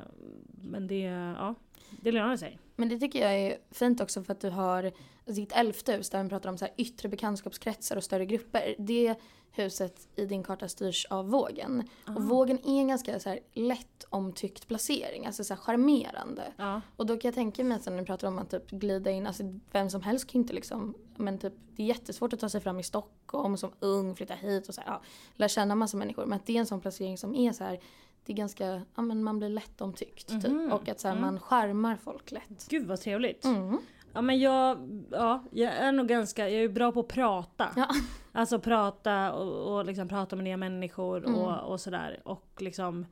men 0.64 0.88
det, 0.88 1.02
ja, 1.40 1.56
det 2.02 2.12
lönade 2.12 2.38
sig. 2.38 2.60
Men 2.76 2.90
det 2.90 3.00
tycker 3.00 3.20
jag 3.22 3.34
är 3.40 3.58
fint 3.72 4.02
också 4.02 4.24
för 4.24 4.34
att 4.34 4.42
du 4.42 4.50
har 4.50 4.84
alltså 4.84 5.42
ditt 5.42 5.52
elfte 5.56 5.94
hus 5.94 6.10
där 6.10 6.20
man 6.20 6.30
pratar 6.30 6.50
om 6.50 6.58
så 6.58 6.66
här 6.66 6.74
yttre 6.78 7.10
bekantskapskretsar 7.10 7.96
och 7.96 8.04
större 8.04 8.26
grupper. 8.26 8.76
Det 8.78 9.16
huset 9.52 10.08
i 10.16 10.26
din 10.26 10.44
karta 10.44 10.68
styrs 10.68 11.06
av 11.10 11.30
vågen. 11.30 11.90
Och 12.08 12.24
vågen 12.24 12.60
är 12.64 12.80
en 12.80 12.88
ganska 12.88 13.20
så 13.20 13.30
här 13.30 13.40
lätt 13.54 14.04
omtyckt 14.10 14.68
placering, 14.68 15.26
alltså 15.26 15.44
så 15.44 15.54
här 15.54 15.62
charmerande. 15.62 16.54
Ja. 16.58 16.82
Och 16.96 17.06
då 17.06 17.18
kan 17.18 17.28
jag 17.30 17.36
tänka 17.36 17.64
mig 17.64 17.78
att 17.78 17.84
sen 17.84 17.94
när 17.94 18.00
du 18.02 18.06
pratar 18.06 18.28
om 18.28 18.40
att 18.40 18.50
typ 18.50 18.70
glida 18.72 19.12
in, 19.12 19.28
alltså 19.28 19.44
vem 19.72 19.90
som 19.90 20.02
helst 20.02 20.28
kan 20.28 20.42
inte 20.42 20.54
liksom, 20.54 20.94
men 21.16 21.38
typ 21.38 21.54
det 21.76 21.84
är 21.84 21.88
jättesvårt 21.88 22.34
att 22.34 22.40
ta 22.40 22.50
sig 22.50 22.62
fram 22.62 22.80
i 22.80 22.84
Stockholm 22.84 23.58
som 23.58 23.72
ung, 23.80 24.16
flytta 24.16 24.34
hit 24.34 24.70
och 24.70 24.76
så 24.76 24.82
här, 24.82 24.88
ja, 24.92 25.02
lära 25.36 25.50
känna 25.50 25.76
massa 25.76 25.98
människor. 25.98 26.26
Men 26.26 26.36
att 26.40 26.46
det 26.46 26.56
är 26.56 26.60
en 26.60 26.66
sån 26.66 26.82
placering 26.82 27.18
som 27.18 27.36
är 27.36 27.52
så 27.52 27.64
här, 27.64 27.80
det 28.26 28.34
är 28.34 28.38
ganska, 28.38 28.82
ja 28.96 29.02
men 29.02 29.24
man 29.24 29.40
blir 29.40 29.50
lätt 29.50 29.82
omtyckt 29.82 30.32
Mhm. 30.32 30.42
typ. 30.42 30.74
Och 30.74 30.90
att 30.90 31.00
så 31.00 31.08
här, 31.08 31.16
Mm. 31.16 31.26
man 31.28 31.40
charmar 31.40 31.96
folk 31.96 32.32
lätt. 32.32 32.68
Gud 32.70 32.88
vad 32.88 33.02
trevligt. 33.02 33.46
Mm. 33.46 33.78
Ja 34.14 34.22
men 34.22 34.40
jag, 34.40 34.78
ja, 35.12 35.44
jag 35.52 35.74
är 35.74 35.92
nog 35.92 36.08
ganska, 36.08 36.50
jag 36.50 36.64
är 36.64 36.70
bra 36.70 36.92
på 36.92 37.00
att 37.00 37.08
prata. 37.08 37.70
Ja. 37.76 37.88
Alltså 38.32 38.60
prata 38.60 39.34
och, 39.34 39.78
och 39.78 39.86
liksom 39.86 40.08
prata 40.08 40.36
med 40.36 40.44
nya 40.46 40.58
människor 40.58 41.18
Mm. 41.26 41.36
och, 41.40 41.72
och 41.72 41.80
sådär. 41.82 42.22
Och 42.26 42.52
liksom... 42.60 43.06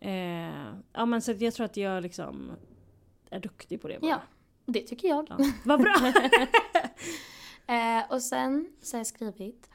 Eh, 0.00 0.72
ja 0.92 1.06
men 1.06 1.22
så 1.22 1.32
jag 1.38 1.54
tror 1.54 1.64
att 1.64 1.76
jag 1.76 2.02
liksom 2.02 2.50
är 3.30 3.40
duktig 3.40 3.82
på 3.82 3.88
det 3.88 4.00
bara. 4.00 4.10
Ja, 4.10 4.20
det 4.66 4.80
tycker 4.80 5.08
jag. 5.08 5.26
Ja. 5.28 5.36
Vad 5.64 5.80
bra! 5.80 5.94
Eh, 7.66 8.12
och 8.12 8.22
sen 8.22 8.68
så 8.82 8.96
har 8.96 8.98
jag 9.00 9.06
skrivit 9.06 9.69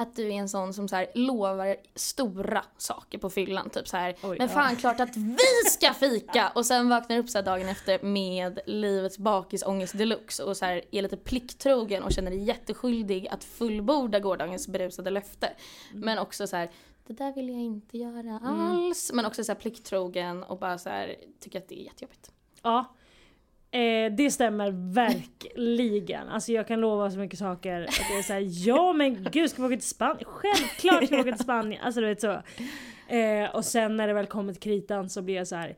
att 0.00 0.16
du 0.16 0.26
är 0.26 0.32
en 0.32 0.48
sån 0.48 0.74
som 0.74 0.88
så 0.88 0.96
här 0.96 1.06
lovar 1.14 1.76
stora 1.94 2.64
saker 2.76 3.18
på 3.18 3.30
fyllan. 3.30 3.70
Typ 3.70 3.88
så 3.88 3.96
här, 3.96 4.16
Oj, 4.22 4.38
men 4.38 4.48
ja. 4.48 4.54
fan 4.54 4.76
klart 4.76 5.00
att 5.00 5.16
vi 5.16 5.70
ska 5.70 5.94
fika! 5.94 6.52
Och 6.54 6.66
sen 6.66 6.88
vaknar 6.88 7.18
upp 7.18 7.30
så 7.30 7.42
dagen 7.42 7.68
efter 7.68 8.02
med 8.02 8.58
livets 8.66 9.18
bakisångest 9.18 9.98
deluxe 9.98 10.44
och 10.44 10.56
så 10.56 10.64
här 10.64 10.82
är 10.90 11.02
lite 11.02 11.16
plikttrogen 11.16 12.02
och 12.02 12.12
känner 12.12 12.30
dig 12.30 12.44
jätteskyldig 12.44 13.28
att 13.28 13.44
fullborda 13.44 14.18
gårdagens 14.18 14.68
berusade 14.68 15.10
löfte. 15.10 15.46
Mm. 15.90 16.04
Men 16.04 16.18
också 16.18 16.46
så 16.46 16.56
här, 16.56 16.70
det 17.06 17.14
där 17.14 17.34
vill 17.34 17.48
jag 17.48 17.60
inte 17.60 17.98
göra 17.98 18.40
alls. 18.44 19.10
Men 19.14 19.26
också 19.26 19.44
så 19.44 19.52
här 19.52 19.60
plikttrogen 19.60 20.42
och 20.42 20.58
bara 20.58 20.78
så 20.78 20.88
här, 20.88 21.16
tycker 21.40 21.58
att 21.58 21.68
det 21.68 21.80
är 21.80 21.84
jättejobbigt. 21.84 22.30
Ja. 22.62 22.94
Eh, 23.70 24.12
det 24.12 24.30
stämmer 24.30 24.92
verkligen. 24.94 26.28
Alltså 26.28 26.52
jag 26.52 26.68
kan 26.68 26.80
lova 26.80 27.10
så 27.10 27.18
mycket 27.18 27.38
saker. 27.38 27.80
Att 27.82 28.10
jag 28.10 28.18
är 28.18 28.22
såhär, 28.22 28.66
ja 28.68 28.92
men 28.92 29.28
gud 29.32 29.50
ska 29.50 29.62
vi 29.62 29.68
åka 29.68 29.76
till 29.76 29.88
Spanien? 29.88 30.24
Självklart 30.24 31.06
ska 31.06 31.16
vi 31.16 31.22
åka 31.22 31.32
till 31.32 31.44
Spanien! 31.44 31.82
Alltså 31.84 32.00
du 32.00 32.06
vet 32.06 32.20
så. 32.20 32.42
Eh, 33.08 33.54
och 33.54 33.64
sen 33.64 33.96
när 33.96 34.06
det 34.06 34.12
väl 34.14 34.26
kommer 34.26 34.52
till 34.52 34.62
kritan 34.62 35.08
så 35.08 35.22
blir 35.22 35.34
jag 35.34 35.46
så 35.46 35.56
här. 35.56 35.76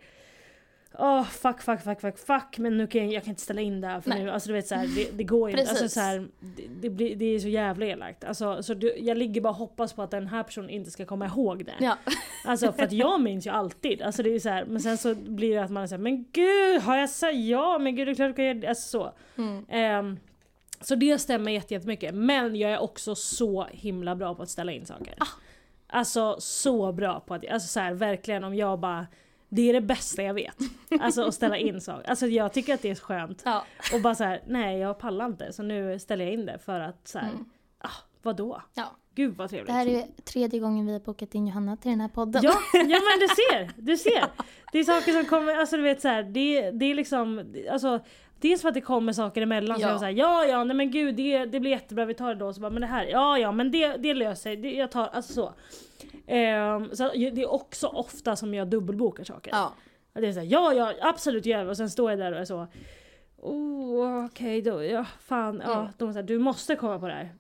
Åh 0.99 1.25
fuck, 1.25 1.61
fuck, 1.63 1.81
fuck, 1.81 2.01
fuck, 2.01 2.19
fuck. 2.19 2.59
Men 2.59 2.79
nu 2.79 2.87
kan 2.87 3.05
jag, 3.05 3.13
jag 3.13 3.23
kan 3.25 3.31
inte 3.31 3.43
ställa 3.43 3.61
in 3.61 3.81
det 3.81 3.87
här 3.87 4.01
för 4.01 4.11
Nej. 4.11 4.25
nu. 4.25 4.31
Alltså 4.31 4.49
du 4.49 4.53
vet 4.53 4.67
så 4.67 4.75
här, 4.75 4.87
det, 4.87 5.11
det 5.17 5.25
går 5.25 5.51
inte. 5.51 5.63
Alltså, 5.71 5.89
så 5.89 6.01
här, 6.01 6.29
det, 6.41 6.63
det, 6.81 6.91
blir, 6.91 7.17
det 7.17 7.25
är 7.25 7.39
så 7.39 7.49
jävla 7.49 7.87
elakt. 7.87 8.25
Alltså, 8.25 8.63
så 8.63 8.75
du, 8.75 8.95
jag 8.99 9.19
ligger 9.19 9.41
bara 9.41 9.49
och 9.49 9.57
hoppas 9.57 9.93
på 9.93 10.03
att 10.03 10.11
den 10.11 10.27
här 10.27 10.43
personen 10.43 10.71
inte 10.71 10.91
ska 10.91 11.05
komma 11.05 11.27
ihåg 11.27 11.65
det. 11.65 11.75
Ja. 11.81 11.97
Alltså 12.45 12.73
för 12.73 12.83
att 12.83 12.93
jag 12.93 13.21
minns 13.23 13.47
ju 13.47 13.51
alltid. 13.51 14.03
Alltså 14.03 14.23
det 14.23 14.35
är 14.35 14.39
så 14.39 14.49
här, 14.49 14.65
men 14.65 14.81
sen 14.81 14.99
så 14.99 15.15
blir 15.15 15.55
det 15.55 15.63
att 15.65 15.71
man 15.71 15.85
är 15.85 15.99
men 15.99 16.25
gud 16.33 16.83
har 16.83 16.97
jag 16.97 17.11
sagt 17.11 17.37
ja? 17.37 17.79
Men 17.79 17.97
gud 17.97 18.09
det 18.09 18.13
är 18.13 18.15
klart 18.15 18.29
du 18.31 18.35
kan 18.35 18.45
göra 18.45 18.55
det. 18.55 18.69
Alltså 18.69 18.89
så. 18.89 19.13
Mm. 19.43 19.65
Ehm, 19.69 20.19
så 20.81 20.95
det 20.95 21.19
stämmer 21.19 21.53
jätte- 21.53 21.75
jättemycket. 21.75 22.15
Men 22.15 22.57
jag 22.57 22.71
är 22.71 22.79
också 22.79 23.15
så 23.15 23.67
himla 23.71 24.15
bra 24.17 24.35
på 24.35 24.43
att 24.43 24.51
ställa 24.51 24.73
in 24.73 24.87
saker. 24.87 25.15
Alltså 25.87 26.37
så 26.41 26.93
bra 26.93 27.21
på 27.21 27.35
att, 27.35 27.49
alltså 27.51 27.69
så 27.69 27.81
här, 27.81 27.93
verkligen 27.95 28.45
om 28.45 28.55
jag 28.55 28.79
bara 28.79 29.07
det 29.53 29.69
är 29.69 29.73
det 29.73 29.81
bästa 29.81 30.23
jag 30.23 30.35
vet. 30.35 30.57
Alltså 31.01 31.23
att 31.23 31.35
ställa 31.35 31.57
in 31.57 31.81
saker. 31.81 32.11
Alltså 32.11 32.27
jag 32.27 32.53
tycker 32.53 32.75
att 32.75 32.83
det 32.83 32.91
är 32.91 32.95
skönt. 32.95 33.43
Ja. 33.45 33.65
Och 33.95 34.01
bara 34.01 34.15
så 34.15 34.25
här, 34.25 34.43
nej 34.47 34.79
jag 34.79 34.99
pallar 34.99 35.27
inte 35.27 35.53
så 35.53 35.63
nu 35.63 35.99
ställer 35.99 36.25
jag 36.25 36.35
in 36.35 36.47
det 36.47 36.59
för 36.59 36.81
att 36.81 37.09
så 37.09 37.19
här, 37.19 37.29
Mm. 37.31 37.45
ah, 37.79 37.89
vadå? 38.23 38.63
Ja. 38.75 38.97
Gud 39.15 39.37
vad 39.37 39.51
trevligt. 39.51 39.67
Det 39.67 39.73
här 39.73 39.87
är 39.87 40.07
tredje 40.25 40.61
gången 40.61 40.87
vi 40.87 40.93
har 40.93 41.01
bokat 41.01 41.35
in 41.35 41.47
Johanna 41.47 41.77
till 41.77 41.91
den 41.91 42.01
här 42.01 42.09
podden. 42.09 42.43
Ja, 42.45 42.53
ja 42.73 42.81
men 42.81 43.19
du 43.21 43.27
ser, 43.29 43.71
du 43.83 43.97
ser. 43.97 44.25
Det 44.73 44.79
är 44.79 44.85
saker 44.85 45.13
som 45.13 45.25
kommer, 45.25 45.57
alltså 45.57 45.77
du 45.77 45.83
vet 45.83 46.01
så 46.01 46.09
här, 46.09 46.23
det, 46.23 46.71
det 46.71 46.85
är 46.85 46.95
liksom, 46.95 47.55
alltså 47.71 48.01
Dels 48.41 48.63
för 48.63 48.69
att 48.69 48.75
det 48.75 48.81
kommer 48.81 49.13
saker 49.13 49.43
emellan 49.43 49.81
Ja. 49.81 49.87
så 49.87 49.93
jag 49.93 50.01
säger 50.01 50.19
ja 50.19 50.45
ja 50.45 50.65
nej 50.65 50.77
men 50.77 50.91
gud 50.91 51.15
det, 51.17 51.45
det 51.45 51.61
blir 51.61 51.71
jättebra 51.71 52.05
vi 52.05 52.15
tar 52.15 52.29
det 52.29 52.41
då 52.41 52.53
så 52.53 52.61
bara 52.61 52.71
men 52.71 52.81
det 52.81 52.87
här 52.87 53.05
ja 53.05 53.39
ja 53.39 53.53
men 53.53 53.71
det, 53.71 53.97
det 53.97 54.15
löser 54.15 54.43
sig, 54.43 54.57
det, 54.57 54.71
jag 54.75 54.91
tar 54.91 55.07
alltså 55.07 55.33
så. 55.33 55.53
Ehm, 56.27 56.97
så 56.97 57.09
det 57.13 57.43
är 57.43 57.53
också 57.53 57.87
ofta 57.87 58.37
som 58.37 58.55
jag 58.55 58.69
dubbelbokar 58.69 59.25
saker. 59.25 59.51
Ja. 59.53 59.75
Att 60.13 60.23
Det 60.23 60.29
är 60.29 60.33
såhär, 60.33 60.47
ja 60.47 60.73
ja 60.73 60.95
absolut 61.01 61.47
gör 61.47 61.65
vi 61.65 61.71
och 61.71 61.77
sen 61.77 61.91
står 61.91 62.11
jag 62.11 62.19
där 62.19 62.33
och 62.33 62.39
är 62.39 62.45
så 62.45 62.67
Oh 63.43 64.25
okej 64.25 64.63
då, 64.63 64.85
ja 64.85 65.05
fan, 65.21 65.63
ja. 65.65 65.81
Mm. 65.81 65.93
De 65.99 66.13
såhär, 66.13 66.27
du 66.27 66.39
måste 66.39 66.77
komma 66.77 66.99
på 66.99 67.07
det 67.09 67.13
här. 67.15 67.35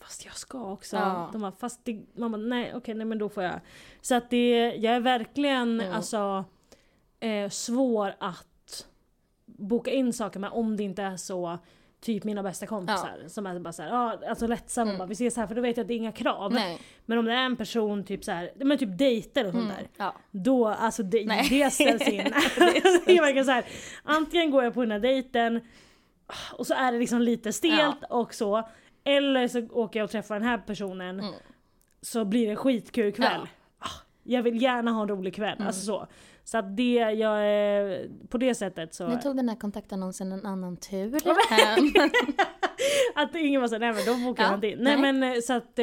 Fast 0.00 0.24
jag 0.24 0.34
ska 0.36 0.72
också. 0.72 0.96
Ja. 0.96 1.28
De 1.32 1.40
bara, 1.40 1.52
fast 1.52 1.84
det, 1.84 2.02
man 2.14 2.32
bara, 2.32 2.42
nej 2.42 2.72
okej 2.74 2.94
nej 2.94 3.06
men 3.06 3.18
då 3.18 3.28
får 3.28 3.42
jag. 3.42 3.60
Så 4.00 4.14
att 4.14 4.30
det, 4.30 4.74
jag 4.76 4.94
är 4.94 5.00
verkligen 5.00 5.80
Mm. 5.80 5.92
alltså 5.92 6.44
eh, 7.20 7.48
svår 7.48 8.14
att 8.20 8.86
boka 9.46 9.90
in 9.90 10.12
saker 10.12 10.40
med 10.40 10.50
om 10.50 10.76
det 10.76 10.82
inte 10.82 11.02
är 11.02 11.16
så 11.16 11.58
Typ 12.00 12.24
mina 12.24 12.42
bästa 12.42 12.66
kompisar 12.66 13.18
som 13.28 13.46
är 13.46 13.58
bara 13.58 13.72
såhär, 13.72 13.90
ja 13.90 14.18
alltså 14.28 14.46
lättsamma 14.46 14.90
Mm. 14.90 14.98
bara, 14.98 15.06
vi 15.08 15.12
ses 15.12 15.36
här 15.36 15.46
för 15.46 15.54
då 15.54 15.60
vet 15.62 15.76
jag 15.76 15.84
att 15.84 15.88
det 15.88 15.94
är 15.94 15.96
inga 15.96 16.12
krav. 16.12 16.52
Nej. 16.52 16.78
Men 17.06 17.18
om 17.18 17.24
det 17.24 17.32
är 17.32 17.44
en 17.44 17.56
person 17.56 18.04
typ 18.04 18.24
såhär, 18.24 18.50
men 18.56 18.78
typ 18.78 18.98
dejter 18.98 19.46
och 19.46 19.52
sånt 19.52 19.64
Mm. 19.64 19.76
där. 19.76 19.88
Ja. 19.96 20.14
Då, 20.30 20.68
alltså 20.68 21.02
det, 21.02 21.24
Nej. 21.26 21.46
det 21.50 21.70
ställs 21.70 22.08
in. 22.08 22.24
det 23.06 23.16
är 23.16 23.20
verkligen 23.20 23.44
så 23.44 23.50
här, 23.50 23.64
antingen 24.02 24.50
går 24.50 24.64
jag 24.64 24.74
på 24.74 24.80
den 24.80 24.90
här 24.90 24.98
dejten 25.00 25.60
och 26.52 26.66
så 26.66 26.74
är 26.74 26.92
det 26.92 26.98
liksom 26.98 27.22
lite 27.22 27.52
stelt 27.52 28.04
och 28.10 28.34
så. 28.34 28.68
Eller 29.04 29.48
så 29.48 29.66
åker 29.70 29.98
jag 30.00 30.04
och 30.04 30.10
träffar 30.10 30.34
den 30.34 30.48
här 30.48 30.58
personen 30.58 31.20
Mm. 31.20 31.34
så 32.02 32.24
blir 32.24 32.48
det 32.48 32.56
skitkul 32.56 33.12
kväll. 33.12 33.40
Ah, 33.78 33.88
Jag 34.22 34.42
vill 34.42 34.62
gärna 34.62 34.90
ha 34.90 35.02
en 35.02 35.08
rolig 35.08 35.34
kväll, 35.34 35.54
Mm. 35.56 35.66
alltså 35.66 35.86
så. 35.86 36.06
Så 36.44 36.58
att 36.58 36.76
det, 36.76 36.92
jag 36.94 37.38
är, 37.46 38.08
på 38.28 38.38
det 38.38 38.54
sättet 38.54 38.94
så. 38.94 39.08
Nu 39.08 39.16
tog 39.16 39.36
den 39.36 39.48
här 39.48 39.56
kontaktannonsen 39.56 40.32
en 40.32 40.46
annan 40.46 40.76
tur. 40.76 41.14
Ehm, 41.52 42.10
Att 43.14 43.34
ingen 43.34 43.60
var 43.60 43.68
så 43.68 43.78
nej 43.78 43.92
men 43.92 44.04
då 44.06 44.28
bokar 44.28 44.42
Ja, 44.42 44.48
man 44.48 44.54
inte 44.56 44.68
in. 44.68 44.78
Nej, 44.80 44.96
nej. 45.00 45.12
men 45.12 45.32
eh, 45.36 45.40
så 45.40 45.52
att, 45.52 45.78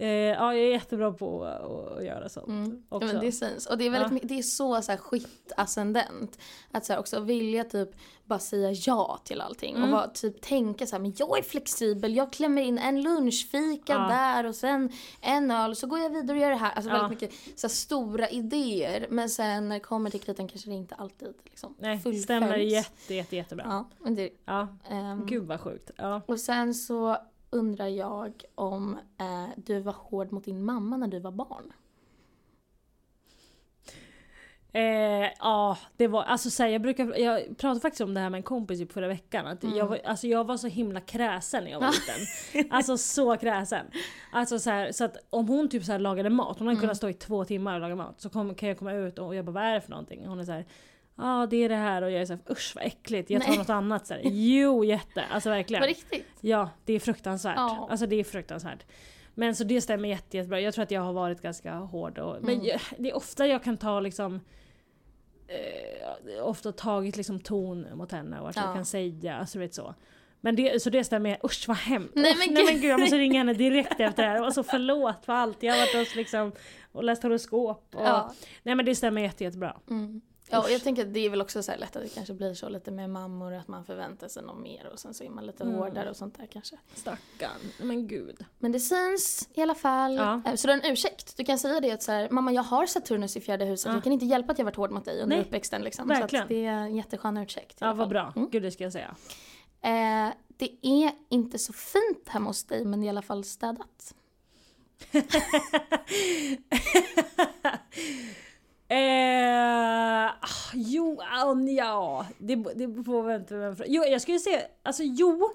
eh, 0.00 0.08
ja 0.08 0.54
jag 0.54 0.64
är 0.64 0.70
jättebra 0.70 1.12
på 1.12 1.44
att, 1.44 2.04
göra 2.04 2.28
sånt. 2.28 2.46
Mm. 2.48 2.82
Ja, 2.90 2.96
Också. 2.96 3.06
men 3.06 3.20
det 3.20 3.32
syns. 3.32 3.66
Och 3.66 3.78
det 3.78 3.86
är, 3.86 3.90
väldigt 3.90 4.22
Ja. 4.22 4.28
det 4.28 4.38
är 4.38 4.42
så, 4.42 4.82
så 4.82 4.92
här, 4.92 4.98
skit-ascendent. 4.98 6.38
Att 6.72 6.84
så 6.84 6.92
här, 6.92 7.00
också 7.00 7.20
vilja 7.20 7.64
typ 7.64 7.88
bara 8.24 8.38
säga 8.38 8.70
ja 8.72 9.20
till 9.24 9.40
allting. 9.40 9.70
Mm. 9.76 9.84
Och 9.84 9.90
bara, 9.90 10.08
typ 10.08 10.40
tänka 10.40 10.86
så 10.86 10.96
här, 10.96 11.02
men 11.02 11.14
jag 11.16 11.38
är 11.38 11.42
flexibel, 11.42 12.16
jag 12.16 12.32
klämmer 12.32 12.62
in 12.62 12.78
en 12.78 13.02
lunchfika 13.02 13.92
Ja. 13.92 13.98
där 13.98 14.46
och 14.46 14.54
sen 14.54 14.92
en 15.20 15.50
öl 15.50 15.76
så 15.76 15.86
går 15.86 15.98
jag 15.98 16.10
vidare 16.10 16.36
och 16.36 16.42
gör 16.42 16.50
det 16.50 16.56
här. 16.56 16.72
Alltså 16.72 16.90
Ja. 16.90 16.94
väldigt 17.02 17.20
mycket 17.20 17.38
så 17.60 17.66
här, 17.66 17.74
stora 17.74 18.28
idéer. 18.28 19.06
Men 19.10 19.28
sen 19.30 19.68
när 19.68 19.76
det 19.76 19.80
kommer 19.80 20.10
till 20.10 20.20
kritan 20.20 20.48
kanske 20.48 20.68
det 20.70 20.74
inte 20.76 20.94
alltid 20.94 21.28
liksom, 21.44 21.74
Nej, 21.78 21.98
fullföljs. 21.98 22.24
stämmer 22.24 22.56
jätte, 22.56 23.14
jätte, 23.14 23.36
jättebra. 23.36 23.64
Ja. 23.68 23.88
Ja, 23.90 24.04
men 24.04 24.14
det, 24.14 24.30
ehm, 24.90 25.26
Gud 25.26 25.44
vad 25.46 25.60
sjukt. 25.60 25.90
Ja. 25.96 26.22
och 26.26 26.40
sen 26.40 26.74
så 26.74 27.16
undrar 27.50 27.86
jag 27.86 28.42
om 28.54 28.98
eh, 29.18 29.48
du 29.56 29.80
var 29.80 29.92
hård 29.92 30.32
mot 30.32 30.44
din 30.44 30.64
mamma 30.64 30.96
när 30.96 31.08
du 31.08 31.20
var 31.20 31.30
barn. 31.32 31.72
Eh, 34.72 35.30
ja, 35.38 35.78
det 35.96 36.06
var, 36.08 36.22
alltså 36.22 36.50
så 36.50 36.62
här, 36.62 36.70
jag 36.70 36.82
brukar, 36.82 37.18
jag 37.18 37.58
pratade 37.58 37.80
faktiskt 37.80 38.00
om 38.00 38.14
det 38.14 38.20
här 38.20 38.30
med 38.30 38.38
en 38.38 38.42
kompis 38.42 38.78
typ 38.78 38.92
förra 38.92 39.08
veckan. 39.08 39.46
Att 39.46 39.64
Mm. 39.64 39.76
jag, 39.76 39.86
var, 39.86 39.98
alltså 40.04 40.26
jag 40.26 40.44
var 40.46 40.56
så 40.56 40.66
himla 40.66 41.00
kräsen 41.00 41.64
när 41.64 41.70
jag 41.70 41.80
var 41.80 41.92
liten. 41.92 42.66
Alltså 42.70 42.98
så 42.98 43.36
kräsen. 43.36 43.86
Alltså 44.32 44.58
så, 44.58 44.70
här, 44.70 44.92
så 44.92 45.04
att 45.04 45.16
om 45.30 45.48
hon 45.48 45.68
typ 45.68 45.84
så 45.84 45.92
här 45.92 45.98
lagade 45.98 46.30
mat, 46.30 46.58
hon 46.58 46.66
hade 46.68 46.74
Mm. 46.74 46.80
kunnat 46.80 46.96
stå 46.96 47.08
i 47.08 47.12
två 47.14 47.44
timmar 47.44 47.74
och 47.74 47.80
laga 47.80 47.96
mat. 47.96 48.20
Så 48.20 48.30
kom, 48.30 48.54
kan 48.54 48.68
jag 48.68 48.78
komma 48.78 48.92
ut 48.92 49.18
och 49.18 49.34
jag 49.34 49.44
bara 49.44 49.52
vad 49.52 49.62
är 49.62 49.74
det 49.74 49.80
för 49.80 49.90
någonting? 49.90 50.26
Hon 50.26 50.40
är 50.40 50.44
så 50.44 50.52
här. 50.52 50.64
Ja 51.18 51.46
det 51.50 51.56
är 51.64 51.68
det 51.68 51.74
här 51.76 52.02
och 52.02 52.10
jag 52.10 52.20
är 52.20 52.26
såhär 52.26 52.40
usch 52.50 52.72
vad 52.76 52.84
äckligt, 52.84 53.30
jag 53.30 53.42
tar 53.42 53.48
Nej. 53.48 53.58
något 53.58 53.70
annat. 53.70 54.06
Så 54.06 54.14
här, 54.14 54.22
jo 54.24 54.84
jätte, 54.84 55.24
alltså 55.30 55.50
verkligen. 55.50 55.82
På 55.82 55.86
riktigt? 55.88 56.26
Ja, 56.40 56.70
det 56.84 56.92
är 56.92 57.00
fruktansvärt. 57.00 57.54
Ja. 57.56 57.88
Alltså 57.90 58.06
det 58.06 58.16
är 58.16 58.24
fruktansvärt. 58.24 58.84
Men 59.34 59.56
så 59.56 59.64
det 59.64 59.80
stämmer 59.80 60.08
jätte, 60.08 60.36
jättebra. 60.36 60.60
Jag 60.60 60.74
tror 60.74 60.82
att 60.82 60.90
jag 60.90 61.00
har 61.00 61.12
varit 61.12 61.42
ganska 61.42 61.74
hård. 61.74 62.18
Och, 62.18 62.36
Men 62.42 62.54
Mm. 62.54 62.66
jag, 62.66 62.80
det 62.98 63.10
är 63.10 63.16
ofta 63.16 63.46
jag 63.46 63.62
kan 63.64 63.76
ta 63.76 64.00
liksom 64.00 64.40
eh, 65.48 66.44
ofta 66.46 66.72
tagit 66.72 67.16
liksom 67.16 67.40
ton 67.40 67.86
mot 67.94 68.12
henne 68.12 68.40
och 68.40 68.48
att 68.48 68.56
Ja. 68.56 68.62
jag 68.64 68.74
kan 68.74 68.84
säga, 68.84 69.36
alltså 69.36 69.58
vet 69.58 69.74
så. 69.74 69.94
Men 70.40 70.56
det, 70.56 70.82
så 70.82 70.90
det 70.90 71.04
stämmer, 71.04 71.38
usch 71.44 71.64
vad 71.68 71.76
hemskt. 71.76 72.14
Nej, 72.14 72.34
men 72.38 72.54
nej 72.54 72.64
gud. 72.64 72.72
men 72.74 72.80
gud 72.82 72.90
jag 72.90 73.00
måste 73.00 73.16
ringa 73.18 73.38
henne 73.38 73.52
direkt 73.64 74.00
efter 74.00 74.22
det 74.22 74.28
här. 74.28 74.42
Alltså 74.42 74.62
förlåt 74.62 75.24
för 75.24 75.32
allt. 75.32 75.62
Jag 75.62 75.72
har 75.74 75.80
varit 75.80 75.94
hos 76.08 76.14
liksom 76.16 76.52
och 76.92 77.04
läst 77.04 77.22
horoskop. 77.22 77.94
Och, 77.94 78.02
Ja. 78.02 78.32
Nej 78.62 78.74
men 78.74 78.84
det 78.86 78.94
stämmer 78.94 79.22
jätte, 79.22 79.44
jättebra. 79.44 79.76
Mm. 79.90 80.20
Ja, 80.50 80.62
och 80.62 80.70
jag 80.70 80.82
tänker 80.82 81.06
att 81.06 81.14
det 81.14 81.20
är 81.20 81.30
väl 81.30 81.40
också 81.40 81.62
så 81.62 81.76
lätt 81.76 81.96
att 81.96 82.02
det 82.02 82.08
kanske 82.08 82.34
blir 82.34 82.54
så 82.54 82.68
lite 82.68 82.90
med 82.90 83.10
mammor, 83.10 83.54
att 83.54 83.68
man 83.68 83.84
förväntar 83.84 84.28
sig 84.28 84.42
något 84.42 84.58
mer 84.62 84.86
och 84.92 84.98
sen 84.98 85.14
så 85.14 85.24
är 85.24 85.30
man 85.30 85.46
lite 85.46 85.62
Mm. 85.64 85.74
hårdare 85.76 86.10
och 86.10 86.16
sånt 86.16 86.38
där 86.38 86.46
kanske. 86.46 86.76
Stackarn. 86.94 87.60
Men 87.82 88.06
gud. 88.08 88.44
Men 88.58 88.72
det 88.72 88.80
syns 88.80 89.48
i 89.54 89.62
alla 89.62 89.74
fall. 89.74 90.14
Ja. 90.14 90.42
Eh, 90.46 90.54
Så 90.54 90.66
du 90.66 90.72
har 90.72 90.80
en 90.80 90.92
ursäkt. 90.92 91.36
Du 91.36 91.44
kan 91.44 91.58
säga 91.58 91.80
det 91.80 91.90
att 91.92 92.02
så 92.02 92.12
här, 92.12 92.28
mamma 92.30 92.52
jag 92.52 92.62
har 92.62 92.86
Saturnus 92.86 93.36
i 93.36 93.40
fjärde 93.40 93.64
huset, 93.64 93.86
Ja. 93.86 93.92
jag 93.94 94.02
kan 94.04 94.12
inte 94.12 94.26
hjälpa 94.26 94.52
att 94.52 94.58
jag 94.58 94.64
varit 94.64 94.76
hård 94.76 94.90
mot 94.90 95.04
dig 95.04 95.22
under 95.22 95.36
Nej, 95.36 95.44
uppväxten 95.46 95.82
liksom. 95.82 96.08
verkligen. 96.08 96.28
Så 96.30 96.36
att 96.44 96.48
det 96.48 96.66
är 96.66 96.72
en 96.72 96.96
jätteskön 96.96 97.36
ursäkt. 97.36 97.76
Ja 97.80 97.92
vad 97.92 98.08
bra. 98.08 98.32
Mm. 98.36 98.50
Gud 98.50 98.62
det 98.62 98.70
ska 98.70 98.84
jag 98.84 98.92
säga. 98.92 99.14
Eh, 99.80 100.28
det 100.56 100.70
är 100.86 101.10
inte 101.28 101.58
så 101.58 101.72
fint 101.72 102.28
hemma 102.28 102.50
hos 102.50 102.64
dig 102.64 102.84
men 102.84 103.00
det 103.00 103.04
är 103.04 103.06
i 103.06 103.10
alla 103.10 103.22
fall 103.22 103.44
städat. 103.44 104.14
Eh, 108.88 110.26
ah, 110.26 110.72
jo, 110.74 111.20
ah, 111.20 111.54
ja, 111.68 112.26
det, 112.38 112.56
det 112.56 112.86
beror 112.88 113.04
på 113.04 113.22
vem 113.22 113.46
frågar. 113.46 113.76
Jo, 113.86 114.04
jag 114.04 114.20
skulle 114.22 114.38
säga, 114.38 114.60
alltså 114.82 115.02
jo. 115.02 115.50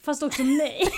Fast 0.00 0.22
också 0.22 0.42
nej. 0.42 0.88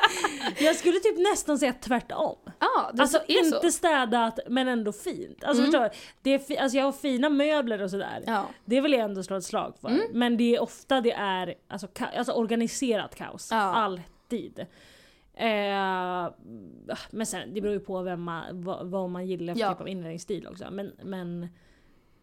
jag 0.58 0.76
skulle 0.76 1.00
typ 1.00 1.18
nästan 1.18 1.58
säga 1.58 1.72
tvärtom. 1.72 2.36
Ja, 2.60 2.90
det 2.94 3.02
Alltså 3.02 3.18
är 3.28 3.42
så. 3.44 3.54
inte 3.56 3.72
städat 3.72 4.38
men 4.48 4.68
ändå 4.68 4.92
fint. 4.92 5.44
Alltså 5.44 5.62
Mm. 5.62 5.72
förstår? 5.72 5.90
Det 6.22 6.30
är 6.30 6.38
fi- 6.38 6.58
alltså 6.58 6.78
jag 6.78 6.84
har 6.84 6.92
fina 6.92 7.28
möbler 7.28 7.82
och 7.82 7.90
sådär. 7.90 8.22
Ja. 8.26 8.46
Det 8.64 8.80
vill 8.80 8.92
jag 8.92 9.00
ändå 9.02 9.22
slå 9.22 9.36
ett 9.36 9.44
slag 9.44 9.74
för. 9.80 9.88
Mm. 9.88 10.02
Men 10.12 10.36
det 10.36 10.56
är 10.56 10.62
ofta 10.62 11.00
det 11.00 11.12
är 11.12 11.54
alltså, 11.68 11.86
ka- 11.86 12.18
alltså 12.18 12.32
organiserat 12.32 13.14
kaos. 13.14 13.48
Ja. 13.50 13.56
Alltid. 13.56 14.66
Eh, 15.36 16.28
men 17.10 17.26
sen 17.26 17.54
det 17.54 17.60
beror 17.60 17.74
ju 17.74 17.80
på 17.80 18.02
vem 18.02 18.22
man, 18.22 18.62
vad, 18.62 18.86
vad 18.86 19.10
man 19.10 19.26
gillar 19.26 19.54
för 19.54 19.60
Ja. 19.60 19.72
typ 19.72 19.80
av 19.80 19.88
inredningsstil 19.88 20.46
också. 20.46 20.70
Men, 20.70 20.92
men 21.02 21.48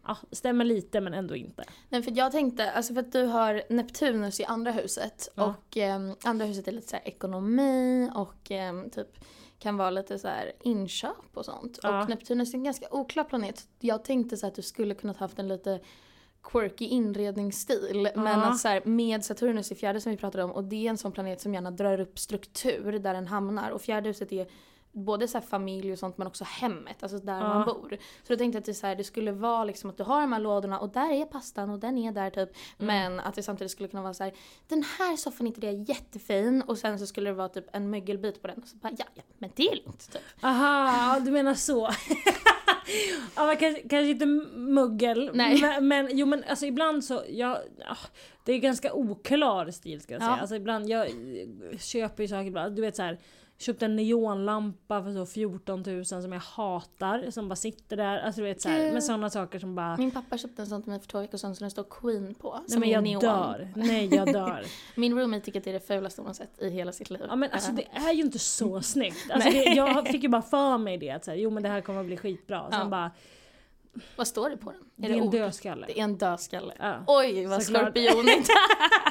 ja, 0.06 0.16
stämmer 0.32 0.64
lite 0.64 1.00
men 1.00 1.14
ändå 1.14 1.36
inte. 1.36 1.64
Nej 1.88 2.02
för 2.02 2.12
jag 2.16 2.32
tänkte, 2.32 2.70
alltså 2.72 2.94
för 2.94 3.00
att 3.00 3.12
du 3.12 3.24
har 3.24 3.62
Neptunus 3.68 4.40
i 4.40 4.44
andra 4.44 4.70
huset 4.70 5.28
Ja. 5.34 5.44
och 5.44 5.76
ehm, 5.76 6.14
andra 6.24 6.44
huset 6.46 6.68
är 6.68 6.72
lite 6.72 6.88
så 6.88 6.96
ekonomi 7.04 8.10
och 8.14 8.50
ehm, 8.50 8.90
typ 8.90 9.08
kan 9.58 9.76
vara 9.76 9.90
lite 9.90 10.18
så 10.18 10.28
här 10.28 10.52
inköp 10.60 11.14
och 11.34 11.44
sånt. 11.44 11.78
Ja. 11.82 12.02
Och 12.02 12.08
Neptunus 12.08 12.54
är 12.54 12.58
en 12.58 12.64
ganska 12.64 12.86
oklar 12.90 13.24
planet. 13.24 13.68
Jag 13.80 14.04
tänkte 14.04 14.36
så 14.36 14.46
att 14.46 14.54
du 14.54 14.62
skulle 14.62 14.94
kunnat 14.94 15.16
haft 15.16 15.38
en 15.38 15.48
lite 15.48 15.80
quirky 16.42 16.84
inredningsstil. 16.84 18.08
Men 18.14 18.40
Ja. 18.40 18.44
att 18.46 18.58
så 18.58 18.68
här, 18.68 18.82
med 18.84 19.24
Saturnus 19.24 19.72
i 19.72 19.74
fjärde 19.74 20.00
som 20.00 20.10
vi 20.12 20.18
pratade 20.18 20.44
om 20.44 20.50
och 20.50 20.64
det 20.64 20.86
är 20.86 20.90
en 20.90 20.98
sån 20.98 21.12
planet 21.12 21.40
som 21.40 21.54
gärna 21.54 21.70
drar 21.70 22.00
upp 22.00 22.18
struktur 22.18 22.92
där 22.98 23.14
den 23.14 23.26
hamnar. 23.26 23.70
Och 23.70 23.82
fjärde 23.82 24.08
huset 24.08 24.32
är 24.32 24.46
både 24.94 25.28
så 25.28 25.40
familj 25.40 25.92
och 25.92 25.98
sånt 25.98 26.18
men 26.18 26.26
också 26.26 26.44
hemmet, 26.44 27.02
alltså 27.02 27.18
där 27.18 27.40
Ja. 27.40 27.48
man 27.48 27.64
bor. 27.66 27.98
Så 28.26 28.32
då 28.32 28.36
tänkte 28.36 28.56
jag 28.56 28.60
att 28.60 28.64
det, 28.66 28.74
så 28.74 28.86
här, 28.86 28.94
det 28.96 29.04
skulle 29.04 29.32
vara 29.32 29.64
liksom 29.64 29.90
att 29.90 29.96
du 29.96 30.02
har 30.02 30.20
de 30.20 30.32
här 30.32 30.40
lådorna 30.40 30.78
och 30.78 30.88
där 30.88 31.10
är 31.12 31.24
pastan 31.24 31.70
och 31.70 31.78
den 31.78 31.98
är 31.98 32.12
där 32.12 32.30
typ. 32.30 32.48
Mm. 32.78 32.86
Men 32.86 33.20
att 33.26 33.34
det 33.34 33.42
samtidigt 33.42 33.70
skulle 33.72 33.88
kunna 33.88 34.02
vara 34.02 34.14
så 34.14 34.24
här, 34.24 34.32
den 34.68 34.84
här 34.98 35.16
soffan 35.16 35.46
är 35.46 35.48
inte 35.48 35.60
det 35.60 35.72
jättefin 35.72 36.62
och 36.62 36.78
sen 36.78 36.98
så 36.98 37.06
skulle 37.06 37.30
det 37.30 37.34
vara 37.34 37.48
typ 37.48 37.66
en 37.72 37.90
mögelbit 37.90 38.42
på 38.42 38.48
den 38.48 38.58
och 38.62 38.68
så 38.68 38.76
bara 38.76 38.92
ja, 38.98 39.04
ja 39.14 39.22
men 39.38 39.50
det 39.54 39.68
är 39.68 39.76
lugnt 39.76 40.12
typ. 40.12 40.22
Aha, 40.44 41.20
du 41.20 41.30
menar 41.30 41.54
så. 41.54 41.90
ja, 43.36 43.46
men 43.46 43.56
kanske, 43.56 43.80
kanske 43.80 44.10
inte 44.10 44.26
muggel. 44.26 45.30
Nej. 45.34 45.60
Men, 45.60 45.88
men 45.88 46.18
jo 46.18 46.26
men 46.26 46.44
alltså 46.44 46.66
ibland 46.66 47.04
så, 47.04 47.22
jag, 47.28 47.58
ja, 47.78 47.96
det 48.44 48.52
är 48.52 48.58
ganska 48.58 48.94
oklar 48.94 49.70
stil 49.70 50.00
ska 50.00 50.12
jag 50.12 50.22
säga. 50.22 50.32
Ja. 50.32 50.40
Alltså 50.40 50.56
ibland, 50.56 50.88
jag 50.88 51.08
köper 51.78 52.22
ju 52.22 52.28
saker 52.28 52.46
ibland, 52.46 52.76
du 52.76 52.82
vet 52.82 52.96
så 52.96 53.02
här. 53.02 53.18
Köpte 53.58 53.84
en 53.84 53.96
neonlampa 53.96 55.02
för 55.02 55.12
så 55.12 55.26
14 55.26 55.82
000 55.86 56.04
som 56.04 56.32
jag 56.32 56.40
hatar, 56.40 57.30
som 57.30 57.48
bara 57.48 57.56
sitter 57.56 57.96
där. 57.96 58.18
Alltså 58.18 58.40
du 58.40 58.46
vet 58.46 58.60
så 58.60 58.68
här, 58.68 58.84
Gud. 58.84 58.92
med 58.94 59.04
sådana 59.04 59.30
saker 59.30 59.58
som 59.58 59.74
bara... 59.74 59.96
Min 59.96 60.10
pappa 60.10 60.38
köpte 60.38 60.62
en 60.62 60.66
sån 60.68 60.82
till 60.82 60.90
mig 60.90 61.00
för 61.00 61.06
två 61.06 61.20
veckor 61.20 61.38
sedan 61.38 61.54
som 61.56 61.64
det 61.64 61.70
står 61.70 61.84
Queen 61.90 62.34
på. 62.34 62.52
Nej 62.60 62.70
Som 62.70 62.80
men 62.80 62.90
jag 62.90 63.02
neon. 63.04 63.20
dör. 63.20 63.68
Nej 63.76 64.14
jag 64.14 64.32
dör. 64.32 64.64
Min 64.96 65.18
roommate 65.18 65.44
tycker 65.44 65.58
att 65.60 65.64
det 65.64 65.70
är 65.70 65.74
det 65.74 65.86
fulaste 65.86 66.20
hon 66.20 66.26
har 66.26 66.34
sett 66.34 66.62
i 66.62 66.70
hela 66.70 66.92
sitt 66.92 67.10
liv. 67.10 67.22
Ja 67.28 67.36
men 67.36 67.50
alltså 67.50 67.72
det 67.72 67.84
är 67.92 68.12
ju 68.12 68.22
inte 68.22 68.38
så 68.38 68.80
snyggt. 68.82 69.30
Alltså, 69.30 69.50
det, 69.50 69.62
jag 69.64 70.06
fick 70.08 70.22
ju 70.22 70.28
bara 70.28 70.42
för 70.42 70.78
mig 70.78 70.98
det 70.98 71.10
att 71.10 71.24
så 71.24 71.30
här, 71.30 71.38
jo 71.38 71.50
men 71.50 71.62
det 71.62 71.68
här 71.68 71.80
kommer 71.80 72.00
att 72.00 72.06
bli 72.06 72.16
skitbra. 72.16 72.70
Sen 72.70 72.78
Ja. 72.80 72.84
bara 72.86 73.10
Vad 74.16 74.26
står 74.26 74.50
det 74.50 74.56
på 74.56 74.70
den? 74.70 74.80
Det 74.96 75.06
är 75.06 75.10
en 75.16 75.20
ord? 75.22 75.32
dödskalle. 75.32 75.86
Det 75.86 75.98
är 76.00 76.04
en 76.04 76.16
dödskalle. 76.18 76.74
Ja. 76.78 77.04
Oj 77.06 77.46
vad 77.46 77.62
Såklart. 77.62 77.82
skorpionigt. 77.82 78.48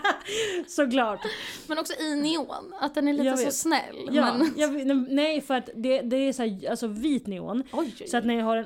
Såklart. 0.68 1.20
Men 1.68 1.80
också 1.80 1.94
i 1.94 2.16
neon, 2.16 2.74
att 2.80 2.96
den 2.96 3.08
är 3.08 3.14
lite 3.14 3.38
så 3.38 3.52
snäll. 3.52 3.96
Ja, 4.12 4.34
Men... 4.34 4.74
vet- 4.78 5.12
nej 5.12 5.42
för 5.42 5.54
att 5.54 5.70
det, 5.76 6.02
det 6.02 6.16
är 6.16 6.34
så 6.34 6.44
här, 6.44 6.70
alltså 6.70 6.88
vit 6.88 7.28
neon. 7.28 7.64
Oj, 7.72 7.96
oj, 8.02 8.08
Så 8.08 8.18
att 8.18 8.26
när 8.26 8.34
jag 8.38 8.46
har 8.46 8.56
den 8.56 8.66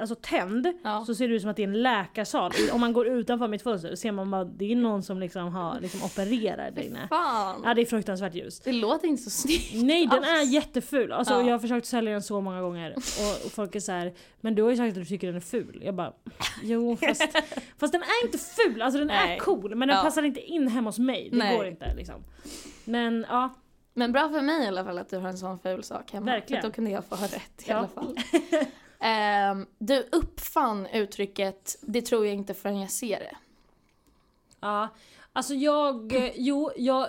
alltså, 0.00 0.14
tänd 0.14 0.72
Ja. 0.84 1.04
så 1.06 1.14
ser 1.14 1.28
det 1.28 1.34
ut 1.34 1.40
som 1.42 1.50
att 1.50 1.56
det 1.56 1.62
är 1.62 1.68
en 1.68 1.82
läkarsal. 1.82 2.52
Om 2.72 2.80
man 2.80 2.92
går 2.92 3.06
utanför 3.06 3.48
mitt 3.48 3.62
fönster 3.62 3.94
ser 3.94 4.12
man 4.12 4.30
bara 4.30 4.44
det 4.44 4.72
är 4.72 4.76
någon 4.76 5.02
som 5.02 5.20
liksom 5.20 5.52
har 5.52 5.80
liksom 5.80 6.02
opererar 6.02 6.70
där 6.70 6.82
inne. 6.82 7.06
Fan. 7.08 7.62
Ja 7.64 7.74
det 7.74 7.80
är 7.80 7.86
fruktansvärt 7.86 8.34
ljus. 8.34 8.60
Det 8.60 8.72
låter 8.72 9.08
inte 9.08 9.22
så 9.22 9.30
snyggt. 9.30 9.70
Nej 9.74 10.06
den 10.06 10.24
är 10.24 10.42
jätteful. 10.52 11.12
Alltså, 11.12 11.34
Ja. 11.34 11.42
Jag 11.42 11.50
har 11.52 11.58
försökt 11.58 11.86
sälja 11.86 12.12
den 12.12 12.22
så 12.22 12.40
många 12.40 12.60
gånger 12.62 12.90
och, 12.92 13.46
och 13.46 13.52
folk 13.52 13.74
är 13.74 13.80
så 13.80 13.92
här, 13.92 14.14
men 14.40 14.54
du 14.54 14.62
har 14.62 14.70
ju 14.70 14.76
sagt 14.76 14.88
att 14.88 14.94
du 14.94 15.04
tycker 15.04 15.26
den 15.26 15.36
är 15.36 15.40
ful. 15.40 15.82
Jag 15.84 15.94
bara 15.94 16.12
jo 16.62 16.96
fast, 16.96 17.22
fast 17.78 17.92
den 17.92 18.02
är 18.02 18.26
inte 18.26 18.38
ful, 18.38 18.82
alltså 18.82 18.98
den 18.98 19.06
Nej. 19.06 19.34
är 19.34 19.38
cool 19.38 19.74
men 19.74 19.88
den 19.88 19.96
Ja. 19.96 20.02
passar 20.04 20.22
inte 20.22 20.40
in 20.40 20.68
hemma 20.68 20.88
hos 20.88 20.98
mig. 20.98 21.28
Det 21.32 21.36
Nej. 21.38 21.56
går 21.56 21.66
inte 21.66 21.94
liksom. 21.94 22.24
Men 22.84 23.26
ja, 23.28 23.54
Men 23.94 24.12
bra 24.12 24.28
för 24.28 24.40
mig 24.42 24.64
i 24.64 24.66
alla 24.66 24.84
fall 24.84 24.98
att 24.98 25.08
du 25.10 25.16
har 25.18 25.28
en 25.28 25.38
sån 25.38 25.58
ful 25.58 25.82
sak 25.84 26.12
hemma. 26.12 26.26
Verkligen. 26.26 26.62
För 26.62 26.68
då 26.68 26.74
kunde 26.74 26.90
jag 26.90 27.04
få 27.04 27.14
ha 27.14 27.24
rätt 27.26 27.34
i 27.58 27.64
Ja. 27.66 27.76
alla 27.76 27.88
fall. 27.88 28.16
Ehm, 29.00 29.66
du 29.78 30.08
uppfann 30.12 30.86
uttrycket 30.86 31.76
“det 31.80 32.02
tror 32.02 32.26
jag 32.26 32.34
inte 32.34 32.54
förrän 32.54 32.80
jag 32.80 32.90
ser 32.90 33.18
det”. 33.18 33.36
Ja, 34.60 34.88
alltså 35.32 35.54
jag, 35.54 36.16
eh, 36.16 36.30
jo, 36.34 36.70
jag, 36.76 37.06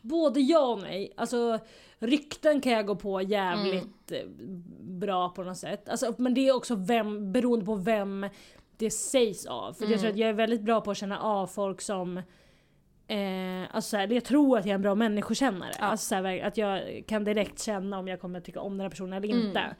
både 0.00 0.40
ja 0.40 0.66
och 0.66 0.80
nej. 0.80 1.12
Alltså 1.16 1.58
rykten 1.98 2.60
kan 2.60 2.72
jag 2.72 2.86
gå 2.86 2.96
på 2.96 3.22
jävligt 3.22 4.10
Mm. 4.10 4.22
eh, 4.22 4.26
bra 4.80 5.28
på 5.28 5.42
något 5.42 5.58
sätt. 5.58 5.88
Alltså, 5.88 6.14
men 6.18 6.34
det 6.34 6.48
är 6.48 6.56
också 6.56 6.74
vem, 6.74 7.32
beroende 7.32 7.64
på 7.66 7.74
vem 7.74 8.26
det 8.76 8.90
sägs 8.90 9.46
av. 9.46 9.72
För 9.72 9.82
jag 9.84 9.88
Mm. 9.90 10.00
tror 10.00 10.10
att 10.10 10.16
jag 10.16 10.28
är 10.28 10.32
väldigt 10.34 10.60
bra 10.62 10.80
på 10.80 10.90
att 10.90 10.96
känna 10.96 11.20
av 11.20 11.46
folk 11.46 11.80
som 11.80 12.22
Eh, 13.06 13.62
alltså 13.76 13.90
så 13.90 13.96
här, 13.96 14.12
jag 14.12 14.24
tror 14.24 14.58
att 14.58 14.64
jag 14.64 14.70
är 14.70 14.74
en 14.74 14.82
bra 14.82 14.94
människokännare. 14.94 15.72
Ja. 15.78 15.84
Alltså 15.84 16.06
så 16.06 16.14
här, 16.14 16.40
att 16.42 16.56
jag 16.56 17.02
kan 17.06 17.24
direkt 17.24 17.62
känna 17.62 17.98
om 17.98 18.08
jag 18.08 18.20
kommer 18.20 18.40
tycka 18.40 18.60
om 18.60 18.72
den 18.72 18.80
här 18.80 18.88
personen 18.88 19.12
eller 19.12 19.28
inte. 19.28 19.58
Mm. 19.60 19.74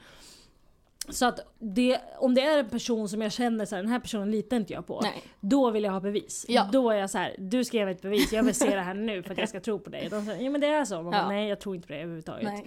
Så 1.09 1.27
att 1.27 1.41
det, 1.59 1.99
om 2.19 2.35
det 2.35 2.41
är 2.43 2.59
en 2.59 2.69
person 2.69 3.09
som 3.09 3.23
jag 3.23 3.33
känner 3.33 3.65
så 3.67 3.75
här, 3.77 3.83
den 3.83 3.93
här 3.93 3.99
personen 4.01 4.31
litar 4.31 4.57
inte 4.57 4.73
jag 4.73 4.87
på. 4.87 5.01
Nej. 5.01 5.23
Då 5.41 5.71
vill 5.71 5.85
jag 5.85 5.93
ha 5.93 6.01
bevis. 6.01 6.45
Ja. 6.49 6.69
Då 6.73 6.91
är 6.91 6.97
jag 6.97 7.11
så 7.11 7.19
här: 7.19 7.35
du 7.39 7.65
ska 7.65 7.77
ge 7.77 7.85
mig 7.85 7.95
ett 7.95 8.03
bevis, 8.03 8.33
jag 8.33 8.43
vill 8.43 8.55
se 8.55 8.75
det 8.75 8.81
här 8.81 8.95
nu 8.95 9.23
för 9.23 9.31
att 9.33 9.39
jag 9.39 9.49
ska 9.49 9.61
tro 9.61 9.79
på 9.79 9.91
dig. 9.91 10.09
De 10.11 10.25
säger, 10.25 10.45
ja 10.45 10.51
men 10.51 10.61
det 10.61 10.67
är 10.67 10.85
så. 10.85 10.95
Man 10.95 11.05
bara, 11.05 11.17
Ja. 11.17 11.29
nej 11.29 11.49
jag 11.49 11.61
tror 11.61 11.75
inte 11.75 11.87
på 11.87 11.93
det 11.93 11.99
överhuvudtaget. 11.99 12.45
Nej. 12.45 12.67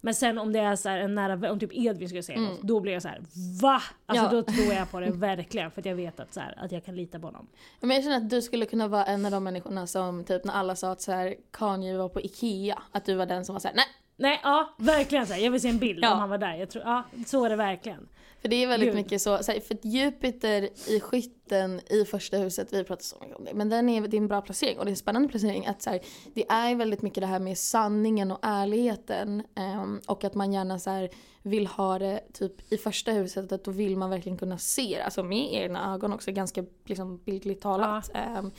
Men 0.00 0.14
sen 0.14 0.38
om 0.38 0.52
det 0.52 0.58
är 0.58 0.76
så 0.76 0.88
en 0.88 1.14
nära 1.14 1.36
vän, 1.36 1.50
om 1.52 1.60
typ 1.60 1.70
Edvin 1.72 2.08
skulle 2.08 2.22
säga 2.22 2.38
Mm. 2.38 2.50
något, 2.50 2.62
då 2.62 2.80
blir 2.80 2.92
jag 2.92 3.02
så 3.02 3.08
här: 3.08 3.20
va? 3.62 3.82
Alltså 4.06 4.24
Ja. 4.24 4.30
då 4.30 4.42
tror 4.42 4.72
jag 4.74 4.90
på 4.90 5.00
det 5.00 5.10
verkligen 5.14 5.70
för 5.70 5.80
att 5.80 5.86
jag 5.86 5.94
vet 5.94 6.20
att, 6.20 6.34
så 6.34 6.40
här, 6.40 6.54
att 6.64 6.72
jag 6.72 6.84
kan 6.84 6.96
lita 6.96 7.18
på 7.18 7.26
honom. 7.26 7.46
Men 7.80 7.90
jag 7.90 8.02
känner 8.04 8.16
att 8.16 8.30
du 8.30 8.42
skulle 8.42 8.66
kunna 8.66 8.88
vara 8.88 9.04
en 9.04 9.24
av 9.24 9.30
de 9.30 9.44
människorna 9.44 9.86
som 9.86 10.24
typ 10.24 10.44
när 10.44 10.52
alla 10.54 10.76
sa 10.76 10.90
att 10.90 11.00
så 11.00 11.12
här, 11.12 11.34
Kanye 11.50 11.96
var 11.98 12.08
på 12.08 12.20
Ikea, 12.20 12.82
att 12.92 13.04
du 13.04 13.14
var 13.14 13.26
den 13.26 13.44
som 13.44 13.52
var 13.52 13.60
så 13.60 13.68
här, 13.68 13.74
nej. 13.76 13.86
Nej 14.16 14.40
ja, 14.42 14.74
verkligen 14.78 15.26
så 15.26 15.32
här, 15.32 15.40
jag 15.40 15.50
vill 15.50 15.60
se 15.60 15.68
en 15.68 15.78
bild 15.78 16.04
Ja. 16.04 16.12
om 16.12 16.18
han 16.18 16.28
var 16.30 16.38
där. 16.38 16.54
Jag 16.54 16.70
tror, 16.70 16.84
ja, 16.84 17.02
så 17.26 17.44
är 17.44 17.48
det 17.50 17.56
verkligen. 17.56 18.08
För 18.42 18.48
det 18.48 18.56
är 18.62 18.66
väldigt 18.66 18.88
Gud. 18.88 18.94
mycket 18.96 19.22
så, 19.22 19.42
så 19.42 19.52
här, 19.52 19.60
för 19.60 19.74
att 19.74 19.84
Jupiter 19.84 20.68
i 20.90 21.00
skytten 21.00 21.80
i 21.90 22.04
första 22.04 22.36
huset, 22.36 22.72
vi 22.72 22.84
pratar 22.84 23.02
så 23.02 23.16
mycket 23.20 23.36
om 23.36 23.44
det, 23.44 23.54
men 23.54 23.68
den 23.68 23.88
är, 23.88 24.08
det 24.08 24.16
är 24.16 24.18
en 24.18 24.28
bra 24.28 24.40
placering 24.40 24.78
och 24.78 24.84
det 24.84 24.88
är 24.88 24.92
en 24.92 24.96
spännande 24.96 25.28
placering 25.28 25.66
att 25.66 25.82
så 25.82 25.90
här, 25.90 26.00
det 26.34 26.44
är 26.50 26.74
väldigt 26.74 27.02
mycket 27.02 27.20
det 27.20 27.26
här 27.26 27.38
med 27.38 27.58
sanningen 27.58 28.30
och 28.30 28.38
ärligheten 28.42 29.42
ehm, 29.54 30.00
och 30.06 30.24
att 30.24 30.34
man 30.34 30.52
gärna 30.52 30.78
så 30.78 30.90
här, 30.90 31.10
vill 31.42 31.66
ha 31.66 31.98
det 31.98 32.20
typ 32.32 32.72
i 32.72 32.76
första 32.76 33.12
huset, 33.12 33.52
att 33.52 33.64
då 33.64 33.70
vill 33.70 33.96
man 33.96 34.10
verkligen 34.10 34.38
kunna 34.38 34.58
se 34.58 34.94
det, 34.96 35.04
alltså 35.04 35.22
med 35.22 35.54
egna 35.54 35.94
ögon 35.94 36.12
också, 36.12 36.32
ganska 36.32 36.64
liksom 36.84 37.18
bildligt 37.24 37.62
talat. 37.62 38.10
Ehm, 38.14 38.50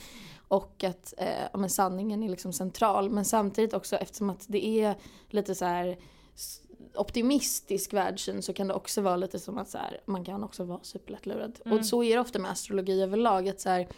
och 0.48 0.84
att 0.84 1.14
eh, 1.18 1.58
men 1.58 1.70
sanningen 1.70 2.22
är 2.22 2.28
liksom 2.28 2.52
central 2.52 3.10
men 3.10 3.24
samtidigt 3.24 3.74
också 3.74 3.96
eftersom 3.96 4.30
att 4.30 4.44
det 4.48 4.66
är 4.66 4.94
lite 5.28 5.54
så 5.54 5.64
här 5.64 5.98
optimistisk 6.94 7.92
världssyn 7.92 8.42
så 8.42 8.52
kan 8.52 8.68
det 8.68 8.74
också 8.74 9.00
vara 9.00 9.16
lite 9.16 9.38
som 9.38 9.58
att 9.58 9.68
så 9.68 9.78
här, 9.78 10.00
man 10.06 10.24
kan 10.24 10.44
också 10.44 10.64
vara 10.64 10.80
superlättlurad. 10.82 11.60
Mm. 11.64 11.78
Och 11.78 11.86
så 11.86 12.02
är 12.02 12.14
det 12.14 12.20
ofta 12.20 12.38
med 12.38 12.50
astrologi 12.50 13.02
överlag. 13.02 13.48
Att 13.48 13.60
så 13.60 13.68
här, 13.68 13.88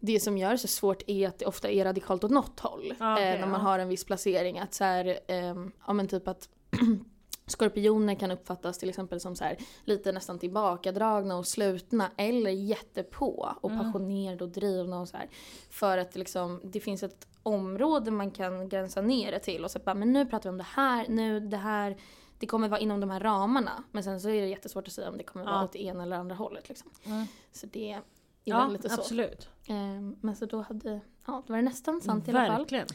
det 0.00 0.20
som 0.20 0.38
gör 0.38 0.50
det 0.50 0.58
så 0.58 0.68
svårt 0.68 1.02
är 1.06 1.28
att 1.28 1.38
det 1.38 1.46
ofta 1.46 1.70
är 1.70 1.84
radikalt 1.84 2.24
åt 2.24 2.30
något 2.30 2.60
håll. 2.60 2.94
Ja, 2.98 3.14
okej, 3.14 3.34
eh, 3.34 3.40
när 3.40 3.46
man 3.46 3.60
ja. 3.60 3.66
har 3.66 3.78
en 3.78 3.88
viss 3.88 4.04
placering. 4.04 4.58
Att 4.58 4.74
så 4.74 4.84
här, 4.84 5.18
ehm, 5.28 5.72
ja 5.86 5.92
men 5.92 6.08
typ 6.08 6.28
att 6.28 6.48
Skorpioner 7.48 8.14
kan 8.14 8.30
uppfattas 8.30 8.78
till 8.78 8.88
exempel 8.88 9.20
som 9.20 9.36
så 9.36 9.44
här, 9.44 9.56
lite 9.84 10.12
nästan 10.12 10.38
tillbakadragna 10.38 11.36
och 11.36 11.46
slutna 11.46 12.10
eller 12.16 12.50
jättepå 12.50 13.48
och 13.60 13.70
Mm. 13.70 13.84
passionerade 13.84 14.44
och 14.44 14.50
drivna 14.50 15.00
och 15.00 15.08
så 15.08 15.16
här. 15.16 15.28
För 15.70 15.98
att 15.98 16.12
det 16.12 16.18
liksom, 16.18 16.60
det 16.64 16.80
finns 16.80 17.02
ett 17.02 17.26
område 17.42 18.10
man 18.10 18.30
kan 18.30 18.68
gränsa 18.68 19.00
ner 19.00 19.32
det 19.32 19.38
till 19.38 19.64
och 19.64 19.70
så 19.70 19.78
bara, 19.78 19.94
men 19.94 20.12
nu 20.12 20.26
pratar 20.26 20.50
vi 20.50 20.52
om 20.52 20.58
det 20.58 20.66
här, 20.74 21.06
nu 21.08 21.40
det 21.40 21.56
här, 21.56 21.96
det 22.38 22.46
kommer 22.46 22.68
vara 22.68 22.80
inom 22.80 23.00
de 23.00 23.10
här 23.10 23.20
ramarna. 23.20 23.84
Men 23.92 24.04
sen 24.04 24.20
så 24.20 24.28
är 24.28 24.40
det 24.42 24.48
jättesvårt 24.48 24.86
att 24.86 24.92
säga 24.92 25.08
om 25.10 25.16
det 25.18 25.24
kommer 25.24 25.44
vara 25.44 25.54
Ja. 25.56 25.64
åt 25.64 25.72
det 25.72 25.82
ena 25.82 26.02
eller 26.02 26.16
andra 26.16 26.34
hållet 26.36 26.68
liksom. 26.68 26.90
Mm. 27.04 27.26
Så 27.52 27.66
det 27.66 27.92
är 27.92 28.00
Ja, 28.44 28.68
lite 28.68 28.88
så. 28.88 29.00
absolut. 29.00 29.48
Ehm, 29.66 30.16
men 30.20 30.36
så 30.36 30.46
då 30.46 30.60
hade, 30.60 31.00
ja 31.26 31.42
det 31.46 31.52
var 31.52 31.62
nästan 31.62 32.00
sant 32.00 32.28
i 32.28 32.30
alla 32.30 32.46
fall. 32.46 32.58
Verkligen. 32.58 32.86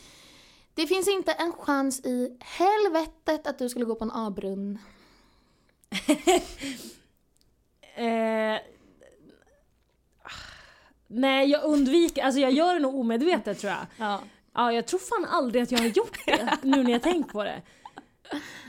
Det 0.75 0.87
finns 0.87 1.07
inte 1.07 1.31
en 1.31 1.53
chans 1.53 2.05
i 2.05 2.37
helvetet 2.39 3.47
att 3.47 3.59
du 3.59 3.69
skulle 3.69 3.85
gå 3.85 3.95
på 3.95 4.03
en 4.03 4.11
A-brunn. 4.11 4.77
Eh, 7.95 8.59
nej 11.07 11.49
jag 11.49 11.63
undviker, 11.63 12.23
alltså 12.23 12.41
jag 12.41 12.51
gör 12.51 12.73
det 12.73 12.79
nog 12.79 12.95
omedvetet 12.95 13.59
tror 13.59 13.71
jag. 13.73 13.79
Ja. 13.97 14.19
Ja, 14.53 14.71
jag 14.73 14.85
tror 14.87 14.99
fan 14.99 15.25
aldrig 15.29 15.63
att 15.63 15.71
jag 15.71 15.79
har 15.79 15.85
gjort 15.85 16.17
det 16.25 16.57
nu 16.63 16.83
när 16.83 16.91
jag 16.91 17.01
tänkt 17.03 17.31
på 17.33 17.43
det. 17.43 17.61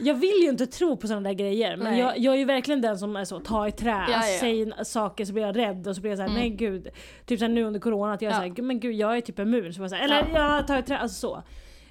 Jag 0.01 0.15
vill 0.15 0.43
ju 0.43 0.49
inte 0.49 0.67
tro 0.67 0.97
på 0.97 1.07
sådana 1.07 1.29
där 1.29 1.35
grejer 1.35 1.77
men 1.77 1.99
jag, 1.99 2.19
jag 2.19 2.35
är 2.35 2.39
ju 2.39 2.45
verkligen 2.45 2.81
den 2.81 2.99
som 2.99 3.17
är 3.17 3.25
så, 3.25 3.41
ta 3.41 3.69
i 3.69 3.73
trä, 3.73 3.91
Ja, 3.91 4.07
ja, 4.11 4.29
ja. 4.29 4.41
säger 4.41 4.85
saker 4.85 5.25
så 5.25 5.33
blir 5.33 5.43
jag 5.43 5.57
rädd 5.57 5.89
och 5.89 5.95
så 5.95 6.01
blir 6.01 6.11
jag 6.11 6.19
såhär, 6.19 6.31
Mm. 6.31 6.41
nej 6.41 6.51
gud. 6.51 6.89
Typ 7.27 7.39
såhär 7.39 7.53
nu 7.53 7.65
under 7.65 7.81
corona 7.81 8.13
att 8.13 8.23
jag 8.23 8.31
är 8.33 8.35
Ja. 8.45 8.49
såhär, 8.55 8.63
men 8.63 8.81
gud 8.81 8.95
jag 8.95 9.17
är 9.17 9.21
typ 9.21 9.39
immun. 9.39 9.75
Så 9.75 9.83
jag 9.83 9.91
såhär, 9.91 10.05
eller 10.05 10.31
jag 10.35 10.67
tar 10.67 10.79
i 10.79 10.83
trä, 10.83 10.99
alltså 10.99 11.21
så. 11.29 11.43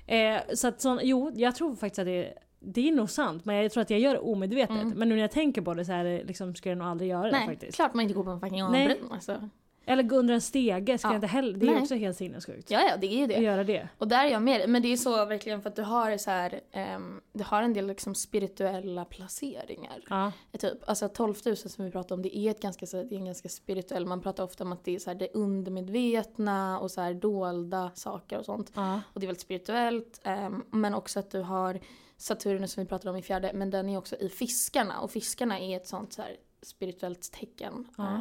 Eh, 0.07 0.41
så 0.53 0.67
att 0.67 0.81
sån, 0.81 0.99
jo 1.03 1.31
jag 1.35 1.55
tror 1.55 1.75
faktiskt 1.75 1.99
att 1.99 2.05
det, 2.05 2.33
det 2.59 2.89
är 2.89 2.91
nog 2.91 3.09
sant 3.09 3.45
men 3.45 3.55
jag 3.55 3.71
tror 3.71 3.81
att 3.81 3.89
jag 3.89 3.99
gör 3.99 4.13
det 4.13 4.19
omedvetet. 4.19 4.75
Mm. 4.81 4.89
Men 4.89 5.09
nu 5.09 5.15
när 5.15 5.21
jag 5.21 5.31
tänker 5.31 5.61
på 5.61 5.73
det 5.73 5.85
så 5.85 5.91
här, 5.91 6.23
liksom, 6.25 6.55
skulle 6.55 6.71
jag 6.71 6.77
nog 6.77 6.87
aldrig 6.87 7.09
göra 7.09 7.25
det 7.25 7.31
Nej, 7.31 7.47
faktiskt. 7.47 7.75
klart 7.75 7.93
man 7.93 8.03
inte 8.03 8.13
går 8.13 8.23
på 8.23 8.29
en 8.29 8.39
fucking 8.39 8.71
Nej. 8.71 8.91
A-brunn. 8.91 9.11
Alltså. 9.11 9.49
Eller 9.86 10.03
gå 10.03 10.15
under 10.15 10.34
en 10.34 10.41
stege 10.41 10.97
ska 10.97 11.07
Ja. 11.07 11.11
jag 11.11 11.17
inte 11.17 11.27
heller, 11.27 11.57
det 11.57 11.65
är 11.67 11.71
Nej. 11.71 11.81
också 11.81 11.95
helt 11.95 12.17
sinnessjukt. 12.17 12.71
Ja, 12.71 12.81
ja, 12.89 12.97
det 12.97 13.07
är 13.07 13.17
ju 13.17 13.23
Att 13.23 13.29
det. 13.29 13.38
göra 13.38 13.63
det. 13.63 13.88
Och 13.97 14.07
där 14.07 14.25
är 14.25 14.29
jag 14.29 14.41
med. 14.41 14.69
Men 14.69 14.81
det 14.81 14.88
är 14.93 14.97
så 14.97 15.25
verkligen 15.25 15.61
för 15.61 15.69
att 15.69 15.75
du 15.75 15.81
har 15.81 16.17
så 16.17 16.31
här, 16.31 16.61
ehm, 16.71 17.21
du 17.34 17.43
har 17.43 17.61
en 17.61 17.73
del 17.73 17.88
liksom 17.88 18.15
spirituella 18.15 19.05
placeringar. 19.05 20.01
Ja. 20.09 20.31
Typ, 20.59 20.89
alltså 20.89 21.07
12 21.09 21.36
000 21.45 21.57
som 21.57 21.86
vi 21.86 21.91
pratade 21.91 22.13
om, 22.13 22.21
det 22.21 22.38
är 22.38 22.51
ett 22.51 22.61
ganska, 22.61 22.86
så, 22.86 23.03
det 23.03 23.15
är 23.15 23.19
en 23.19 23.25
ganska 23.25 23.49
spirituell, 23.49 24.05
man 24.05 24.21
pratar 24.21 24.43
ofta 24.43 24.63
om 24.63 24.71
att 24.71 24.86
det 24.86 24.95
är 24.95 24.99
så 24.99 25.09
här, 25.09 25.15
det 25.17 25.27
undermedvetna 25.34 26.79
och 26.79 26.91
så 26.91 27.01
här 27.01 27.13
dolda 27.13 27.91
saker 27.95 28.39
och 28.39 28.45
sånt. 28.45 28.71
Ja. 28.75 29.01
Och 29.13 29.19
det 29.19 29.25
är 29.25 29.27
väldigt 29.27 29.41
spirituellt. 29.41 30.21
ehm, 30.23 30.63
men 30.71 30.93
också 30.93 31.19
att 31.19 31.31
du 31.31 31.39
har 31.41 31.79
Saturnus 32.17 32.71
som 32.73 32.84
vi 32.84 32.89
pratade 32.89 33.09
om 33.09 33.15
i 33.17 33.21
fjärde, 33.21 33.51
men 33.53 33.69
den 33.69 33.89
är 33.89 33.97
också 33.97 34.15
i 34.15 34.29
fiskarna. 34.29 34.99
Och 34.99 35.11
fiskarna 35.11 35.59
är 35.59 35.77
ett 35.77 35.88
sånt 35.88 36.13
så 36.13 36.21
här 36.21 36.36
spirituellt 36.61 37.31
tecken. 37.31 37.88
Ja. 37.97 38.03
Eh, 38.13 38.19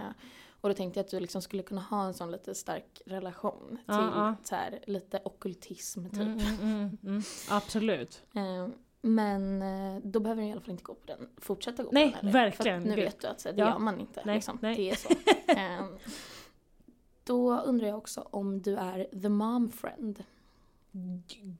och 0.62 0.68
då 0.68 0.74
tänkte 0.74 0.98
jag 1.00 1.04
att 1.04 1.10
du 1.10 1.20
liksom 1.20 1.42
skulle 1.42 1.62
kunna 1.62 1.80
ha 1.80 2.04
en 2.06 2.14
sån 2.14 2.30
lite 2.30 2.54
stark 2.54 3.02
relation 3.06 3.68
till 3.68 3.78
Ja, 3.86 4.12
ja. 4.14 4.34
Så 4.44 4.54
här, 4.54 4.78
lite 4.86 5.20
ockultism 5.24 6.04
typ. 6.04 6.14
Mm, 6.20 6.38
mm, 6.38 6.60
mm, 6.60 6.98
mm. 7.04 7.22
Absolut. 7.50 8.22
Eh, 8.34 8.68
men 9.02 9.62
eh, 9.62 10.00
då 10.04 10.20
behöver 10.20 10.42
du 10.42 10.48
i 10.48 10.52
alla 10.52 10.60
fall 10.60 10.70
inte 10.70 10.82
gå 10.82 10.94
på 10.94 11.06
den, 11.06 11.28
fortsätta 11.38 11.82
gå 11.82 11.88
Nej, 11.92 12.10
på 12.12 12.16
den 12.16 12.26
heller. 12.26 12.32
verkligen. 12.44 12.82
För 12.82 12.88
nu 12.88 12.96
vet 12.96 13.20
du 13.20 13.26
att 13.26 13.40
så, 13.40 13.52
det 13.52 13.60
Ja. 13.60 13.68
gör 13.70 13.78
man 13.78 14.00
inte. 14.00 14.22
Nej, 14.24 14.34
liksom. 14.34 14.58
nej. 14.62 14.76
Det 14.76 14.90
är 14.90 14.96
så. 14.96 15.08
Eh, 15.52 15.84
då 17.24 17.58
undrar 17.60 17.88
jag 17.88 17.98
också 17.98 18.28
om 18.30 18.62
du 18.62 18.76
är 18.76 19.20
the 19.22 19.28
mom 19.28 19.70
friend. 19.70 20.24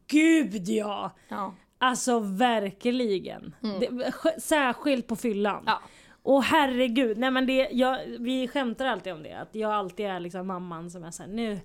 Gud 0.07 0.69
ja! 0.69 1.11
Ja. 1.29 1.55
Alltså 1.79 2.19
verkligen. 2.19 3.55
Mm. 3.63 3.81
Det, 3.81 4.13
särskilt 4.41 5.07
på 5.07 5.17
fyllan. 5.17 5.63
Ja. 5.67 5.81
Och 6.23 6.43
herregud, 6.45 7.19
nej 7.19 7.31
men 7.31 7.47
det, 7.47 7.69
jag, 7.73 7.99
vi 8.19 8.49
skämtar 8.49 8.87
alltid 8.87 9.13
om 9.13 9.23
det. 9.23 9.33
Att 9.33 9.55
jag 9.55 9.73
alltid 9.73 10.07
är 10.07 10.21
liksom 10.21 10.47
mamman 10.47 10.91
som 10.91 11.05
är 11.05 11.11
såhär 11.11 11.31
nu, 11.31 11.61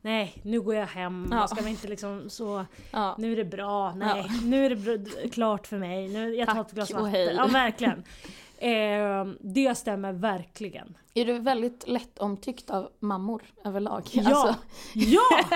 nej 0.00 0.34
nu 0.42 0.60
går 0.60 0.74
jag 0.74 0.86
hem. 0.86 1.28
Ja. 1.30 1.46
Ska 1.46 1.60
väl 1.60 1.70
inte 1.70 1.88
liksom 1.88 2.30
så, 2.30 2.64
Ja. 2.90 3.14
nu 3.18 3.32
är 3.32 3.36
det 3.36 3.44
bra, 3.44 3.94
nej 3.94 4.26
nu 4.44 4.66
är 4.66 4.70
det 4.70 4.76
br- 4.76 5.30
klart 5.30 5.66
för 5.66 5.78
mig. 5.78 6.08
Nu, 6.08 6.34
jag 6.34 6.48
tar 6.48 6.54
Tack 6.54 6.66
ett 6.66 6.72
glas 6.74 6.90
och 6.90 6.96
vatten. 6.96 7.12
hej. 7.12 7.34
Ja 7.36 7.46
verkligen. 7.46 8.02
Eh, 8.62 9.26
det 9.40 9.74
stämmer 9.74 10.12
verkligen. 10.12 10.96
Är 11.14 11.24
du 11.24 11.38
väldigt 11.38 11.88
lätt 11.88 12.18
omtyckt 12.18 12.70
av 12.70 12.90
mammor 12.98 13.42
överlag? 13.64 14.02
Ja! 14.12 14.22
Alltså, 14.26 14.54
Ja! 14.94 15.22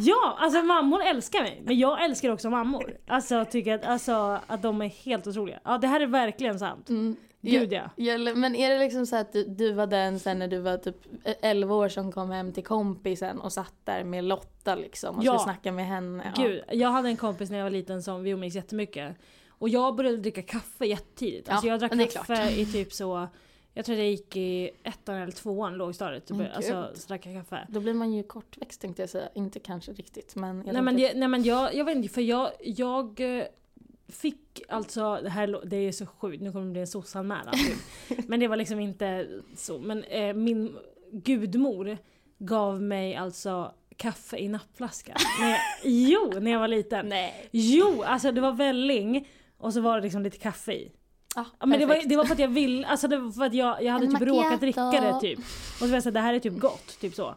Ja! 0.00 0.36
Alltså 0.38 0.62
mammor 0.62 1.02
älskar 1.02 1.42
mig. 1.42 1.62
Men 1.64 1.78
jag 1.78 2.04
älskar 2.04 2.30
också 2.30 2.50
mammor. 2.50 2.96
Alltså 3.06 3.34
jag 3.34 3.50
tycker 3.50 3.74
att, 3.74 3.84
alltså, 3.84 4.40
att 4.46 4.62
de 4.62 4.82
är 4.82 4.88
helt 4.88 5.26
otroliga. 5.26 5.60
Ja 5.64 5.78
det 5.78 5.86
här 5.86 6.00
är 6.00 6.06
verkligen 6.06 6.58
sant. 6.58 6.88
mm, 6.88 7.16
Gud 7.50 7.72
ja. 7.72 7.90
Gäller- 7.96 8.34
Men 8.34 8.56
är 8.56 8.70
det 8.70 8.78
liksom 8.78 9.06
så 9.06 9.16
att 9.16 9.32
du, 9.32 9.44
du 9.44 9.72
var 9.72 9.86
den 9.86 10.18
sen 10.18 10.38
när 10.38 10.48
du 10.48 10.58
var 10.58 10.76
typ 10.76 10.96
11 11.24 11.74
år 11.74 11.88
som 11.88 12.12
kom 12.12 12.30
hem 12.30 12.52
till 12.52 12.64
kompisen 12.64 13.40
och 13.40 13.52
satt 13.52 13.74
där 13.84 14.04
med 14.04 14.24
Lotta 14.24 14.74
liksom 14.74 15.18
och 15.18 15.24
Ja. 15.24 15.32
skulle 15.38 15.52
snacka 15.52 15.72
med 15.72 15.86
henne? 15.86 16.32
Ja. 16.36 16.42
Gud, 16.42 16.62
jag 16.72 16.88
hade 16.88 17.08
en 17.08 17.16
kompis 17.16 17.50
när 17.50 17.58
jag 17.58 17.64
var 17.64 17.70
liten 17.70 18.02
som 18.02 18.22
vi 18.22 18.30
umgicks 18.30 18.56
jättemycket. 18.56 19.16
Och 19.48 19.68
jag 19.68 19.96
började 19.96 20.16
dricka 20.16 20.42
kaffe 20.42 20.86
jättetidigt. 20.86 21.48
Alltså 21.48 21.66
Ja, 21.66 21.72
jag 21.72 21.80
drack 21.80 21.92
det 21.92 22.06
kaffe 22.06 22.50
i 22.50 22.66
typ 22.66 22.92
så, 22.92 23.28
jag 23.74 23.84
tror 23.84 23.98
jag 23.98 24.06
gick 24.06 24.36
i 24.36 24.70
ettan 24.82 25.14
eller 25.16 25.32
tvåan 25.32 25.74
lågstadiet. 25.74 26.30
Men 26.30 26.46
Alltså 26.52 26.90
så 26.94 27.08
drack 27.08 27.26
jag 27.26 27.34
kaffe. 27.34 27.66
Då 27.68 27.80
blir 27.80 27.94
man 27.94 28.12
ju 28.12 28.22
kortväxt 28.22 28.80
tänkte 28.80 29.02
jag 29.02 29.08
säga. 29.10 29.28
Inte 29.34 29.60
kanske 29.60 29.92
riktigt 29.92 30.36
men 30.36 30.62
jag 30.66 30.72
Nej 30.72 30.82
men, 30.82 30.96
det, 30.96 31.14
nej 31.14 31.28
men 31.28 31.42
jag, 31.42 31.74
jag 31.74 31.84
vet 31.84 31.96
inte, 31.96 32.08
för 32.08 32.20
jag, 32.20 32.50
jag 32.60 33.20
fick 34.08 34.62
alltså, 34.68 35.20
det 35.22 35.30
här 35.30 35.60
det 35.64 35.76
är 35.76 35.92
så 35.92 36.06
sjukt, 36.06 36.42
nu 36.42 36.52
kommer 36.52 36.66
det 36.66 36.72
bli 36.72 36.80
en 36.80 36.86
sossanmälan 36.86 37.54
typ. 37.54 37.78
Men 38.28 38.40
det 38.40 38.48
var 38.48 38.56
liksom 38.56 38.80
inte 38.80 39.28
så. 39.56 39.78
Men 39.78 40.04
eh, 40.04 40.34
min 40.34 40.76
gudmor 41.12 41.98
gav 42.38 42.82
mig 42.82 43.14
alltså 43.16 43.72
kaffe 43.96 44.36
i 44.36 44.48
nappflaska. 44.48 45.16
När 45.40 45.50
jag, 45.50 45.58
jo, 45.84 46.32
när 46.40 46.50
jag 46.50 46.58
var 46.58 46.68
liten. 46.68 47.08
Nej. 47.08 47.48
Jo, 47.50 48.02
alltså 48.02 48.32
det 48.32 48.40
var 48.40 48.52
välling 48.52 49.28
och 49.58 49.72
så 49.72 49.80
var 49.80 49.96
det 49.96 50.02
liksom 50.02 50.22
lite 50.22 50.38
kaffe 50.38 50.72
i. 50.72 50.92
Ja, 51.36 51.44
Ja, 51.60 51.66
men 51.66 51.80
det 51.80 51.86
var, 51.86 52.08
det 52.08 52.16
var 52.16 52.24
för 52.24 52.32
att 52.32 52.38
jag 52.38 52.48
ville, 52.48 52.86
alltså 52.86 53.08
det 53.08 53.18
var 53.18 53.32
för 53.32 53.44
att 53.44 53.54
jag, 53.54 53.82
jag 53.82 53.92
hade 53.92 54.06
En 54.06 54.12
typ 54.18 54.28
råkat 54.28 54.60
dricka 54.60 54.80
det 54.80 54.90
macchiato. 54.90 55.20
typ. 55.20 55.38
Och 55.38 55.78
så 55.78 55.86
var 55.86 55.94
jag 55.94 56.02
såhär, 56.02 56.14
det 56.14 56.20
här 56.20 56.34
är 56.34 56.38
typ 56.38 56.58
gott, 56.58 57.00
typ 57.00 57.14
så. 57.14 57.34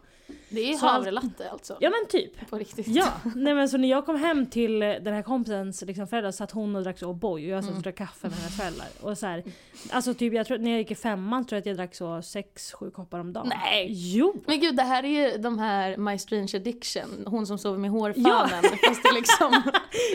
Det 0.48 0.72
är 0.72 0.78
havrelatte 0.78 1.50
alltså. 1.50 1.76
Ja 1.80 1.90
men 1.90 2.08
typ. 2.08 2.50
På 2.50 2.58
riktigt. 2.58 2.86
Ja, 2.88 3.12
nej 3.36 3.54
men 3.54 3.68
så 3.68 3.76
när 3.76 3.88
jag 3.88 4.06
kom 4.06 4.16
hem 4.16 4.46
till 4.46 4.82
eh, 4.82 4.88
den 4.88 5.14
här 5.14 5.22
kompisens 5.22 5.82
liksom, 5.82 6.06
föräldrar 6.06 6.30
satt 6.30 6.50
hon 6.50 6.76
och 6.76 6.82
drack 6.82 6.98
så 6.98 7.12
O'boy 7.12 7.32
och 7.32 7.40
jag 7.40 7.64
satt 7.64 7.76
och 7.76 7.82
drack 7.82 7.96
kaffe 7.96 8.28
med 8.28 8.38
hennes 8.38 8.56
föräldrar. 8.56 8.86
Och 9.00 9.18
så 9.18 9.26
här, 9.26 9.44
alltså 9.90 10.14
typ 10.14 10.32
jag 10.32 10.46
tror 10.46 10.58
när 10.58 10.70
jag 10.70 10.78
gick 10.78 10.90
i 10.90 10.94
femman 10.94 11.46
tror 11.46 11.56
jag 11.56 11.60
att 11.60 11.66
jag 11.66 11.76
drack 11.76 11.94
så 11.94 12.22
sex 12.22 12.72
sju 12.72 12.90
koppar 12.90 13.18
om 13.18 13.32
dagen. 13.32 13.52
Nej. 13.64 13.86
Jo! 13.90 14.34
Men 14.46 14.60
gud 14.60 14.76
det 14.76 14.82
här 14.82 15.04
är 15.04 15.32
ju 15.32 15.38
de 15.38 15.58
här 15.58 15.96
My 15.96 16.18
Strange 16.18 16.50
Addiction, 16.54 17.24
hon 17.26 17.46
som 17.46 17.58
sover 17.58 17.78
med 17.78 17.90
hårfanen. 17.90 18.48
Ja. 18.62 18.68
Fast 18.88 19.02
det 19.02 19.12
liksom... 19.14 19.62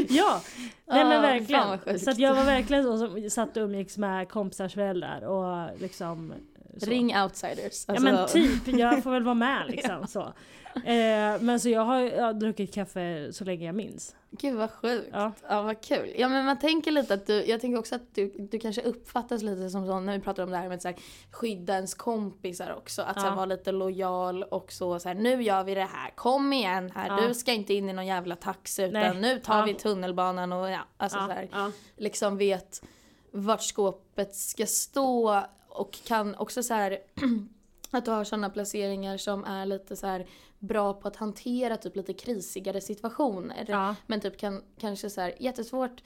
Ja! 0.09 0.41
Nej 0.85 1.05
men 1.05 1.11
fan 1.11 1.21
verkligen. 1.21 1.99
Så 1.99 2.21
jag 2.21 2.35
var 2.35 2.43
verkligen 2.43 2.83
så 2.83 2.97
som 2.97 3.29
satt 3.29 3.57
och 3.57 3.63
umgicks 3.63 3.97
med 3.97 4.29
kompisars 4.29 4.73
föräldrar 4.73 5.21
och 5.21 5.79
liksom 5.79 6.33
så. 6.77 6.85
Ring 6.85 7.17
outsiders. 7.21 7.85
Ja 7.87 7.93
Alltså, 7.93 8.03
men 8.05 8.27
typ, 8.27 8.67
jag 8.79 9.03
får 9.03 9.11
väl 9.11 9.23
vara 9.23 9.35
med 9.35 9.63
liksom 9.67 10.07
så. 10.07 10.33
Eh, 10.75 11.41
men 11.41 11.59
så 11.59 11.69
jag 11.69 11.81
har, 11.81 11.99
jag 11.99 12.23
har 12.23 12.33
druckit 12.33 12.73
kaffe 12.73 13.33
så 13.33 13.43
länge 13.43 13.65
jag 13.65 13.75
minns. 13.75 14.15
Gud 14.31 14.55
vad 14.55 14.71
sjukt. 14.71 15.09
Ja. 15.11 15.31
Ja. 15.49 15.61
vad 15.61 15.81
kul. 15.81 16.13
Ja 16.17 16.29
men 16.29 16.45
man 16.45 16.59
tänker 16.59 16.91
lite 16.91 17.13
att 17.13 17.27
du, 17.27 17.45
jag 17.45 17.61
tänker 17.61 17.79
också 17.79 17.95
att 17.95 18.15
du, 18.15 18.33
du 18.51 18.59
kanske 18.59 18.81
uppfattas 18.81 19.41
lite 19.41 19.69
som 19.69 19.87
sån 19.87 20.05
när 20.05 20.13
vi 20.17 20.23
pratar 20.23 20.43
om 20.43 20.51
det 20.51 20.57
här 20.57 20.67
med 20.67 20.75
att 20.75 20.81
så 20.81 20.87
här, 20.87 20.97
skydda 21.31 21.73
ens 21.75 21.93
kompisar 21.93 22.73
också. 22.77 23.01
Att 23.01 23.15
så 23.15 23.21
här, 23.21 23.27
Ja. 23.29 23.35
vara 23.35 23.45
lite 23.45 23.71
lojal 23.71 24.43
och 24.43 24.71
så, 24.71 24.99
så 24.99 25.07
här, 25.07 25.15
nu 25.15 25.43
gör 25.43 25.63
vi 25.63 25.75
det 25.75 25.87
här, 25.93 26.11
kom 26.15 26.53
igen 26.53 26.91
här, 26.95 27.07
Ja. 27.07 27.27
du 27.27 27.33
ska 27.33 27.51
inte 27.53 27.73
in 27.73 27.89
i 27.89 27.93
någon 27.93 28.05
jävla 28.07 28.35
taxi 28.35 28.83
utan 28.83 29.01
Nej. 29.01 29.21
nu 29.21 29.39
tar 29.39 29.59
Ja. 29.59 29.65
vi 29.65 29.73
tunnelbanan 29.73 30.53
och 30.53 30.69
ja, 30.69 30.79
alltså 30.97 31.17
ja, 31.17 31.27
så 31.27 31.31
här, 31.33 31.47
ja. 31.51 31.71
liksom 31.97 32.37
vet 32.37 32.83
vart 33.31 33.61
skåpet 33.61 34.35
ska 34.35 34.65
stå 34.65 35.43
och 35.73 35.91
kan 36.07 36.35
också 36.35 36.63
så 36.63 36.73
här 36.73 36.97
att 37.91 38.05
du 38.05 38.11
har 38.11 38.23
sådana 38.23 38.49
placeringar 38.49 39.17
som 39.17 39.43
är 39.43 39.65
lite 39.65 39.95
så 39.95 40.07
här 40.07 40.25
bra 40.59 40.93
på 40.93 41.07
att 41.07 41.15
hantera 41.15 41.77
typ 41.77 41.95
lite 41.95 42.13
krisigare 42.13 42.81
situationer. 42.81 43.65
Ja. 43.67 43.95
Men 44.07 44.19
typ 44.21 44.37
kan 44.37 44.63
kanske 44.79 45.09
så 45.09 45.21
här 45.21 45.33
jättesvårt 45.39 46.03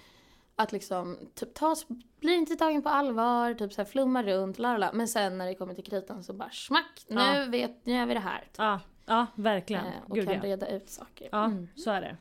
att 0.55 0.71
liksom 0.71 1.17
typ 1.35 1.53
tas, 1.53 1.85
blir 2.19 2.33
inte 2.35 2.55
tagen 2.55 2.81
på 2.81 2.89
allvar, 2.89 3.53
typ 3.53 3.73
så 3.73 3.81
här 3.81 3.89
flumma 3.89 4.23
runt, 4.23 4.59
lalala. 4.59 4.91
Men 4.93 5.07
sen 5.07 5.37
när 5.37 5.45
det 5.47 5.55
kommer 5.55 5.73
till 5.73 5.83
kritan 5.83 6.23
så 6.23 6.33
bara 6.33 6.49
smack, 6.49 7.05
nu 7.07 7.21
Ja. 7.21 7.45
vet, 7.49 7.85
nu 7.85 7.93
gör 7.93 8.05
vi 8.05 8.13
det 8.13 8.19
här. 8.19 8.39
Typ. 8.41 8.55
Ja, 8.57 8.79
ja 9.05 9.25
verkligen. 9.35 9.85
Eh, 9.85 9.91
och 10.07 10.15
Gud 10.15 10.27
kan 10.27 10.41
reda 10.41 10.67
ut 10.67 10.89
saker. 10.89 11.29
Ja, 11.31 11.45
Mm. 11.45 11.67
så 11.75 11.91
är 11.91 12.01
det. 12.01 12.17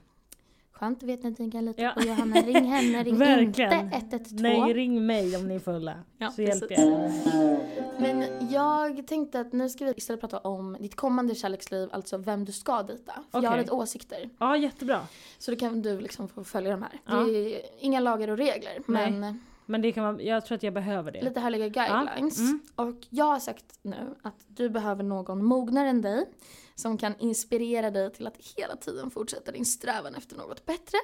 Skönt, 0.80 1.02
vet 1.02 1.22
ni 1.22 1.30
att 1.32 1.38
ni 1.38 1.50
kan 1.50 1.64
lita 1.64 1.82
Ja. 1.82 1.92
på 1.96 2.02
Johanna. 2.02 2.36
Ring 2.40 2.64
henne, 2.64 3.02
ring 3.04 3.16
Verkligen. 3.18 3.72
inte 3.72 3.96
112. 4.16 4.40
Nej, 4.40 4.74
ring 4.74 5.06
mig 5.06 5.36
om 5.36 5.48
ni 5.48 5.54
är 5.54 5.58
fulla. 5.58 5.94
Ja, 6.18 6.30
så 6.30 6.42
hjälper 6.42 6.74
jag. 6.80 7.10
Men 7.98 8.24
jag 8.50 9.06
tänkte 9.06 9.40
att 9.40 9.52
nu 9.52 9.68
ska 9.68 9.84
vi 9.84 9.92
istället 9.96 10.20
prata 10.20 10.38
om 10.38 10.76
ditt 10.80 10.94
kommande 10.96 11.34
kärleksliv, 11.34 11.88
alltså 11.92 12.16
vem 12.18 12.44
du 12.44 12.52
ska 12.52 12.82
dejta. 12.82 13.12
För 13.30 13.42
jag 13.42 13.50
har 13.50 13.58
lite 13.58 13.72
åsikter. 13.72 14.30
Ja, 14.38 14.56
jättebra. 14.56 15.00
Så 15.38 15.50
då 15.50 15.56
kan 15.56 15.82
du 15.82 16.00
liksom 16.00 16.28
få 16.28 16.44
följa 16.44 16.70
de 16.70 16.82
här. 16.82 16.92
Ja. 17.06 17.14
Det 17.16 17.54
är 17.56 17.60
inga 17.80 18.00
lagar 18.00 18.28
och 18.28 18.36
regler, 18.38 18.82
Nej. 18.86 19.34
Men 19.66 19.82
det 19.82 19.92
kan 19.92 20.04
man, 20.04 20.26
jag 20.26 20.46
tror 20.46 20.56
att 20.56 20.62
jag 20.62 20.74
behöver 20.74 21.12
det. 21.12 21.22
lite 21.22 21.40
härliga 21.40 21.68
guidelines. 21.68 22.38
Mm. 22.38 22.60
Och 22.76 23.06
jag 23.10 23.24
har 23.24 23.38
sagt 23.38 23.78
nu 23.82 24.14
att 24.22 24.44
du 24.46 24.70
behöver 24.70 25.02
någon 25.02 25.44
mognare 25.44 25.88
än 25.88 26.02
dig 26.02 26.24
som 26.74 26.98
kan 26.98 27.14
inspirera 27.18 27.90
dig 27.90 28.12
till 28.12 28.26
att 28.26 28.36
hela 28.56 28.76
tiden 28.76 29.10
fortsätta 29.10 29.52
din 29.52 29.64
strävan 29.64 30.14
efter 30.14 30.36
något 30.36 30.66
bättre. 30.66 30.98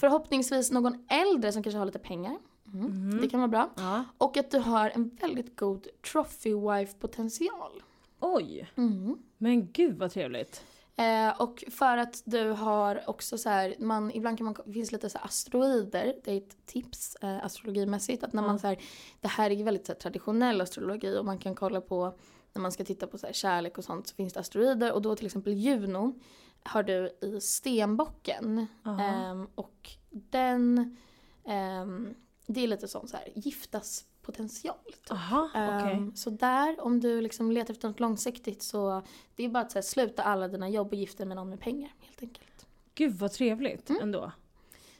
Förhoppningsvis 0.00 0.70
någon 0.70 1.06
äldre 1.08 1.52
som 1.52 1.62
kanske 1.62 1.78
har 1.78 1.86
lite 1.86 1.98
pengar. 1.98 2.38
Mm. 2.74 3.20
Det 3.20 3.28
kan 3.28 3.40
vara 3.40 3.48
bra. 3.48 3.70
Ja. 3.76 4.04
Och 4.18 4.36
att 4.36 4.50
du 4.50 4.58
har 4.58 4.90
en 4.90 5.08
väldigt 5.08 5.56
god 5.56 5.86
trophy 6.12 6.54
wife 6.54 6.98
potential. 6.98 7.82
Oj! 8.20 8.70
Mm. 8.76 9.18
Men 9.38 9.72
gud 9.72 9.98
vad 9.98 10.12
trevligt. 10.12 10.64
Eh, 10.96 11.40
och 11.40 11.64
för 11.70 11.96
att 11.96 12.22
du 12.24 12.50
har 12.50 13.02
också 13.06 13.38
så 13.38 13.48
här, 13.48 13.74
man, 13.78 14.10
ibland 14.10 14.38
kan 14.38 14.44
man, 14.44 14.72
finns 14.72 14.92
lite 14.92 15.10
så 15.10 15.18
här 15.18 15.24
asteroider, 15.24 16.14
det 16.24 16.32
är 16.32 16.36
ett 16.36 16.66
tips 16.66 17.16
eh, 17.16 17.44
astrologimässigt, 17.44 18.24
att 18.24 18.32
när 18.32 18.42
man 18.42 18.58
så 18.58 18.66
här, 18.66 18.78
det 19.20 19.28
här 19.28 19.50
är 19.50 19.64
väldigt 19.64 19.86
så 19.86 19.92
här, 19.92 20.00
traditionell 20.00 20.60
astrologi 20.60 21.18
och 21.18 21.24
man 21.24 21.38
kan 21.38 21.54
kolla 21.54 21.80
på, 21.80 22.18
när 22.52 22.62
man 22.62 22.72
ska 22.72 22.84
titta 22.84 23.06
på 23.06 23.18
så 23.18 23.26
här, 23.26 23.32
kärlek 23.32 23.78
och 23.78 23.84
sånt 23.84 24.06
så 24.08 24.14
finns 24.14 24.32
det 24.32 24.40
asteroider. 24.40 24.92
Och 24.92 25.02
då 25.02 25.16
till 25.16 25.26
exempel 25.26 25.52
Juno 25.52 26.14
har 26.62 26.82
du 26.82 27.18
i 27.20 27.40
stenbocken. 27.40 28.66
Ehm, 29.00 29.48
och 29.54 29.90
den, 30.10 30.96
ehm, 31.44 32.14
det 32.46 32.60
är 32.60 32.68
lite 32.68 32.88
sån 32.88 33.08
så 33.08 33.16
här 33.16 33.28
giftas 33.34 34.04
potential. 34.22 34.74
Typ. 34.86 34.96
Jaha, 35.10 35.48
okej. 35.54 35.92
Ehm, 35.92 36.12
Så 36.16 36.30
där, 36.30 36.80
om 36.80 37.00
du 37.00 37.20
liksom 37.20 37.50
letar 37.52 37.74
efter 37.74 37.88
något 37.88 38.00
långsiktigt 38.00 38.62
så 38.62 39.02
det 39.36 39.44
är 39.44 39.48
bara 39.48 39.62
att 39.62 39.72
här, 39.72 39.82
sluta 39.82 40.22
alla 40.22 40.48
dina 40.48 40.68
jobb 40.68 40.88
och 40.88 40.94
gifta 40.94 41.18
dig 41.18 41.26
med 41.28 41.36
någon 41.36 41.50
med 41.50 41.60
pengar 41.60 41.90
helt 42.00 42.22
enkelt. 42.22 42.66
Gud 42.94 43.14
vad 43.14 43.32
trevligt 43.32 43.90
ändå. 44.02 44.32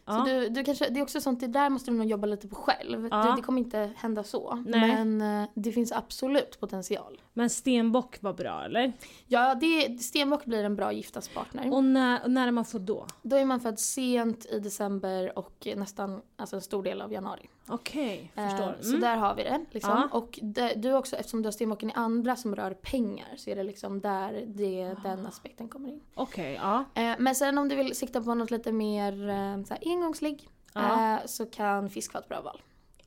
Så 0.07 0.13
Ja. 0.13 0.25
du, 0.25 0.49
du 0.49 0.65
kanske, 0.65 0.89
det 0.89 0.99
är 1.01 1.03
också 1.03 1.21
sånt, 1.21 1.41
det 1.41 1.47
där 1.47 1.71
måste 1.71 1.91
du 1.91 1.97
nog 1.97 2.07
jobba 2.07 2.27
lite 2.27 2.49
på 2.49 2.55
själv. 2.55 3.09
Ja. 3.11 3.17
Det, 3.25 3.37
det 3.37 3.43
kommer 3.43 3.59
inte 3.61 3.91
hända 3.97 4.25
så. 4.25 4.63
Nej. 4.67 5.05
Men 5.05 5.43
eh, 5.43 5.49
det 5.55 5.73
finns 5.73 5.93
absolut 5.93 6.61
potential. 6.61 7.21
Men 7.33 7.51
stenbock 7.51 8.23
var 8.23 8.33
bra 8.33 8.65
eller? 8.65 8.93
Ja, 9.27 9.55
det, 9.55 9.99
Stenbock 10.03 10.45
blir 10.45 10.65
en 10.65 10.77
bra 10.77 10.93
giftaspartner. 10.93 11.73
Och 11.75 11.85
när, 11.85 12.29
när 12.29 12.47
är 12.47 12.51
man 12.51 12.65
född 12.65 12.83
då? 12.83 13.07
Då 13.23 13.37
är 13.37 13.45
man 13.45 13.61
född 13.61 13.79
sent 13.79 14.47
i 14.47 14.59
december 14.59 15.39
och 15.39 15.69
nästan 15.77 16.23
alltså 16.37 16.57
en 16.57 16.63
stor 16.63 16.83
del 16.83 17.01
av 17.03 17.13
januari. 17.13 17.49
Okej, 17.69 18.33
Eh, 18.37 18.49
förstår. 18.49 18.77
Så 18.81 18.89
Mm. 18.89 19.01
där 19.01 19.17
har 19.17 19.35
vi 19.35 19.43
det. 19.43 19.61
Liksom. 19.71 19.91
Ja. 20.11 20.19
Och 20.19 20.39
det, 20.43 20.73
du 20.77 20.93
också, 20.93 21.17
eftersom 21.17 21.43
du 21.43 21.47
har 21.47 21.53
stenbocken 21.53 21.91
i 21.91 21.93
andra 21.93 22.37
som 22.37 22.57
rör 22.57 22.75
pengar 22.75 23.29
så 23.37 23.51
är 23.51 23.57
det 23.57 23.63
liksom 23.63 24.01
där 24.01 24.45
det, 24.47 24.85
Ah. 25.05 25.09
den 25.09 25.27
aspekten 25.27 25.69
kommer 25.69 25.89
in. 25.89 26.01
Okej, 26.15 26.55
ja. 26.63 26.85
Eh, 26.95 27.15
men 27.19 27.35
sen 27.35 27.59
om 27.59 27.69
du 27.69 27.77
vill 27.77 27.97
sikta 27.97 28.23
på 28.23 28.35
något 28.35 28.51
lite 28.51 28.73
mer 28.73 29.13
eh, 29.29 29.65
så 29.65 29.75
här, 29.75 29.79
engångsligg 29.87 30.49
Ja. 30.75 31.19
så 31.27 31.47
kan 31.47 31.91
fisk 31.91 32.15
vara 32.15 32.23
ett 32.23 32.29
bra 32.29 32.41
val. 32.41 32.61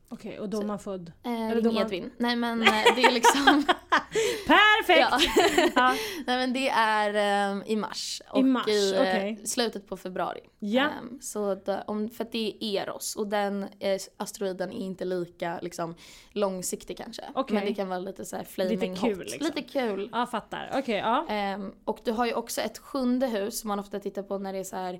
Okej, 0.09 0.39
och 0.39 0.49
då 0.49 0.61
är 0.61 0.65
man 0.65 0.79
född? 0.79 1.11
Eh, 1.23 1.51
Eller 1.51 1.61
då 1.61 1.71
man- 1.71 1.81
Edvin. 1.83 2.11
Nej 2.17 2.35
men 2.35 2.59
det 2.95 3.03
är 3.03 3.11
liksom... 3.11 3.63
Perfekt! 4.87 5.31
ja. 5.49 5.69
Ja. 5.75 5.95
Nej 6.27 6.37
men 6.37 6.53
det 6.53 6.69
är 6.69 7.13
eh, 7.55 7.71
i 7.71 7.75
mars. 7.75 8.21
I 8.21 8.39
och 8.39 8.45
mars, 8.45 8.67
i 8.67 8.93
eh, 8.93 9.01
okej. 9.01 9.41
slutet 9.45 9.87
på 9.87 9.97
februari. 9.97 10.39
Ja. 10.59 10.83
Eh, 10.83 10.89
så 11.21 11.55
det, 11.55 11.83
om, 11.87 12.09
för 12.09 12.23
att 12.23 12.31
det 12.31 12.53
är 12.59 12.81
Eros 12.81 13.15
och 13.15 13.27
den 13.27 13.63
eh, 13.63 13.99
asteroiden 14.17 14.71
är 14.71 14.85
inte 14.85 15.05
lika 15.05 15.59
liksom, 15.61 15.95
långsiktig 16.31 16.97
kanske. 16.97 17.23
Okej. 17.35 17.55
Men 17.55 17.65
det 17.65 17.73
kan 17.73 17.87
vara 17.87 17.99
lite 17.99 18.25
så 18.25 18.35
här 18.35 18.43
flaming 18.43 18.79
Lite 18.79 19.01
kul, 19.01 19.17
hot. 19.17 19.31
liksom. 19.31 19.45
Lite 19.55 19.61
kul. 19.61 20.09
Ja, 20.13 20.25
fattar. 20.25 20.71
Okej, 20.73 20.97
ja. 20.97 21.25
Ehm, 21.29 21.71
och 21.85 21.99
du 22.03 22.11
har 22.11 22.25
ju 22.25 22.33
också 22.33 22.61
ett 22.61 22.77
sjunde 22.77 23.27
hus 23.27 23.59
som 23.59 23.67
man 23.67 23.79
ofta 23.79 23.99
tittar 23.99 24.23
på 24.23 24.37
när 24.37 24.53
det 24.53 24.59
är 24.59 24.63
så 24.63 24.75
här 24.75 24.99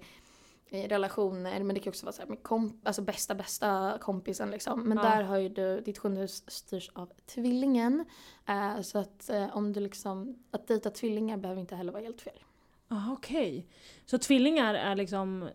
eh, 0.69 0.87
relationer 0.89 1.63
men 1.63 1.73
det 1.73 1.79
kan 1.79 1.91
också 1.91 2.05
vara 2.05 2.13
så 2.13 2.21
här 2.21 2.29
med 2.29 2.37
komp- 2.37 2.79
alltså 2.83 3.01
bästa 3.01 3.35
bästa 3.35 3.97
kompisen 4.01 4.51
liksom. 4.51 4.83
Men 4.83 4.97
Ja. 4.97 5.03
där 5.03 5.23
har 5.23 5.37
ju 5.37 5.49
du, 5.49 5.81
ditt 5.81 5.97
sjunde 5.97 6.21
hus 6.21 6.43
styrs 6.47 6.89
av 6.93 7.09
tvillingen. 7.25 8.05
Eh, 8.47 8.81
så 8.81 8.97
att 8.99 9.29
eh, 9.29 9.57
om 9.57 9.73
du 9.73 9.79
liksom, 9.79 10.35
att 10.51 10.67
dejta 10.67 10.89
tvillingar 10.89 11.37
behöver 11.37 11.61
inte 11.61 11.75
heller 11.75 11.91
vara 11.93 12.03
helt 12.03 12.21
fel. 12.21 12.39
Ah, 12.87 13.11
Okej. 13.13 13.67
Så 14.05 14.17
tvillingar 14.17 14.73
är 14.73 14.95
liksom 14.95 15.49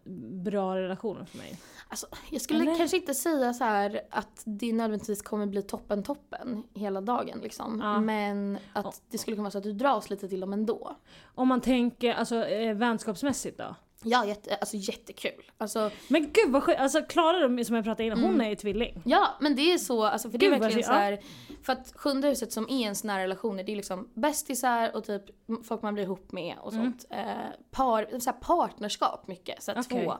bra 0.45 0.77
relationer 0.77 1.25
för 1.25 1.39
mig? 1.39 1.59
Alltså, 1.89 2.07
jag 2.31 2.41
skulle 2.43 2.61
Eller? 2.63 2.77
kanske 2.77 2.97
inte 2.97 3.15
säga 3.15 3.55
så 3.55 3.65
här 3.65 4.01
att 4.11 4.43
det 4.45 4.73
nödvändigtvis 4.73 5.23
kommer 5.23 5.47
bli 5.47 5.63
toppen 5.63 6.03
toppen 6.03 6.63
hela 6.75 7.01
dagen 7.01 7.39
liksom. 7.43 7.81
Ja. 7.83 8.01
Men 8.01 8.59
att 8.73 9.03
det 9.11 9.19
skulle 9.19 9.35
kunna 9.37 9.43
vara 9.45 9.51
så 9.51 9.59
att 9.59 9.65
du 9.65 9.73
dras 9.73 10.11
lite 10.11 10.29
till 10.29 10.41
dem 10.41 10.53
ändå. 10.53 10.97
Om 11.35 11.49
man 11.49 11.61
tänker 11.61 12.15
alltså, 12.15 12.45
eh, 12.47 12.75
vänskapsmässigt 12.75 13.59
då? 13.59 13.75
Ja, 14.05 14.27
jätte, 14.27 14.57
alltså 14.57 14.77
jättekul. 14.77 15.51
Alltså, 15.59 15.91
Men 16.09 16.23
gud 16.23 16.53
vad 16.53 16.63
sjukt, 16.63 16.81
alltså 16.81 17.03
Klara 17.03 17.65
som 17.65 17.77
jag 17.77 17.85
pratade 17.85 18.05
innan, 18.05 18.21
hon 18.21 18.41
är 18.41 18.49
ju 18.49 18.57
tvilling. 18.57 19.03
ja, 19.05 19.29
men 19.41 19.57
det 19.57 19.73
är 19.73 19.79
så, 19.79 20.05
alltså, 20.05 20.31
för 20.31 20.39
det 20.39 20.47
är 20.47 20.51
Gud, 20.51 20.61
verkligen 20.61 20.87
så 20.87 20.93
här, 20.93 21.21
för 21.63 21.73
att 21.73 21.93
sjunde 21.97 22.29
huset 22.29 22.53
som 22.53 22.65
är 22.65 22.81
ens 22.81 23.05
nära 23.05 23.23
relationer, 23.23 23.65
det 23.65 23.73
är 23.73 23.77
liksom 23.77 24.09
bästisar 24.15 24.97
och 24.97 25.05
typ 25.05 25.23
folk 25.65 25.83
man 25.83 25.95
blir 25.95 26.05
ihop 26.05 26.33
med 26.33 26.57
och 26.61 26.73
sånt. 26.73 27.05
Eh, 27.11 27.25
par, 27.71 28.19
så 28.19 28.33
partnerskap 28.33 29.29
mycket, 29.29 29.63
så 29.63 29.73
Okej. 29.73 29.85
två. 30.05 30.15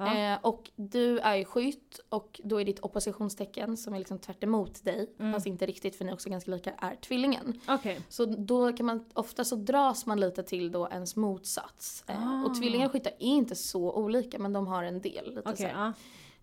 Ja. 0.00 0.32
Eh, 0.32 0.38
och 0.42 0.70
du 0.76 1.18
är 1.18 1.36
ju 1.36 1.44
skytt 1.44 2.00
och 2.08 2.40
då 2.44 2.60
är 2.60 2.64
ditt 2.64 2.80
oppositionstecken 2.80 3.76
som 3.76 3.94
är 3.94 3.98
liksom 3.98 4.18
tvärt 4.18 4.44
emot 4.44 4.84
dig, 4.84 5.10
fast 5.32 5.46
inte 5.46 5.66
riktigt 5.66 5.96
för 5.96 6.04
ni 6.04 6.10
är 6.10 6.14
också 6.14 6.30
ganska 6.30 6.50
lika, 6.50 6.70
är 6.70 6.96
tvillingen. 6.96 7.60
Okej. 7.68 8.00
Så 8.08 8.24
då 8.24 8.72
kan 8.72 8.86
man, 8.86 9.04
ofta 9.14 9.44
så 9.44 9.56
dras 9.56 10.06
man 10.06 10.20
lite 10.20 10.42
till 10.42 10.72
då 10.72 10.88
ens 10.88 11.16
motsats. 11.16 12.04
Eh, 12.06 12.44
och 12.44 12.54
tvillingar 12.54 12.86
och 12.86 12.92
skyttar 12.92 13.12
är 13.18 13.26
inte 13.26 13.56
så 13.56 13.92
olika 13.92 14.38
men 14.38 14.52
de 14.52 14.66
har 14.66 14.82
en 14.84 15.00
del. 15.00 15.34
Lite 15.34 15.50
Okej, 15.50 15.56
så, 15.56 15.92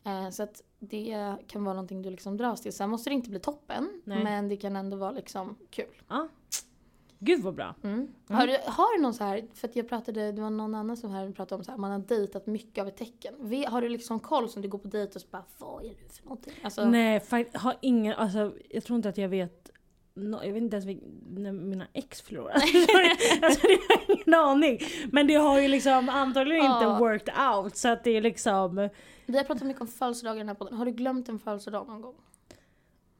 ja. 0.03 0.21
eh, 0.25 0.29
så 0.29 0.43
att 0.43 0.63
det 0.79 1.35
kan 1.47 1.63
vara 1.63 1.73
någonting 1.73 2.01
du 2.01 2.09
liksom 2.09 2.37
dras 2.37 2.61
till. 2.61 2.73
Sen 2.73 2.89
måste 2.89 3.09
det 3.09 3.13
inte 3.13 3.29
bli 3.29 3.39
toppen 3.39 4.01
Nej. 4.03 4.23
men 4.23 4.47
det 4.47 4.57
kan 4.57 4.75
ändå 4.75 4.97
vara 4.97 5.11
liksom 5.11 5.57
kul. 5.69 6.01
ja. 6.07 6.27
Gud 7.19 7.41
vad 7.43 7.55
bra. 7.55 7.75
Mm. 7.83 8.07
Har, 8.29 8.47
du, 8.47 8.57
har 8.65 8.97
du 8.97 9.01
någon 9.03 9.13
så 9.13 9.23
här, 9.23 9.45
för 9.53 9.67
att 9.67 9.75
jag 9.75 9.89
pratade, 9.89 10.31
det 10.31 10.41
var 10.41 10.49
någon 10.49 10.75
annan 10.75 10.97
som 10.97 11.11
här 11.11 11.31
pratade 11.31 11.59
om 11.59 11.63
så 11.63 11.71
här, 11.71 11.77
man 11.77 11.91
har 11.91 11.99
dejtat 11.99 12.47
mycket 12.47 12.81
av 12.81 12.87
ett 12.87 12.97
tecken. 12.97 13.33
Har 13.67 13.81
du 13.81 13.89
liksom 13.89 14.19
koll 14.19 14.49
som 14.49 14.61
du 14.61 14.67
går 14.67 14.79
på 14.79 14.87
dejt 14.87 15.11
och 15.15 15.21
så 15.21 15.27
bara 15.31 15.43
vad 15.57 15.85
är 15.85 15.89
du 15.89 16.09
för 16.13 16.23
någonting? 16.23 16.53
Alltså, 16.63 16.85
Nej, 16.85 17.21
har 17.53 17.75
ingen, 17.81 18.13
alltså 18.13 18.53
jag 18.69 18.83
tror 18.83 18.97
inte 18.97 19.09
att 19.09 19.17
jag 19.17 19.29
vet 19.29 19.69
nå- 20.13 20.43
jag 20.43 20.53
vet 20.53 20.61
inte 20.63 20.75
ens 20.77 21.01
när 21.29 21.51
mina 21.51 21.87
ex 21.93 22.21
förlorade. 22.21 22.59
alltså, 23.41 23.67
har 23.67 23.71
jag 23.89 24.17
ingen 24.17 24.33
aning. 24.33 24.79
Men 25.11 25.27
det 25.27 25.33
har 25.35 25.59
ju 25.61 25.67
liksom 25.67 26.09
antagligen 26.09 26.65
inte 26.65 26.83
Ja. 26.83 26.99
worked 26.99 27.33
out 27.55 27.75
så 27.77 27.87
att 27.89 28.03
det 28.03 28.11
är 28.11 28.21
liksom 28.21 28.89
Vi 29.25 29.37
har 29.37 29.43
pratat 29.43 29.67
mycket 29.67 29.81
om 29.81 29.87
födelsedagar 29.87 30.35
i 30.35 30.39
den 30.39 30.47
här 30.47 30.55
podden. 30.55 30.73
Har 30.77 30.85
du 30.85 30.91
glömt 30.91 31.29
en 31.29 31.39
födelsedag 31.39 31.87
någon 31.87 32.01
gång? 32.01 32.15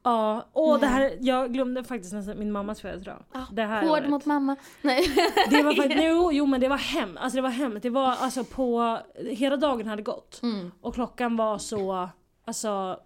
Ja, 0.08 0.48
och 0.52 0.80
det 0.80 0.86
här, 0.86 1.16
jag 1.20 1.52
glömde 1.52 1.84
faktiskt 1.84 2.12
nästan 2.12 2.38
min 2.38 2.52
mammas 2.52 2.80
födelsedag. 2.80 3.24
Ah, 3.32 3.44
det 3.52 3.62
här 3.62 3.82
Hård 3.82 3.90
året. 3.90 4.10
mot 4.10 4.26
mamma. 4.26 4.56
Nej. 4.82 5.14
Det 5.50 5.62
var 5.62 5.74
faktiskt, 5.74 6.02
jo, 6.04 6.32
jo 6.32 6.46
men 6.46 6.60
det 6.60 6.68
var 6.68 6.76
hem, 6.76 7.16
alltså 7.16 7.36
det 7.36 7.42
var 7.42 7.50
hem. 7.50 7.78
Det 7.82 7.90
var 7.90 8.12
alltså 8.12 8.44
på, 8.44 8.98
hela 9.14 9.56
dagen 9.56 9.86
hade 9.86 10.02
gått. 10.02 10.40
Mm. 10.42 10.72
Och 10.80 10.94
klockan 10.94 11.36
var 11.36 11.58
så, 11.58 12.08
alltså, 12.44 13.00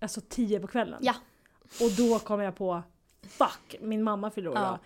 alltså 0.00 0.20
tio 0.28 0.60
på 0.60 0.66
kvällen. 0.66 0.98
Ja. 1.02 1.14
Och 1.80 1.90
då 1.96 2.18
kom 2.18 2.40
jag 2.40 2.56
på, 2.56 2.82
fuck, 3.28 3.76
min 3.80 4.02
mamma 4.02 4.30
fyller 4.30 4.50
år 4.50 4.56
Ja. 4.56 4.78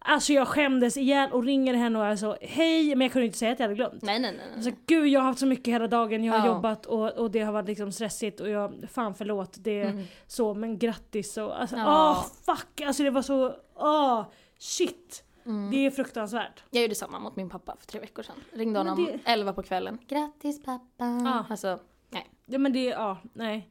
Alltså 0.00 0.32
jag 0.32 0.48
skämdes 0.48 0.96
ihjäl 0.96 1.32
och 1.32 1.44
ringer 1.44 1.74
henne 1.74 1.98
och 1.98 2.04
jag 2.06 2.18
så 2.18 2.36
hej, 2.40 2.88
men 2.94 3.00
jag 3.00 3.12
kunde 3.12 3.26
inte 3.26 3.38
säga 3.38 3.52
att 3.52 3.58
jag 3.58 3.64
hade 3.64 3.74
glömt. 3.74 4.02
Nej, 4.02 4.18
nej, 4.20 4.32
nej. 4.32 4.40
nej. 4.46 4.54
Alltså 4.56 4.70
gud 4.86 5.06
jag 5.08 5.20
har 5.20 5.26
haft 5.26 5.38
så 5.38 5.46
mycket 5.46 5.74
hela 5.74 5.86
dagen, 5.88 6.24
jag 6.24 6.34
har 6.38 6.46
Ja. 6.48 6.54
jobbat 6.54 6.86
och, 6.86 7.10
och 7.12 7.30
det 7.30 7.40
har 7.40 7.52
varit 7.52 7.68
liksom 7.68 7.92
stressigt 7.92 8.40
och 8.40 8.48
jag, 8.50 8.74
fan 8.92 9.14
förlåt, 9.14 9.56
det 9.60 9.82
Mm. 9.82 10.04
så 10.26 10.54
men 10.54 10.78
grattis 10.78 11.36
och 11.36 11.60
alltså 11.60 11.76
Ja. 11.76 12.26
fuck, 12.46 12.80
alltså 12.80 13.02
det 13.02 13.10
var 13.10 13.22
så, 13.22 13.54
åh 13.74 14.22
shit. 14.58 15.24
Mm. 15.46 15.70
Det 15.70 15.76
är 15.86 15.90
fruktansvärt. 15.90 16.62
Jag 16.70 16.82
gjorde 16.82 16.94
samma 16.94 17.18
mot 17.18 17.36
min 17.36 17.50
pappa 17.50 17.76
för 17.78 17.86
tre 17.86 18.00
veckor 18.00 18.22
sedan. 18.22 18.36
Ringde 18.52 18.80
honom 18.80 19.04
det- 19.24 19.30
11 19.32 19.52
på 19.52 19.62
kvällen. 19.62 19.98
Grattis 20.08 20.62
pappa. 20.62 21.04
Ja. 21.24 21.44
Alltså, 21.50 21.78
nej. 22.10 22.26
Ja 22.46 22.58
men 22.58 22.72
det, 22.72 22.84
ja, 22.84 23.16
nej. 23.32 23.68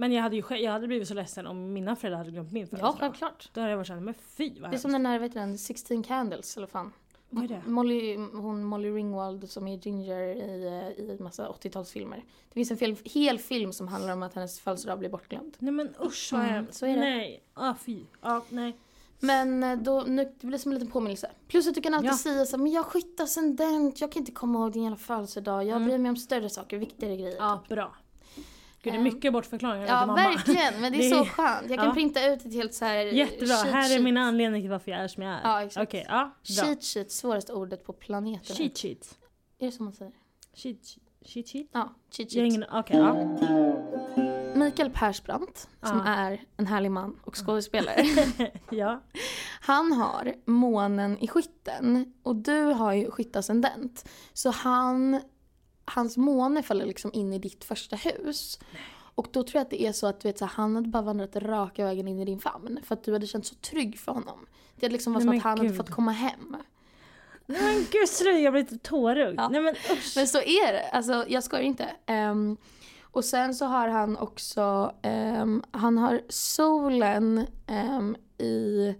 Men 0.00 0.12
jag 0.12 0.22
hade 0.22 0.36
ju 0.36 0.42
jag 0.56 0.72
hade 0.72 0.86
blivit 0.86 1.08
så 1.08 1.14
ledsen 1.14 1.46
om 1.46 1.72
mina 1.72 1.96
föräldrar 1.96 2.18
hade 2.18 2.30
glömt 2.30 2.52
min 2.52 2.62
Ja, 2.62 2.66
födelsedag. 2.68 2.98
självklart. 3.00 3.48
Då 3.52 3.60
hade 3.60 3.70
jag 3.70 3.76
varit 3.76 3.86
såhär, 3.86 4.00
men 4.00 4.14
fy 4.36 4.60
vad 4.60 4.70
Det 4.70 4.76
är 4.76 4.78
som 4.78 4.92
den 4.92 5.02
där, 5.02 5.18
vet 5.18 5.32
du 5.32 5.38
den, 5.38 5.58
16 5.58 6.02
candles 6.02 6.56
eller 6.56 6.66
fan. 6.66 6.92
Vad 7.30 7.44
är 7.44 7.48
det? 7.48 7.62
Molly, 7.66 8.16
hon 8.16 8.64
Molly 8.64 8.90
Ringwald 8.90 9.50
som 9.50 9.68
är 9.68 9.76
Ginger 9.78 10.20
i, 10.20 10.66
eh, 10.98 11.04
i 11.04 11.16
massa 11.20 11.48
80-talsfilmer. 11.48 12.16
Det 12.48 12.54
finns 12.54 12.70
en 12.70 12.76
fel, 12.76 12.96
hel 13.04 13.38
film 13.38 13.72
som 13.72 13.88
handlar 13.88 14.12
om 14.12 14.22
att 14.22 14.34
hennes 14.34 14.60
födelsedag 14.60 14.98
blir 14.98 15.08
bortglömd. 15.08 15.56
Nej 15.58 15.72
men 15.72 15.88
usch 16.02 16.28
vad 16.32 16.40
Mm, 16.44 16.66
så 16.70 16.86
är 16.86 16.90
det. 16.94 17.00
Nej, 17.00 17.42
ah, 17.54 17.74
fy. 17.74 18.00
Ja, 18.22 18.44
nej. 18.48 18.76
Men 19.20 19.62
eh, 19.62 19.76
då, 19.78 20.04
nu, 20.06 20.32
det 20.40 20.46
blir 20.46 20.58
som 20.58 20.72
en 20.72 20.78
liten 20.78 20.92
påminnelse. 20.92 21.30
Plus 21.48 21.68
att 21.68 21.74
du 21.74 21.80
kan 21.80 21.94
alltid 21.94 22.10
Ja. 22.10 22.16
säga 22.16 22.46
så 22.46 22.56
här, 22.56 22.62
men 22.62 22.72
jag 22.72 22.82
har 22.82 22.90
skyttascendent, 22.90 24.00
jag 24.00 24.12
kan 24.12 24.20
inte 24.22 24.32
komma 24.32 24.58
ihåg 24.58 24.72
din 24.72 24.82
jävla 24.82 24.96
födelsedag. 24.96 25.64
Jag 25.64 25.76
Mm. 25.76 25.88
bryr 25.88 25.98
mig 25.98 26.08
om 26.08 26.16
större 26.16 26.50
saker, 26.50 26.78
viktigare 26.78 27.16
grejer. 27.16 27.36
Ja, 27.38 27.64
bra. 27.68 27.94
Gud 28.82 28.92
det 28.92 28.96
är 28.96 28.98
Ehm, 28.98 29.02
mycket 29.04 29.32
bortförklaringar 29.32 29.86
Ja, 29.86 30.06
mamma. 30.06 30.14
verkligen. 30.14 30.80
Men 30.80 30.92
det 30.92 30.98
är 30.98 31.02
Det 31.02 31.16
så 31.16 31.20
är- 31.22 31.28
skönt. 31.28 31.70
Jag 31.70 31.78
kan 31.78 31.88
ja. 31.88 31.94
printa 31.94 32.26
ut 32.32 32.46
ett 32.46 32.52
helt 32.54 32.74
så 32.74 32.84
här 32.84 32.96
Jättebra, 33.04 33.46
cheat 33.56 33.66
här 33.72 33.84
är 33.84 33.88
sheet. 33.88 34.02
min 34.02 34.16
anledning 34.16 34.62
till 34.62 34.70
varför 34.70 34.90
jag 34.90 35.00
är 35.00 35.08
som 35.08 35.22
jag 35.22 35.32
är. 35.34 35.40
Ja, 35.44 35.62
exakt. 35.62 35.88
Okej, 35.88 36.06
ja. 36.08 36.14
Bra. 36.56 36.64
Cheat 36.64 36.84
sheet, 36.84 37.12
svåraste 37.12 37.52
ordet 37.52 37.84
på 37.84 37.92
planeten. 37.92 38.56
Cheat 38.56 38.78
sheet. 38.78 39.18
Är 39.58 39.66
det 39.66 39.72
så 39.72 39.82
man 39.82 39.92
säger? 39.92 40.12
Cheat, 40.54 40.76
cheat 41.24 41.48
sheet? 41.48 41.66
Ja, 41.72 41.94
cheat 42.10 42.32
Jag 42.32 42.42
sheet. 42.42 42.54
ingen, 42.54 42.64
okej, 42.72 42.96
ja. 42.96 43.14
Mikael 44.54 44.90
Persbrandt, 44.90 45.68
som 45.82 46.02
Ja. 46.06 46.12
är 46.12 46.40
en 46.56 46.66
härlig 46.66 46.90
man 46.90 47.20
och 47.24 47.36
skådespelare. 47.46 48.02
ja. 48.70 49.02
Han 49.60 49.92
har 49.92 50.34
månen 50.46 51.18
i 51.18 51.28
skytten 51.28 52.12
och 52.22 52.36
du 52.36 52.62
har 52.62 52.92
ju 52.92 53.10
skyttascendent. 53.10 54.08
Så 54.32 54.50
han, 54.50 55.20
hans 55.88 56.16
måne 56.16 56.62
faller 56.62 56.86
liksom 56.86 57.10
in 57.14 57.32
i 57.32 57.38
ditt 57.38 57.64
första 57.64 57.96
hus. 57.96 58.58
Och 59.14 59.28
då 59.32 59.42
tror 59.42 59.54
jag 59.58 59.62
att 59.62 59.70
det 59.70 59.82
är 59.82 59.92
så 59.92 60.06
att 60.06 60.20
du 60.20 60.28
vet, 60.28 60.38
så 60.38 60.44
här, 60.44 60.52
han 60.54 60.74
hade 60.74 60.88
bara 60.88 61.02
vandrat 61.02 61.36
raka 61.36 61.84
vägen 61.84 62.08
in 62.08 62.18
i 62.20 62.24
din 62.24 62.40
famn. 62.40 62.80
För 62.84 62.94
att 62.94 63.04
du 63.04 63.12
hade 63.12 63.26
känt 63.26 63.46
så 63.46 63.54
trygg 63.54 63.98
för 63.98 64.12
honom. 64.12 64.46
Det 64.76 64.86
hade 64.86 64.92
liksom 64.92 65.12
var 65.12 65.20
Nej, 65.20 65.26
som 65.26 65.36
att 65.38 65.42
han 65.42 65.58
hade 65.58 65.68
gud. 65.68 65.76
fått 65.76 65.90
komma 65.90 66.12
hem. 66.12 66.56
Nej 67.46 67.62
men 67.62 67.86
gud 67.90 68.08
sluta, 68.08 68.38
jag 68.38 68.52
blir 68.52 68.62
lite 68.62 68.78
tårögd. 68.78 69.40
Ja. 69.40 69.48
Nej 69.48 69.60
men 69.60 69.74
usch. 69.74 70.12
Men 70.16 70.26
så 70.26 70.38
är 70.38 70.72
det. 70.72 70.88
Alltså, 70.88 71.24
jag 71.28 71.44
skojar 71.44 71.64
inte. 71.64 71.86
Ehm, 72.06 72.56
och 73.02 73.24
sen 73.24 73.54
så 73.54 73.64
har 73.64 73.88
han 73.88 74.16
också, 74.16 74.94
ehm, 75.02 75.62
han 75.70 75.98
har 75.98 76.20
solen 76.28 77.46
ehm, 77.66 78.16
i, 78.38 78.94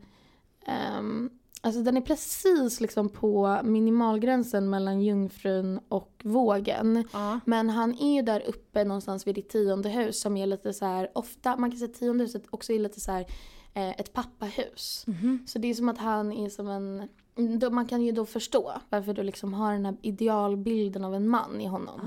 alltså 1.69 1.83
den 1.83 1.97
är 1.97 2.01
precis 2.01 2.81
liksom 2.81 3.09
på 3.09 3.61
minimalgränsen 3.65 4.71
mellan 4.71 5.01
jungfrun 5.03 5.81
och 5.89 6.23
vågen. 6.25 7.05
Ja. 7.13 7.41
Men 7.45 7.71
han 7.71 7.95
är 7.99 8.15
ju 8.15 8.23
där 8.23 8.43
uppe 8.49 8.85
någonstans 8.85 9.27
vid 9.27 9.35
ditt 9.35 9.49
tionde 9.51 9.89
hus 9.89 10.21
som 10.21 10.37
är 10.37 10.47
lite 10.47 10.73
så 10.73 10.85
här, 10.85 11.11
ofta, 11.15 11.57
man 11.57 11.71
kan 11.71 11.79
säga 11.79 11.93
tionde 11.93 12.25
huset 12.25 12.45
också 12.51 12.73
är 12.73 12.79
lite 12.79 13.01
så 13.01 13.13
här 13.13 13.27
eh, 13.75 13.91
ett 13.91 14.13
pappahus. 14.13 15.05
Mhm. 15.07 15.45
Så 15.47 15.59
det 15.59 15.69
är 15.71 15.75
som 15.75 15.89
att 15.89 15.99
han 15.99 16.33
är 16.33 16.49
som 16.49 16.69
en... 16.69 17.09
Då, 17.59 17.71
man 17.71 17.87
kan 17.87 18.03
ju 18.03 18.13
då 18.13 18.27
förstå 18.27 18.73
varför 18.91 19.15
du 19.15 19.23
liksom 19.23 19.55
har 19.55 19.73
den 19.73 19.85
här 19.87 19.97
idealbilden 20.03 21.05
av 21.05 21.15
en 21.15 21.29
man 21.29 21.61
i 21.61 21.67
honom. 21.67 22.01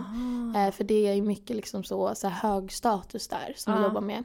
Ah. 0.56 0.60
Eh, 0.68 0.72
för 0.72 0.84
det 0.84 1.08
är 1.08 1.14
ju 1.14 1.22
mycket 1.22 1.56
liksom 1.56 1.84
så, 1.84 2.16
så 2.16 2.28
hög 2.28 2.72
status 2.72 3.28
där 3.28 3.54
som 3.58 3.74
vi 3.74 3.80
Ja. 3.80 3.86
jobbar 3.86 4.02
med. 4.02 4.24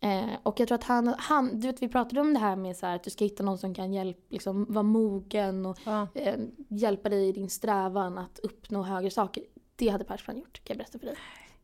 Eh, 0.00 0.28
och 0.42 0.60
jag 0.60 0.68
tror 0.68 0.74
att 0.78 0.84
han, 0.84 1.14
han, 1.18 1.60
du 1.60 1.66
vet 1.66 1.82
vi 1.82 1.88
pratade 1.88 2.20
om 2.20 2.34
det 2.34 2.40
här 2.40 2.56
med 2.56 2.76
så 2.76 2.86
här, 2.86 2.96
att 2.96 3.02
du 3.04 3.10
ska 3.10 3.24
hitta 3.24 3.42
någon 3.42 3.58
som 3.58 3.74
kan 3.74 3.92
hjälp, 3.92 4.18
liksom, 4.28 4.66
vara 4.68 4.82
mogen 4.82 5.66
och 5.66 5.78
Ja. 5.84 6.06
eh, 6.14 6.34
hjälpa 6.68 7.08
dig 7.08 7.28
i 7.28 7.32
din 7.32 7.50
strävan 7.50 8.18
att 8.18 8.38
uppnå 8.38 8.82
högre 8.82 9.10
saker. 9.10 9.42
Det 9.76 9.88
hade 9.88 10.04
Persbrandt 10.04 10.40
gjort, 10.40 10.64
kan 10.64 10.74
jag 10.74 10.78
berätta 10.78 10.98
för 10.98 11.06
dig. 11.06 11.16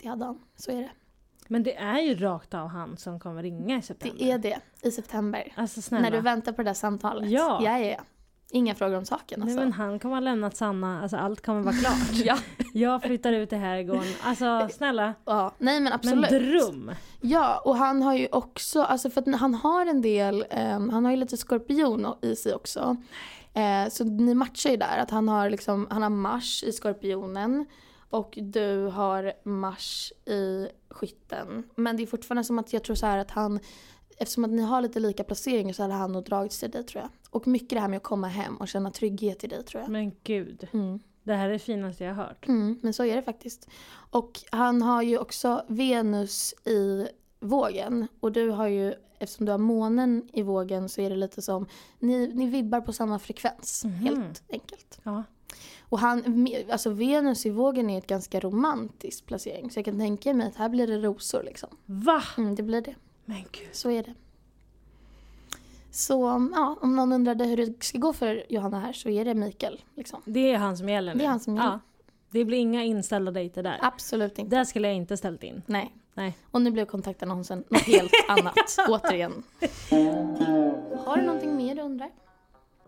Det 0.02 0.08
hade 0.08 0.24
han, 0.24 0.38
så 0.56 0.70
är 0.70 0.76
det. 0.76 0.90
Men 1.48 1.62
det 1.62 1.76
är 1.76 1.98
ju 2.00 2.14
rakt 2.14 2.54
av 2.54 2.68
han 2.68 2.96
som 2.96 3.20
kommer 3.20 3.42
ringa 3.42 3.78
i 3.78 3.82
september. 3.82 4.18
Det 4.18 4.30
är 4.30 4.38
det, 4.38 4.60
i 4.82 4.90
september. 4.90 5.52
Alltså 5.56 5.82
snälla. 5.82 6.02
När 6.02 6.10
du 6.10 6.20
väntar 6.20 6.52
på 6.52 6.62
det 6.62 6.68
där 6.68 6.74
samtalet. 6.74 7.30
Ja. 7.30 7.60
ja, 7.64 7.78
ja, 7.78 7.86
ja. 7.86 8.00
Inga 8.54 8.74
frågor 8.74 8.96
om 8.96 9.04
saken 9.04 9.40
Nej 9.40 9.46
alltså. 9.48 9.60
men 9.60 9.72
han 9.72 9.98
kommer 9.98 10.14
ha 10.14 10.20
lämnat 10.20 10.56
Sanna, 10.56 11.02
alltså 11.02 11.16
allt 11.16 11.46
kommer 11.46 11.62
vara 11.62 11.74
klart. 11.80 12.24
ja. 12.24 12.38
Jag 12.72 13.02
flyttar 13.02 13.32
ut 13.32 13.52
i 13.52 13.56
herrgården. 13.56 14.12
Alltså 14.22 14.68
snälla. 14.72 15.14
ja, 15.24 15.54
nej 15.58 15.74
men 15.74 15.82
Men 15.84 15.92
absolut. 15.92 16.30
dröm. 16.30 16.92
Ja, 17.20 17.62
och 17.64 17.76
han 17.76 18.02
har 18.02 18.14
ju 18.14 18.28
också, 18.32 18.82
alltså 18.82 19.10
för 19.10 19.20
att 19.20 19.40
han 19.40 19.54
har 19.54 19.86
en 19.86 20.02
del, 20.02 20.44
ehm, 20.50 20.90
han 20.90 21.04
har 21.04 21.10
ju 21.12 21.16
lite 21.16 21.36
skorpion 21.36 22.06
i 22.22 22.36
sig 22.36 22.54
också. 22.54 22.96
Eh, 23.54 23.88
så 23.90 24.04
ni 24.04 24.34
matchar 24.34 24.70
ju 24.70 24.76
där, 24.76 24.98
att 24.98 25.10
han 25.10 25.28
har 25.28 25.50
liksom, 25.50 25.86
han 25.90 26.02
har 26.02 26.10
Mars 26.10 26.64
i 26.64 26.72
skorpionen 26.72 27.66
och 28.10 28.38
du 28.42 28.86
har 28.86 29.32
Mars 29.48 30.12
i 30.26 30.68
skytten. 30.90 31.62
Men 31.74 31.96
det 31.96 32.02
är 32.02 32.06
fortfarande 32.06 32.44
som 32.44 32.58
att 32.58 32.72
jag 32.72 32.84
tror 32.84 32.96
så 32.96 33.06
här 33.06 33.18
att 33.18 33.30
han, 33.30 33.60
eftersom 34.18 34.44
att 34.44 34.50
ni 34.50 34.62
har 34.62 34.80
lite 34.80 35.00
lika 35.00 35.24
placeringar 35.24 35.72
så 35.72 35.82
hade 35.82 35.94
han 35.94 36.12
nog 36.12 36.24
dragits 36.24 36.60
till 36.60 36.70
dig 36.70 36.84
tror 36.84 37.02
jag. 37.02 37.10
Och 37.30 37.46
mycket 37.46 37.70
det 37.70 37.80
här 37.80 37.88
med 37.88 37.96
att 37.96 38.02
komma 38.02 38.28
hem 38.28 38.56
och 38.56 38.68
känna 38.68 38.90
trygghet 38.90 39.44
i 39.44 39.46
dig 39.46 39.64
tror 39.64 39.82
jag. 39.82 39.90
Men 39.90 40.12
gud. 40.22 40.68
Mm. 40.72 41.00
Det 41.22 41.34
här 41.34 41.48
är 41.48 41.52
det 41.52 41.58
finaste 41.58 42.04
jag 42.04 42.14
har 42.14 42.24
hört. 42.24 42.48
Mm, 42.48 42.78
men 42.82 42.92
så 42.92 43.04
är 43.04 43.16
det 43.16 43.22
faktiskt. 43.22 43.68
Och 44.10 44.40
han 44.50 44.82
har 44.82 45.02
ju 45.02 45.18
också 45.18 45.64
Venus 45.68 46.54
i 46.64 47.08
vågen. 47.40 48.08
Och 48.20 48.32
du 48.32 48.50
har 48.50 48.66
ju, 48.66 48.94
eftersom 49.18 49.46
du 49.46 49.52
har 49.52 49.58
månen 49.58 50.28
i 50.32 50.42
vågen 50.42 50.88
så 50.88 51.00
är 51.00 51.10
det 51.10 51.16
lite 51.16 51.42
som, 51.42 51.66
ni, 51.98 52.32
ni 52.34 52.46
vibbar 52.46 52.80
på 52.80 52.92
samma 52.92 53.18
frekvens. 53.18 53.84
Mhm. 53.84 53.94
Helt 53.94 54.42
enkelt. 54.48 55.00
Ja. 55.02 55.22
Och 55.88 55.98
han, 55.98 56.48
alltså 56.70 56.90
Venus 56.90 57.46
i 57.46 57.50
vågen 57.50 57.90
är 57.90 57.98
ett 57.98 58.06
ganska 58.06 58.40
romantisk 58.40 59.26
placering. 59.26 59.70
Så 59.70 59.78
jag 59.78 59.84
kan 59.84 59.98
tänka 59.98 60.34
mig 60.34 60.46
att 60.46 60.56
här 60.56 60.68
blir 60.68 60.86
det 60.86 60.98
rosor 60.98 61.42
liksom. 61.42 61.68
Va? 61.86 62.22
Mm, 62.38 62.54
det 62.54 62.62
blir 62.62 62.80
det. 62.80 62.94
Men 63.24 63.42
gud. 63.52 63.68
Så 63.72 63.90
är 63.90 64.02
det. 64.02 64.14
Så 65.90 66.22
ja, 66.54 66.76
om 66.80 66.96
någon 66.96 67.12
undrade 67.12 67.44
hur 67.44 67.56
det 67.56 67.84
ska 67.84 67.98
gå 67.98 68.12
för 68.12 68.44
Johanna 68.48 68.80
här 68.80 68.92
så 68.92 69.08
är 69.08 69.24
det 69.24 69.34
Mikael. 69.34 69.80
Liksom. 69.94 70.22
Det 70.24 70.50
är 70.52 70.58
han 70.58 70.76
som 70.76 70.88
gäller 70.88 71.12
nu. 71.14 71.18
Det 71.18 71.24
är 71.24 71.28
han 71.28 71.40
som 71.40 71.56
gäller. 71.56 71.68
Ja. 71.68 71.80
Det 72.30 72.44
blir 72.44 72.58
inga 72.58 72.84
inställda 72.84 73.32
dejter 73.32 73.62
där. 73.62 73.78
Absolut 73.82 74.38
inte. 74.38 74.56
Där 74.56 74.64
skulle 74.64 74.88
jag 74.88 74.96
inte 74.96 75.16
ställt 75.16 75.42
in. 75.42 75.62
Nej. 75.66 75.94
Nej. 76.14 76.38
Och 76.50 76.62
nu 76.62 76.70
blev 76.70 76.84
kontaktannonsen 76.86 77.64
något 77.68 77.80
helt 77.82 78.12
annat, 78.28 78.54
återigen. 78.88 79.42
Har 81.04 81.16
du 81.16 81.22
någonting 81.22 81.56
mer 81.56 81.74
du 81.74 81.82
undrar? 81.82 82.10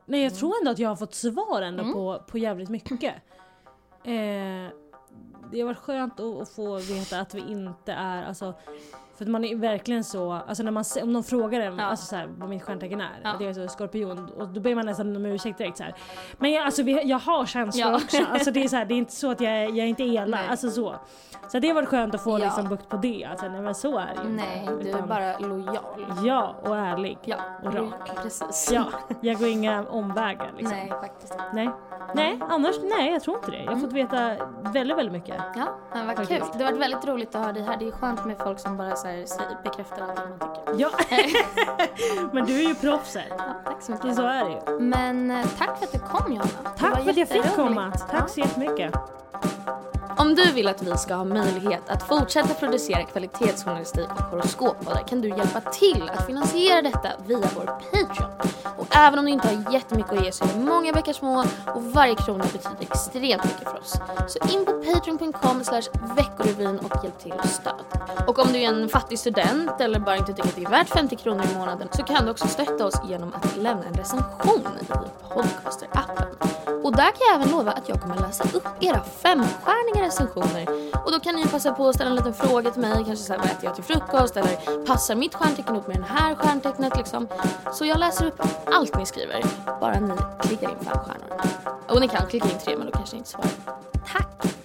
Nej 0.07 0.23
jag 0.23 0.35
tror 0.35 0.55
ändå 0.61 0.71
att 0.71 0.79
jag 0.79 0.89
har 0.89 0.97
fått 0.97 1.15
svar 1.15 1.63
ändå 1.63 1.83
Mm. 1.83 1.95
på, 1.95 2.23
på 2.29 2.39
jävligt 2.39 2.69
mycket. 2.69 3.15
Eh, 4.05 4.13
det 5.53 5.61
har 5.61 5.67
varit 5.67 5.79
skönt 5.79 6.21
att, 6.21 6.41
att 6.43 6.49
få 6.49 6.77
veta 6.77 7.21
att 7.21 7.35
vi 7.35 7.41
inte 7.41 7.93
är, 7.93 8.25
alltså 8.27 8.55
för 9.17 9.25
att 9.25 9.31
man 9.31 9.45
är 9.45 9.57
verkligen 9.57 10.05
så, 10.05 10.33
alltså 10.33 10.63
när 10.63 10.71
man, 10.71 10.85
om 11.03 11.13
någon 11.13 11.25
frågar 11.25 11.61
en 11.61 11.79
Ja. 11.79 11.85
alltså 11.85 12.07
så 12.07 12.17
här, 12.17 12.27
vad 12.39 12.49
mitt 12.49 12.63
stjärntecken 12.63 13.01
är, 13.01 13.21
Ja. 13.25 13.33
jag 13.41 13.49
är 13.51 13.53
så 13.55 13.69
skorpion, 13.69 14.31
och 14.39 14.49
då 14.49 14.61
ber 14.61 14.75
man 14.75 14.87
nästan 14.87 15.17
om 15.17 15.27
ursäkt 15.27 15.59
direkt 15.59 15.77
så 15.79 15.85
här. 15.85 15.95
Men 16.39 16.51
jag, 16.53 16.65
alltså, 16.65 16.83
vi, 16.83 17.03
jag 17.05 17.19
har 17.19 17.47
känslor 17.47 17.87
Ja. 17.91 17.97
också, 17.97 18.23
alltså 18.33 18.51
det 18.51 18.65
är, 18.65 18.69
så 18.69 18.77
här, 18.77 18.85
det 18.85 18.95
är 18.95 18.97
inte 18.97 19.13
så 19.13 19.31
att 19.31 19.41
jag, 19.41 19.53
jag 19.63 19.79
är 19.79 19.87
inte 19.87 20.03
elak, 20.05 20.41
alltså 20.51 20.71
så. 20.71 20.97
Så 21.49 21.59
det 21.59 21.69
har 21.69 21.75
varit 21.75 21.89
skönt 21.89 22.15
att 22.15 22.25
få 22.25 22.31
Ja. 22.31 22.39
liksom 22.45 22.69
bukt 22.69 22.89
på 22.89 22.97
det, 22.97 23.25
alltså, 23.31 23.49
nej 23.49 23.61
men 23.61 23.75
så 23.75 23.99
är 23.99 24.07
det 24.17 24.23
ju 24.23 24.31
inte. 24.31 24.45
Nej, 24.45 24.69
du 24.83 24.91
är 24.91 25.03
bara 25.03 25.39
lojal. 25.39 25.77
Ja, 26.25 26.55
och 26.63 26.77
ärlig. 26.77 27.19
Ja, 27.25 27.37
Och 27.65 27.75
rak. 27.75 28.11
Precis. 28.23 28.71
Ja, 28.73 28.85
jag 29.21 29.39
går 29.39 29.49
inga 29.49 29.85
omvägar 29.89 30.53
liksom. 30.57 30.77
Nej, 30.79 30.89
faktiskt 30.89 31.33
inte. 31.33 31.45
Nej. 31.53 31.71
Nej, 32.15 32.41
annars 32.49 32.75
nej 32.83 33.13
jag 33.13 33.23
tror 33.23 33.37
inte 33.37 33.51
det. 33.51 33.63
Jag 33.63 33.73
har 33.73 33.79
fått 33.81 33.93
veta 33.93 34.37
väldigt, 34.61 34.97
väldigt 34.99 35.13
mycket. 35.13 35.37
Ja, 35.57 35.65
men 35.93 36.07
vad 36.07 36.17
kul. 36.29 36.43
Det 36.59 36.65
har 36.65 36.71
varit 36.73 36.83
väldigt 36.83 37.07
roligt 37.07 37.35
att 37.35 37.45
ha 37.45 37.53
dig 37.53 37.63
här. 37.63 37.77
Det 37.77 37.89
är 37.89 37.93
skönt 37.93 38.25
med 38.25 38.39
folk 38.39 38.59
som 38.59 38.77
bara 38.77 38.97
så 38.97 39.07
här, 39.09 39.25
säger- 39.27 39.57
bekräftar 39.65 40.03
allt 40.03 40.17
man 40.17 40.39
tycker. 40.39 40.75
Ja. 40.83 40.91
Men 42.33 42.45
du 42.47 42.57
är 42.65 42.69
ju 42.69 42.75
proffset. 42.75 43.25
Ja, 43.39 43.45
tack 43.65 43.83
så 43.83 43.87
Så 43.87 43.93
mycket. 44.07 44.19
är 44.19 44.45
det 44.45 44.51
ju. 44.73 44.81
Men 44.81 45.31
eh, 45.31 45.47
tack 45.59 45.79
för 45.79 45.85
att 45.87 45.93
du 45.93 45.99
kom 45.99 46.33
Johanna. 46.33 46.49
Det 46.63 46.71
Tack 46.81 47.03
för 47.03 47.11
att 47.11 47.17
jag 47.17 47.29
fick 47.29 47.55
komma. 47.57 47.93
Tack 48.11 48.29
så 48.29 48.41
jättemycket. 48.41 48.95
Om 50.19 50.35
du 50.35 50.53
vill 50.53 50.69
att 50.69 50.83
vi 50.83 50.97
ska 50.97 51.15
ha 51.15 51.25
möjlighet 51.25 51.89
att 51.89 52.03
fortsätta 52.03 52.55
producera 52.55 53.03
kvalitetsjournalistik 53.03 54.09
och 54.11 54.23
horoskoppodar 54.23 55.09
kan 55.09 55.21
du 55.21 55.29
hjälpa 55.29 55.61
till 55.61 56.11
att 56.15 56.27
finansiera 56.27 56.83
detta 56.83 57.09
via 57.27 57.49
vår 57.57 57.65
Patreon. 57.65 58.31
Och 58.77 58.97
även 58.97 59.19
om 59.19 59.25
du 59.25 59.31
inte 59.31 59.49
har 59.49 59.73
jättemycket 59.73 60.13
att 60.13 60.25
ge 60.25 60.33
så 60.33 60.45
är 60.45 60.49
det 60.49 60.61
många 60.61 60.93
bäckar 60.93 61.13
små 61.13 61.45
och 61.75 61.83
varje 61.83 62.15
krona 62.15 62.45
betyder 62.45 62.77
extremt 62.81 63.45
mycket 63.45 63.63
för 63.63 63.79
oss. 63.79 63.95
Så 64.29 64.55
in 64.55 64.65
på 64.65 64.73
patreon.com 64.73 65.63
veckorevyn 66.17 66.79
och 66.79 67.05
hjälp 67.05 67.19
till 67.19 67.33
och 67.33 67.49
stöd. 67.49 67.85
Och 68.27 68.39
om 68.39 68.53
du 68.53 68.59
är 68.59 68.69
en 68.69 68.89
fattig 68.89 69.19
student 69.19 69.81
eller 69.81 69.99
bara 69.99 70.17
inte 70.17 70.33
tycker 70.33 70.49
att 70.49 70.57
det 70.57 70.65
är 70.65 70.71
värt 70.71 70.89
50 70.89 71.17
kronor 71.17 71.45
i 71.53 71.59
månaden 71.59 71.89
så 71.93 72.03
kan 72.03 72.25
du 72.25 72.31
också 72.31 72.49
stötta 72.49 72.87
oss 72.87 73.01
genom 73.09 73.35
att 73.35 73.57
lämna 73.57 73.85
en 73.85 73.95
recension 73.95 74.67
i 74.81 74.85
Podcaster-appen. 75.35 76.27
Och 76.87 76.93
där 76.93 77.11
kan 77.11 77.27
jag 77.29 77.35
även 77.35 77.51
lova 77.51 77.73
att 77.73 77.89
jag 77.89 78.01
kommer 78.01 78.17
läsa 78.17 78.45
upp 78.45 78.67
era 78.81 79.05
femstjärningar 79.05 80.06
recensioner. 80.07 80.67
Och 81.05 81.13
då 81.13 81.21
kan 81.21 81.35
ni 81.35 81.47
passa 81.47 81.73
på 81.73 81.89
att 81.89 81.95
ställa 81.95 82.11
en 82.11 82.17
liten 82.17 82.35
fråga 82.35 82.71
till 82.71 82.81
mig, 82.81 83.05
kanske 83.07 83.17
så 83.17 83.33
här, 83.33 83.39
vad 83.41 83.51
äter 83.51 83.65
jag 83.65 83.75
till 83.75 83.85
frukost 83.85 84.37
eller 84.37 84.85
passar 84.87 85.15
mitt 85.15 85.35
stjärntecken 85.35 85.77
upp 85.77 85.87
med 85.87 85.97
det 85.97 86.07
här 86.09 86.35
stjärntecknet 86.35 86.97
liksom. 86.97 87.29
Så 87.73 87.85
jag 87.85 87.99
läser 87.99 88.27
upp 88.27 88.43
allt 88.67 88.99
ni 88.99 89.07
skriver, 89.07 89.45
bara 89.81 90.01
ni 90.01 90.15
klickar 90.41 90.71
in 90.71 90.77
fem 90.81 90.99
stjärnor. 90.99 91.41
Och 91.89 92.01
ni 92.01 92.09
kan 92.09 92.27
klicka 92.27 92.49
in 92.49 92.59
tre 92.65 92.77
men 92.77 92.87
då 92.87 92.93
kanske 92.93 93.15
ni 93.17 93.19
inte 93.19 93.31
svarar. 93.31 93.51
Tack! 94.13 94.56